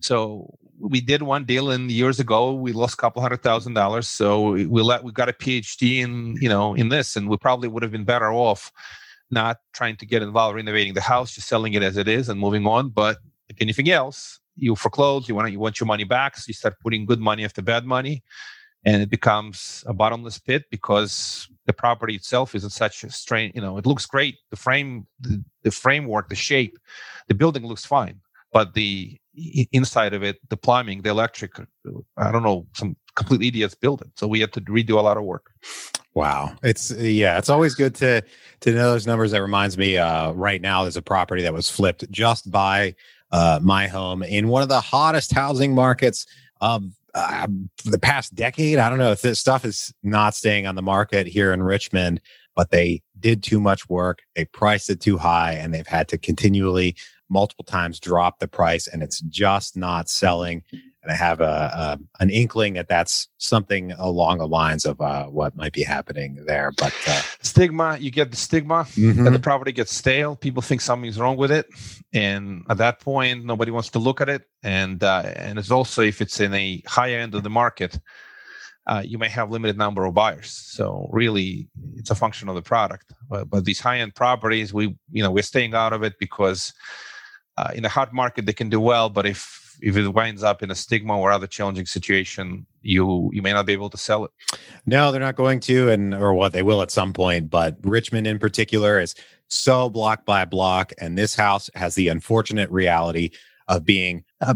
So 0.00 0.54
we 0.78 1.00
did 1.00 1.22
one 1.22 1.44
deal 1.44 1.70
in 1.70 1.88
years 1.88 2.20
ago. 2.20 2.52
We 2.52 2.72
lost 2.72 2.94
a 2.94 2.96
couple 2.96 3.22
hundred 3.22 3.42
thousand 3.42 3.74
dollars. 3.74 4.08
So 4.08 4.52
we 4.52 4.66
let 4.66 5.04
we 5.04 5.12
got 5.12 5.28
a 5.28 5.32
PhD 5.32 6.00
in 6.00 6.36
you 6.40 6.48
know 6.48 6.74
in 6.74 6.88
this, 6.88 7.16
and 7.16 7.28
we 7.28 7.36
probably 7.36 7.68
would 7.68 7.82
have 7.82 7.92
been 7.92 8.04
better 8.04 8.32
off 8.32 8.72
not 9.30 9.58
trying 9.72 9.96
to 9.96 10.06
get 10.06 10.22
involved 10.22 10.54
renovating 10.56 10.94
the 10.94 11.00
house, 11.00 11.34
just 11.34 11.48
selling 11.48 11.74
it 11.74 11.82
as 11.82 11.96
it 11.96 12.08
is 12.08 12.28
and 12.28 12.38
moving 12.38 12.66
on. 12.66 12.90
But 12.90 13.18
if 13.48 13.56
anything 13.60 13.90
else, 13.90 14.38
you 14.56 14.74
foreclose, 14.76 15.28
you 15.28 15.34
want 15.34 15.50
you 15.52 15.58
want 15.58 15.80
your 15.80 15.86
money 15.86 16.04
back, 16.04 16.36
so 16.36 16.44
you 16.48 16.54
start 16.54 16.78
putting 16.80 17.06
good 17.06 17.20
money 17.20 17.44
after 17.44 17.62
bad 17.62 17.84
money, 17.84 18.22
and 18.84 19.02
it 19.02 19.10
becomes 19.10 19.84
a 19.86 19.92
bottomless 19.92 20.38
pit 20.38 20.64
because 20.70 21.48
the 21.66 21.72
property 21.72 22.14
itself 22.14 22.54
is 22.54 22.64
in 22.64 22.70
such 22.70 23.04
a 23.04 23.10
strain. 23.10 23.52
You 23.54 23.60
know, 23.60 23.76
it 23.78 23.86
looks 23.86 24.06
great. 24.06 24.36
The 24.50 24.56
frame, 24.56 25.06
the, 25.20 25.42
the 25.62 25.70
framework, 25.70 26.28
the 26.28 26.36
shape, 26.36 26.78
the 27.28 27.34
building 27.34 27.66
looks 27.66 27.84
fine, 27.84 28.20
but 28.52 28.74
the 28.74 29.18
inside 29.72 30.14
of 30.14 30.22
it, 30.22 30.38
the 30.48 30.56
plumbing, 30.56 31.02
the 31.02 31.10
electric, 31.10 31.58
I 32.16 32.30
don't 32.30 32.42
know, 32.42 32.66
some 32.74 32.96
complete 33.14 33.42
idiots 33.42 33.74
built 33.74 34.02
it. 34.02 34.10
So 34.16 34.26
we 34.26 34.40
had 34.40 34.52
to 34.54 34.60
redo 34.62 34.92
a 34.92 35.02
lot 35.02 35.16
of 35.16 35.24
work. 35.24 35.50
Wow. 36.14 36.54
It's 36.62 36.90
yeah, 36.92 37.36
it's 37.36 37.50
always 37.50 37.74
good 37.74 37.94
to 37.96 38.22
to 38.60 38.72
know 38.72 38.92
those 38.92 39.06
numbers. 39.06 39.32
That 39.32 39.42
reminds 39.42 39.76
me, 39.76 39.98
uh, 39.98 40.32
right 40.32 40.62
now 40.62 40.82
there's 40.82 40.96
a 40.96 41.02
property 41.02 41.42
that 41.42 41.52
was 41.52 41.68
flipped 41.68 42.10
just 42.10 42.50
by 42.50 42.94
uh, 43.30 43.60
my 43.62 43.86
home 43.86 44.22
in 44.22 44.48
one 44.48 44.62
of 44.62 44.70
the 44.70 44.80
hottest 44.80 45.32
housing 45.32 45.74
markets 45.74 46.26
of 46.62 46.84
uh, 47.14 47.46
the 47.84 47.98
past 47.98 48.34
decade. 48.34 48.78
I 48.78 48.88
don't 48.88 48.98
know 48.98 49.12
if 49.12 49.22
this 49.22 49.40
stuff 49.40 49.64
is 49.64 49.92
not 50.02 50.34
staying 50.34 50.66
on 50.66 50.74
the 50.74 50.82
market 50.82 51.26
here 51.26 51.52
in 51.52 51.62
Richmond, 51.62 52.20
but 52.54 52.70
they 52.70 53.02
did 53.18 53.42
too 53.42 53.60
much 53.60 53.88
work. 53.88 54.20
They 54.34 54.46
priced 54.46 54.88
it 54.90 55.00
too 55.00 55.18
high 55.18 55.52
and 55.52 55.74
they've 55.74 55.86
had 55.86 56.08
to 56.08 56.18
continually 56.18 56.96
multiple 57.28 57.64
times 57.64 58.00
drop 58.00 58.38
the 58.38 58.48
price 58.48 58.86
and 58.86 59.02
it's 59.02 59.20
just 59.20 59.76
not 59.76 60.08
selling 60.08 60.62
and 61.06 61.12
I 61.12 61.16
have 61.16 61.40
a, 61.40 61.44
a, 61.44 61.98
an 62.18 62.30
inkling 62.30 62.74
that 62.74 62.88
that's 62.88 63.28
something 63.38 63.92
along 63.92 64.38
the 64.38 64.48
lines 64.48 64.84
of 64.84 65.00
uh, 65.00 65.26
what 65.26 65.54
might 65.54 65.72
be 65.72 65.84
happening 65.84 66.42
there. 66.46 66.72
But 66.76 66.92
uh, 67.06 67.22
stigma, 67.42 67.96
you 68.00 68.10
get 68.10 68.32
the 68.32 68.36
stigma 68.36 68.88
mm-hmm. 68.90 69.22
that 69.22 69.30
the 69.30 69.38
property 69.38 69.70
gets 69.70 69.94
stale. 69.94 70.34
People 70.34 70.62
think 70.62 70.80
something's 70.80 71.16
wrong 71.16 71.36
with 71.36 71.52
it, 71.52 71.66
and 72.12 72.64
at 72.68 72.78
that 72.78 72.98
point, 72.98 73.44
nobody 73.44 73.70
wants 73.70 73.88
to 73.90 74.00
look 74.00 74.20
at 74.20 74.28
it. 74.28 74.48
And 74.64 75.04
uh, 75.04 75.32
and 75.36 75.60
it's 75.60 75.70
also 75.70 76.02
if 76.02 76.20
it's 76.20 76.40
in 76.40 76.52
a 76.54 76.82
high 76.86 77.12
end 77.12 77.34
of 77.34 77.44
the 77.44 77.50
market. 77.50 78.00
Uh, 78.88 79.02
you 79.04 79.18
may 79.18 79.28
have 79.28 79.50
limited 79.50 79.76
number 79.76 80.04
of 80.04 80.14
buyers. 80.14 80.48
So 80.48 81.10
really, 81.12 81.66
it's 81.96 82.12
a 82.12 82.14
function 82.14 82.48
of 82.48 82.54
the 82.54 82.62
product. 82.62 83.12
But, 83.28 83.50
but 83.50 83.64
these 83.64 83.80
high-end 83.80 84.14
properties, 84.14 84.72
we 84.72 84.96
you 85.10 85.24
know 85.24 85.30
we're 85.32 85.42
staying 85.42 85.74
out 85.74 85.92
of 85.92 86.04
it 86.04 86.14
because 86.20 86.72
uh, 87.56 87.70
in 87.74 87.84
a 87.84 87.88
hot 87.88 88.12
market 88.12 88.46
they 88.46 88.52
can 88.52 88.68
do 88.68 88.80
well. 88.80 89.08
But 89.08 89.26
if 89.26 89.62
if 89.82 89.96
it 89.96 90.08
winds 90.08 90.42
up 90.42 90.62
in 90.62 90.70
a 90.70 90.74
stigma 90.74 91.18
or 91.18 91.30
other 91.30 91.46
challenging 91.46 91.86
situation, 91.86 92.66
you 92.82 93.30
you 93.32 93.42
may 93.42 93.52
not 93.52 93.66
be 93.66 93.72
able 93.72 93.90
to 93.90 93.98
sell 93.98 94.24
it. 94.24 94.30
No, 94.86 95.12
they're 95.12 95.20
not 95.20 95.36
going 95.36 95.60
to, 95.60 95.90
and 95.90 96.14
or 96.14 96.34
what 96.34 96.52
they 96.52 96.62
will 96.62 96.82
at 96.82 96.90
some 96.90 97.12
point. 97.12 97.50
But 97.50 97.76
Richmond 97.82 98.26
in 98.26 98.38
particular 98.38 99.00
is 99.00 99.14
so 99.48 99.88
block 99.88 100.24
by 100.24 100.44
block, 100.44 100.92
and 100.98 101.16
this 101.16 101.34
house 101.34 101.70
has 101.74 101.94
the 101.94 102.08
unfortunate 102.08 102.70
reality 102.70 103.30
of 103.68 103.84
being 103.84 104.24
uh, 104.40 104.54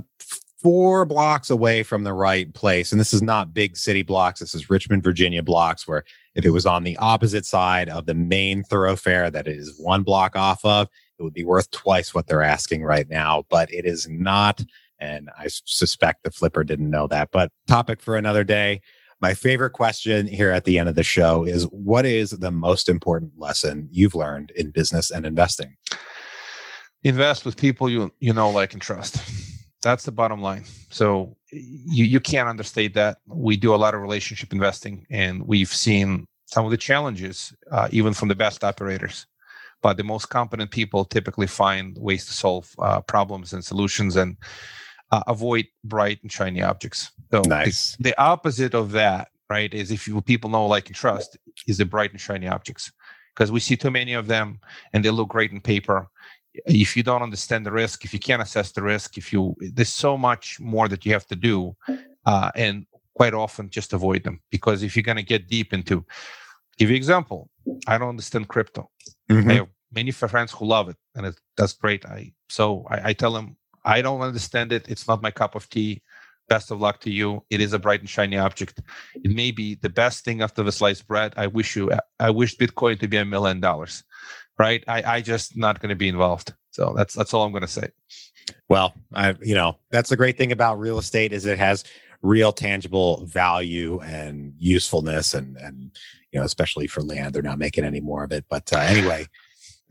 four 0.63 1.05
blocks 1.07 1.51
away 1.51 1.83
from 1.83 2.05
the 2.05 2.13
right 2.13 2.53
place. 2.55 2.93
And 2.93 3.01
this 3.01 3.15
is 3.15 3.23
not 3.23 3.55
big 3.55 3.77
city 3.77 4.03
blocks. 4.03 4.41
This 4.41 4.55
is 4.55 4.71
Richmond, 4.71 5.03
Virginia 5.03 5.43
blocks, 5.43 5.89
where 5.89 6.05
if 6.35 6.45
it 6.45 6.51
was 6.51 6.67
on 6.67 6.85
the 6.85 6.97
opposite 6.99 7.47
side 7.47 7.89
of 7.89 8.07
the 8.07 8.15
main 8.15 8.63
thoroughfare 8.63 9.31
that 9.31 9.49
it 9.49 9.57
is 9.57 9.75
one 9.79 10.03
block 10.03 10.37
off 10.37 10.65
of, 10.65 10.89
it 11.21 11.23
would 11.23 11.35
be 11.35 11.45
worth 11.45 11.71
twice 11.71 12.14
what 12.14 12.27
they're 12.27 12.43
asking 12.43 12.83
right 12.83 13.09
now. 13.09 13.45
But 13.49 13.73
it 13.73 13.85
is 13.85 14.09
not 14.09 14.64
and 15.01 15.31
I 15.39 15.47
suspect 15.49 16.25
the 16.25 16.31
flipper 16.31 16.62
didn't 16.62 16.91
know 16.91 17.07
that. 17.09 17.31
But 17.31 17.51
topic 17.66 18.01
for 18.03 18.16
another 18.16 18.45
day. 18.45 18.83
My 19.21 19.35
favorite 19.35 19.71
question 19.71 20.27
here 20.27 20.51
at 20.51 20.64
the 20.64 20.79
end 20.79 20.89
of 20.89 20.95
the 20.95 21.03
show 21.03 21.45
is 21.45 21.64
what 21.64 22.07
is 22.07 22.31
the 22.31 22.51
most 22.51 22.89
important 22.89 23.33
lesson 23.39 23.89
you've 23.91 24.14
learned 24.14 24.51
in 24.53 24.71
business 24.71 25.11
and 25.11 25.27
investing? 25.27 25.77
Invest 27.03 27.45
with 27.45 27.57
people 27.57 27.89
you 27.89 28.12
you 28.21 28.33
know, 28.33 28.51
like, 28.51 28.73
and 28.73 28.83
trust. 28.83 29.23
That's 29.83 30.05
the 30.05 30.12
bottom 30.12 30.43
line. 30.43 30.64
So 30.91 31.37
you 31.51 32.05
you 32.05 32.21
can't 32.21 32.49
understate 32.49 32.95
that. 32.95 33.18
We 33.27 33.57
do 33.57 33.75
a 33.75 33.77
lot 33.77 33.95
of 33.95 34.03
relationship 34.03 34.53
investing, 34.53 35.07
and 35.11 35.47
we've 35.47 35.73
seen 35.73 36.27
some 36.47 36.64
of 36.64 36.71
the 36.71 36.77
challenges, 36.77 37.55
uh, 37.71 37.89
even 37.91 38.12
from 38.12 38.29
the 38.29 38.35
best 38.35 38.64
operators 38.64 39.27
but 39.83 39.97
the 39.97 40.05
most 40.05 40.26
competent 40.26 40.70
people 40.70 41.05
typically 41.05 41.47
find 41.47 41.97
ways 41.99 42.26
to 42.26 42.33
solve 42.33 42.70
uh, 42.78 43.01
problems 43.01 43.53
and 43.53 43.64
solutions 43.64 44.16
and 44.16 44.37
uh, 45.11 45.22
avoid 45.26 45.66
bright 45.85 46.18
and 46.22 46.31
shiny 46.31 46.62
objects. 46.62 47.11
So 47.31 47.43
nice. 47.47 47.97
the, 47.97 48.11
the, 48.11 48.20
opposite 48.20 48.74
of 48.74 48.93
that, 48.93 49.28
right, 49.49 49.72
is 49.72 49.91
if 49.91 50.07
you 50.07 50.20
people 50.20 50.51
know, 50.51 50.66
like, 50.66 50.87
and 50.89 50.97
trust, 50.97 51.37
is 51.66 51.78
the 51.78 51.85
bright 51.85 52.12
and 52.12 52.20
shiny 52.20 52.49
objects, 52.49 52.93
because 53.35 53.51
we 53.51 53.61
see 53.61 53.76
too 53.76 53.91
many 53.91 54.14
of 54.14 54.26
them 54.26 54.61
and 54.93 55.05
they 55.05 55.11
look 55.11 55.28
great 55.28 55.53
in 55.53 55.61
paper. 55.61 56.09
If 56.66 56.97
you 56.97 57.03
don't 57.03 57.22
understand 57.22 57.64
the 57.64 57.72
risk, 57.72 58.05
if 58.05 58.12
you 58.12 58.18
can't 58.18 58.43
assess 58.43 58.72
the 58.72 58.83
risk, 58.83 59.16
if 59.16 59.33
you 59.33 59.55
there's 59.61 59.89
so 59.89 60.18
much 60.18 60.59
more 60.61 60.89
that 60.89 61.07
you 61.07 61.12
have 61.12 61.26
to 61.28 61.37
do, 61.37 61.76
uh, 62.26 62.51
and 62.57 62.87
quite 63.14 63.35
often 63.35 63.70
just 63.70 63.93
avoid 63.93 64.24
them 64.24 64.41
because 64.51 64.83
if 64.83 64.97
you're 64.97 65.03
going 65.03 65.16
to 65.16 65.22
get 65.22 65.49
deep 65.49 65.72
into, 65.72 66.05
give 66.78 66.91
you 66.91 66.97
example, 66.97 67.49
I 67.87 67.99
don't 67.99 68.09
understand 68.09 68.49
crypto. 68.49 68.91
Mm-hmm. 69.31 69.51
I 69.51 69.55
have 69.55 69.68
many 69.93 70.11
friends 70.11 70.53
who 70.53 70.66
love 70.66 70.89
it, 70.89 70.97
and 71.14 71.26
it, 71.26 71.41
that's 71.57 71.72
great. 71.72 72.05
I 72.05 72.33
so 72.49 72.87
I, 72.91 73.11
I 73.11 73.12
tell 73.12 73.33
them 73.33 73.57
I 73.85 74.03
don't 74.03 74.20
understand 74.20 74.72
it. 74.72 74.89
It's 74.89 75.09
not 75.09 75.22
my 75.22 75.31
cup 75.31 75.55
of 75.55 75.68
tea. 75.68 76.03
Best 76.49 76.72
of 76.72 76.81
luck 76.81 77.01
to 77.03 77.11
you. 77.11 77.45
It 77.49 77.61
is 77.61 77.72
a 77.72 77.78
bright 77.78 78.01
and 78.01 78.11
shiny 78.11 78.37
object. 78.37 78.83
It 79.14 79.31
may 79.31 79.53
be 79.53 79.76
the 79.76 79.89
best 79.89 80.24
thing 80.24 80.43
after 80.43 80.64
the 80.64 80.72
sliced 80.72 81.07
bread. 81.07 81.33
I 81.37 81.47
wish 81.47 81.76
you. 81.76 81.93
I 82.18 82.31
wish 82.31 82.57
Bitcoin 82.57 82.99
to 83.01 83.09
be 83.09 83.18
a 83.18 83.24
million 83.24 83.61
dollars, 83.61 84.03
right? 84.59 84.83
I 84.89 85.03
I 85.03 85.20
just 85.20 85.57
not 85.57 85.81
going 85.81 85.91
to 85.91 85.97
be 85.97 86.09
involved. 86.09 86.53
So 86.70 86.93
that's 86.97 87.14
that's 87.14 87.33
all 87.33 87.45
I'm 87.45 87.53
going 87.53 87.62
to 87.62 87.68
say. 87.68 87.89
Well, 88.68 88.95
I 89.14 89.37
you 89.41 89.55
know 89.55 89.78
that's 89.91 90.11
the 90.11 90.16
great 90.16 90.37
thing 90.37 90.51
about 90.51 90.81
real 90.81 90.99
estate 90.99 91.33
is 91.33 91.47
it 91.47 91.59
has 91.59 91.85
real 92.22 92.53
tangible 92.53 93.24
value 93.26 94.01
and 94.01 94.55
usefulness 94.59 95.35
and 95.35 95.57
and 95.57 95.93
you 96.33 96.39
know 96.39 96.45
especially 96.45 96.87
for 96.87 97.03
land 97.03 97.35
they're 97.35 97.43
not 97.43 97.59
making 97.59 97.85
any 97.85 98.01
more 98.01 98.24
of 98.24 98.33
it 98.33 98.45
but 98.49 98.72
uh, 98.72 98.78
anyway 98.78 99.26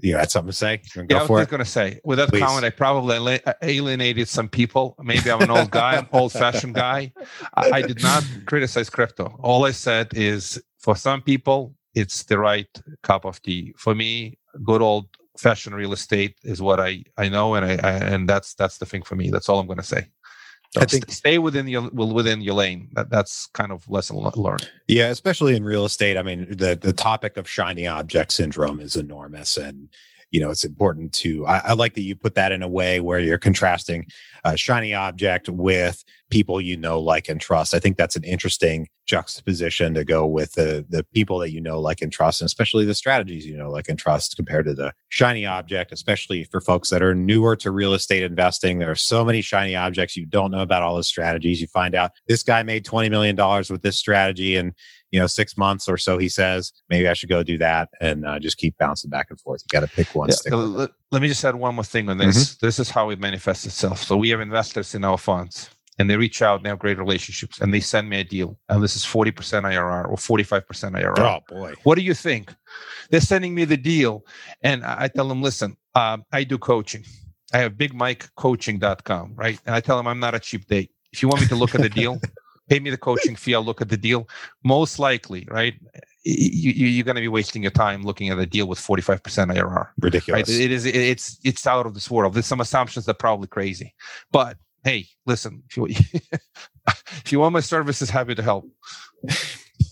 you 0.01 0.15
had 0.15 0.31
something 0.31 0.51
to 0.51 0.55
say? 0.55 0.81
Yeah, 0.95 1.23
I 1.23 1.25
was 1.25 1.47
going 1.47 1.59
to 1.59 1.65
say, 1.65 1.99
with 2.03 2.19
that 2.19 2.29
Please. 2.29 2.41
comment, 2.41 2.65
I 2.65 2.69
probably 2.69 3.39
alienated 3.61 4.27
some 4.27 4.47
people. 4.47 4.95
Maybe 4.99 5.29
I'm 5.29 5.41
an 5.41 5.51
old 5.51 5.71
guy, 5.71 6.07
old 6.11 6.31
fashioned 6.31 6.75
guy. 6.75 7.11
I, 7.55 7.71
I, 7.71 7.81
did 7.81 8.01
not 8.01 8.25
criticize 8.45 8.89
crypto. 8.89 9.37
All 9.39 9.65
I 9.65 9.71
said 9.71 10.09
is 10.15 10.61
for 10.79 10.95
some 10.95 11.21
people, 11.21 11.75
it's 11.93 12.23
the 12.23 12.37
right 12.39 12.69
cup 13.03 13.25
of 13.25 13.41
tea. 13.41 13.73
For 13.77 13.93
me, 13.93 14.37
good 14.63 14.81
old 14.81 15.07
fashioned 15.37 15.75
real 15.75 15.93
estate 15.93 16.35
is 16.43 16.61
what 16.61 16.79
I, 16.79 17.03
I 17.17 17.29
know. 17.29 17.55
And 17.55 17.65
I, 17.65 17.71
I 17.83 17.91
and 17.97 18.27
that's, 18.27 18.53
that's 18.53 18.77
the 18.77 18.85
thing 18.85 19.03
for 19.03 19.15
me. 19.15 19.29
That's 19.29 19.49
all 19.49 19.59
I'm 19.59 19.67
going 19.67 19.77
to 19.77 19.83
say. 19.83 20.07
I 20.77 20.85
think 20.85 21.09
stay 21.11 21.39
within 21.39 21.67
your 21.67 21.89
within 21.89 22.41
your 22.41 22.53
lane. 22.53 22.89
That, 22.93 23.09
that's 23.09 23.47
kind 23.47 23.71
of 23.71 23.89
lesson 23.89 24.17
learned. 24.17 24.69
Yeah, 24.87 25.09
especially 25.09 25.55
in 25.55 25.63
real 25.63 25.85
estate. 25.85 26.15
I 26.15 26.21
mean, 26.21 26.45
the 26.49 26.77
the 26.79 26.93
topic 26.93 27.37
of 27.37 27.49
shiny 27.49 27.87
object 27.87 28.33
syndrome 28.33 28.79
is 28.79 28.95
enormous, 28.95 29.57
and 29.57 29.89
you 30.31 30.39
know 30.39 30.49
it's 30.49 30.63
important 30.63 31.13
to 31.13 31.45
I, 31.45 31.59
I, 31.65 31.73
like 31.73 31.95
that 31.95 32.01
you 32.01 32.15
put 32.15 32.35
that 32.35 32.51
in 32.51 32.61
a 32.61 32.67
way 32.67 32.99
where 32.99 33.19
you're 33.19 33.37
contrasting 33.37 34.05
a 34.43 34.55
shiny 34.57 34.93
object 34.93 35.49
with 35.49 36.03
people 36.29 36.61
you 36.61 36.77
know 36.77 36.99
like 36.99 37.27
and 37.27 37.41
trust. 37.41 37.73
I 37.73 37.79
think 37.79 37.97
that's 37.97 38.15
an 38.15 38.23
interesting 38.23 38.87
juxtaposition 39.05 39.95
to 39.95 40.05
go 40.05 40.25
with 40.27 40.53
the 40.53 40.85
the 40.87 41.03
people 41.13 41.39
that 41.39 41.51
you 41.51 41.59
know 41.59 41.79
like 41.79 42.01
and 42.01 42.11
trust 42.11 42.41
and 42.41 42.45
especially 42.45 42.85
the 42.85 42.93
strategies 42.93 43.45
you 43.45 43.57
know 43.57 43.71
like 43.71 43.89
and 43.89 43.97
trust 43.97 44.35
compared 44.35 44.65
to 44.65 44.73
the 44.75 44.93
shiny 45.09 45.45
object 45.45 45.91
especially 45.91 46.43
for 46.43 46.61
folks 46.61 46.91
that 46.91 47.01
are 47.01 47.15
newer 47.15 47.55
to 47.55 47.71
real 47.71 47.93
estate 47.93 48.23
investing. 48.23 48.79
There 48.79 48.91
are 48.91 48.95
so 48.95 49.25
many 49.25 49.41
shiny 49.41 49.75
objects 49.75 50.15
you 50.15 50.25
don't 50.25 50.51
know 50.51 50.61
about 50.61 50.83
all 50.83 50.95
the 50.95 51.03
strategies. 51.03 51.61
You 51.61 51.67
find 51.67 51.95
out 51.95 52.11
this 52.27 52.43
guy 52.43 52.63
made 52.63 52.85
20 52.85 53.09
million 53.09 53.35
dollars 53.35 53.69
with 53.69 53.81
this 53.81 53.97
strategy 53.97 54.55
and 54.55 54.73
you 55.11 55.19
know, 55.19 55.27
six 55.27 55.57
months 55.57 55.87
or 55.87 55.97
so, 55.97 56.17
he 56.17 56.29
says, 56.29 56.71
maybe 56.89 57.07
I 57.07 57.13
should 57.13 57.29
go 57.29 57.43
do 57.43 57.57
that 57.57 57.89
and 57.99 58.25
uh, 58.25 58.39
just 58.39 58.57
keep 58.57 58.77
bouncing 58.77 59.09
back 59.09 59.27
and 59.29 59.39
forth. 59.39 59.63
You 59.63 59.79
got 59.79 59.87
to 59.87 59.93
pick 59.93 60.13
one. 60.13 60.29
Yeah, 60.29 60.55
let, 60.55 60.91
let, 61.11 61.21
me 61.21 61.27
just 61.27 61.43
add 61.43 61.55
one 61.55 61.75
more 61.75 61.83
thing 61.83 62.09
on 62.09 62.17
this. 62.17 62.55
Mm-hmm. 62.55 62.65
This 62.65 62.79
is 62.79 62.89
how 62.89 63.09
it 63.09 63.19
manifests 63.19 63.65
itself. 63.65 64.03
So 64.03 64.17
we 64.17 64.29
have 64.29 64.39
investors 64.39 64.93
in 64.95 65.03
our 65.03 65.17
funds 65.17 65.69
and 65.97 66.09
they 66.09 66.15
reach 66.15 66.41
out 66.41 66.57
and 66.57 66.65
they 66.65 66.69
have 66.69 66.79
great 66.79 66.97
relationships 66.97 67.59
and 67.59 67.73
they 67.73 67.81
send 67.81 68.09
me 68.09 68.19
a 68.19 68.23
deal. 68.23 68.57
And 68.69 68.81
this 68.81 68.95
is 68.95 69.03
40% 69.03 69.33
IRR 69.33 70.07
or 70.07 70.15
45% 70.15 70.63
IRR. 70.63 71.19
Oh, 71.19 71.39
boy. 71.47 71.73
What 71.83 71.95
do 71.95 72.01
you 72.01 72.13
think? 72.13 72.55
They're 73.09 73.19
sending 73.19 73.53
me 73.53 73.65
the 73.65 73.77
deal. 73.77 74.25
And 74.61 74.83
I 74.83 75.09
tell 75.09 75.27
them, 75.27 75.41
listen, 75.41 75.75
um, 75.95 76.23
I 76.31 76.45
do 76.45 76.57
coaching. 76.57 77.03
I 77.53 77.57
have 77.59 77.73
bigmikecoaching.com, 77.73 79.33
right? 79.35 79.59
And 79.65 79.75
I 79.75 79.81
tell 79.81 79.97
them 79.97 80.07
I'm 80.07 80.19
not 80.19 80.35
a 80.35 80.39
cheap 80.39 80.67
date. 80.67 80.91
If 81.11 81.21
you 81.21 81.27
want 81.27 81.41
me 81.41 81.47
to 81.47 81.55
look 81.55 81.75
at 81.75 81.81
the 81.81 81.89
deal, 81.89 82.19
pay 82.69 82.79
me 82.79 82.89
the 82.89 82.97
coaching 82.97 83.35
fee. 83.35 83.55
I'll 83.55 83.63
look 83.63 83.81
at 83.81 83.89
the 83.89 83.97
deal. 83.97 84.27
Most 84.63 84.99
likely, 84.99 85.47
right? 85.49 85.73
You, 86.23 87.01
are 87.01 87.03
going 87.03 87.15
to 87.15 87.21
be 87.21 87.27
wasting 87.27 87.63
your 87.63 87.71
time 87.71 88.03
looking 88.03 88.29
at 88.29 88.37
a 88.37 88.45
deal 88.45 88.67
with 88.67 88.79
45% 88.79 89.21
IRR. 89.21 89.87
Ridiculous. 89.99 90.49
Right? 90.49 90.61
It 90.61 90.71
is. 90.71 90.85
It's 90.85 91.39
it's 91.43 91.65
out 91.65 91.85
of 91.85 91.93
this 91.93 92.11
world. 92.11 92.33
There's 92.33 92.45
some 92.45 92.61
assumptions 92.61 93.05
that 93.05 93.11
are 93.11 93.15
probably 93.15 93.47
crazy, 93.47 93.95
but 94.31 94.57
hey, 94.83 95.07
listen. 95.25 95.63
If 95.69 95.77
you 95.77 95.85
if 96.87 97.31
you 97.31 97.39
want 97.39 97.53
my 97.53 97.61
services, 97.61 98.09
happy 98.09 98.35
to 98.35 98.43
help. 98.43 98.69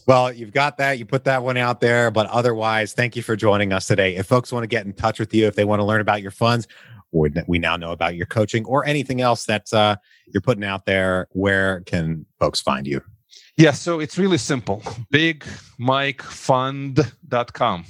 Well, 0.08 0.32
you've 0.32 0.54
got 0.54 0.78
that. 0.78 1.00
You 1.00 1.06
put 1.06 1.26
that 1.26 1.44
one 1.44 1.58
out 1.58 1.82
there. 1.82 2.12
But 2.12 2.28
otherwise, 2.28 2.94
thank 2.94 3.18
you 3.18 3.22
for 3.22 3.36
joining 3.36 3.74
us 3.74 3.88
today. 3.88 4.16
If 4.16 4.26
folks 4.26 4.54
want 4.54 4.64
to 4.64 4.68
get 4.68 4.86
in 4.86 4.94
touch 4.94 5.20
with 5.20 5.34
you, 5.34 5.48
if 5.48 5.56
they 5.56 5.66
want 5.66 5.82
to 5.82 5.84
learn 5.84 6.00
about 6.00 6.22
your 6.22 6.32
funds, 6.32 6.66
we 7.12 7.60
now 7.60 7.78
know 7.78 7.92
about 7.92 8.16
your 8.16 8.26
coaching 8.26 8.66
or 8.66 8.84
anything 8.86 9.22
else 9.22 9.46
that 9.46 9.72
uh, 9.74 9.98
you're 10.28 10.42
putting 10.42 10.64
out 10.64 10.86
there, 10.86 11.28
where 11.32 11.82
can 11.82 12.26
folks 12.40 12.62
find 12.62 12.88
you? 12.88 13.02
Yeah, 13.58 13.72
so 13.72 14.00
it's 14.00 14.18
really 14.18 14.38
simple. 14.38 14.82
BigMikeFund.com. 15.12 17.86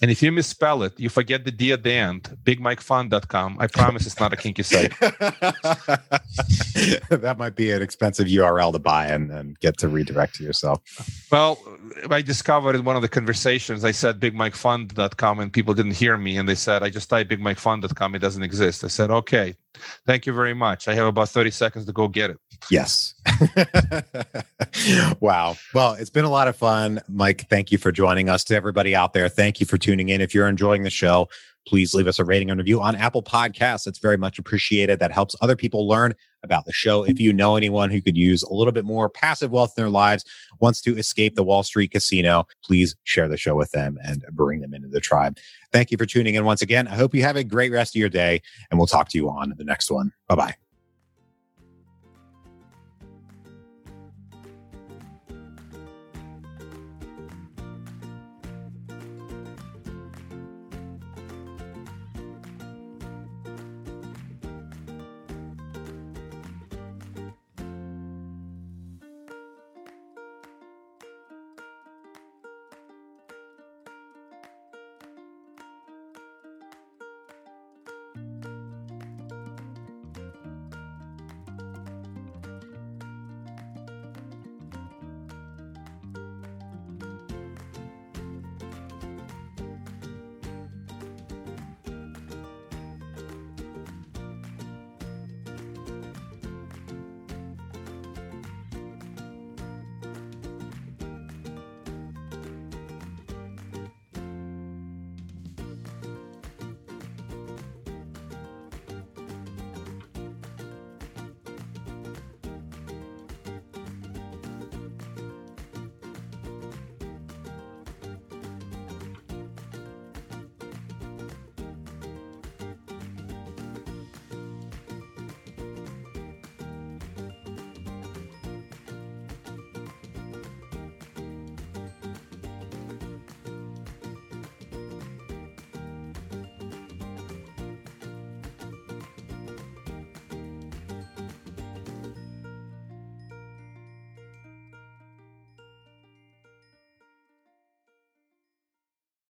And 0.00 0.10
if 0.10 0.22
you 0.22 0.32
misspell 0.32 0.82
it, 0.82 0.98
you 0.98 1.08
forget 1.08 1.44
the 1.44 1.50
D 1.50 1.70
at 1.72 1.82
the 1.82 1.92
end, 1.92 2.36
bigmikefun.com. 2.44 3.56
I 3.60 3.66
promise 3.66 4.06
it's 4.06 4.18
not 4.18 4.32
a 4.32 4.36
kinky 4.36 4.62
site. 4.62 4.98
that 7.10 7.36
might 7.38 7.54
be 7.54 7.70
an 7.70 7.82
expensive 7.82 8.26
URL 8.26 8.72
to 8.72 8.78
buy 8.78 9.06
and, 9.06 9.30
and 9.30 9.60
get 9.60 9.76
to 9.78 9.88
redirect 9.88 10.36
to 10.36 10.44
yourself. 10.44 10.80
Well, 11.30 11.58
I 12.10 12.22
discovered 12.22 12.74
in 12.74 12.84
one 12.84 12.96
of 12.96 13.02
the 13.02 13.08
conversations, 13.08 13.84
I 13.84 13.90
said 13.90 14.18
bigmikefund.com 14.18 15.38
and 15.38 15.52
people 15.52 15.74
didn't 15.74 15.92
hear 15.92 16.16
me. 16.16 16.36
And 16.38 16.48
they 16.48 16.54
said, 16.54 16.82
I 16.82 16.88
just 16.90 17.10
typed 17.10 17.30
bigmikefun.com. 17.30 18.14
It 18.14 18.20
doesn't 18.20 18.42
exist. 18.42 18.82
I 18.82 18.88
said, 18.88 19.10
okay, 19.10 19.54
Thank 20.06 20.26
you 20.26 20.32
very 20.32 20.54
much. 20.54 20.88
I 20.88 20.94
have 20.94 21.06
about 21.06 21.28
30 21.28 21.50
seconds 21.50 21.86
to 21.86 21.92
go 21.92 22.08
get 22.08 22.30
it. 22.30 22.38
Yes. 22.70 23.14
wow. 25.20 25.56
Well, 25.74 25.94
it's 25.94 26.10
been 26.10 26.24
a 26.24 26.30
lot 26.30 26.48
of 26.48 26.56
fun. 26.56 27.00
Mike, 27.08 27.48
thank 27.48 27.72
you 27.72 27.78
for 27.78 27.92
joining 27.92 28.28
us. 28.28 28.44
To 28.44 28.54
everybody 28.54 28.94
out 28.94 29.12
there, 29.12 29.28
thank 29.28 29.60
you 29.60 29.66
for 29.66 29.78
tuning 29.78 30.08
in. 30.08 30.20
If 30.20 30.34
you're 30.34 30.48
enjoying 30.48 30.82
the 30.82 30.90
show, 30.90 31.28
please 31.66 31.94
leave 31.94 32.06
us 32.06 32.18
a 32.18 32.24
rating 32.24 32.50
and 32.50 32.58
review 32.58 32.80
on 32.80 32.96
Apple 32.96 33.22
Podcasts. 33.22 33.86
It's 33.86 33.98
very 33.98 34.16
much 34.16 34.38
appreciated. 34.38 34.98
That 34.98 35.12
helps 35.12 35.36
other 35.40 35.56
people 35.56 35.86
learn 35.88 36.14
about 36.42 36.64
the 36.64 36.72
show. 36.72 37.04
If 37.04 37.20
you 37.20 37.32
know 37.32 37.56
anyone 37.56 37.90
who 37.90 38.00
could 38.00 38.16
use 38.16 38.42
a 38.42 38.52
little 38.52 38.72
bit 38.72 38.84
more 38.84 39.08
passive 39.08 39.52
wealth 39.52 39.74
in 39.76 39.82
their 39.82 39.90
lives, 39.90 40.24
wants 40.60 40.80
to 40.82 40.96
escape 40.96 41.34
the 41.34 41.44
Wall 41.44 41.62
Street 41.62 41.92
casino, 41.92 42.46
please 42.64 42.96
share 43.04 43.28
the 43.28 43.36
show 43.36 43.54
with 43.54 43.70
them 43.70 43.98
and 44.02 44.24
bring 44.32 44.60
them 44.60 44.74
into 44.74 44.88
the 44.88 45.00
tribe. 45.00 45.38
Thank 45.72 45.90
you 45.90 45.98
for 45.98 46.06
tuning 46.06 46.34
in 46.34 46.44
once 46.44 46.62
again. 46.62 46.88
I 46.88 46.94
hope 46.94 47.14
you 47.14 47.22
have 47.22 47.36
a 47.36 47.44
great 47.44 47.72
rest 47.72 47.94
of 47.94 48.00
your 48.00 48.08
day, 48.08 48.42
and 48.70 48.78
we'll 48.78 48.86
talk 48.86 49.08
to 49.10 49.18
you 49.18 49.28
on 49.28 49.54
the 49.56 49.64
next 49.64 49.90
one. 49.90 50.12
Bye 50.28 50.34
bye. 50.34 50.71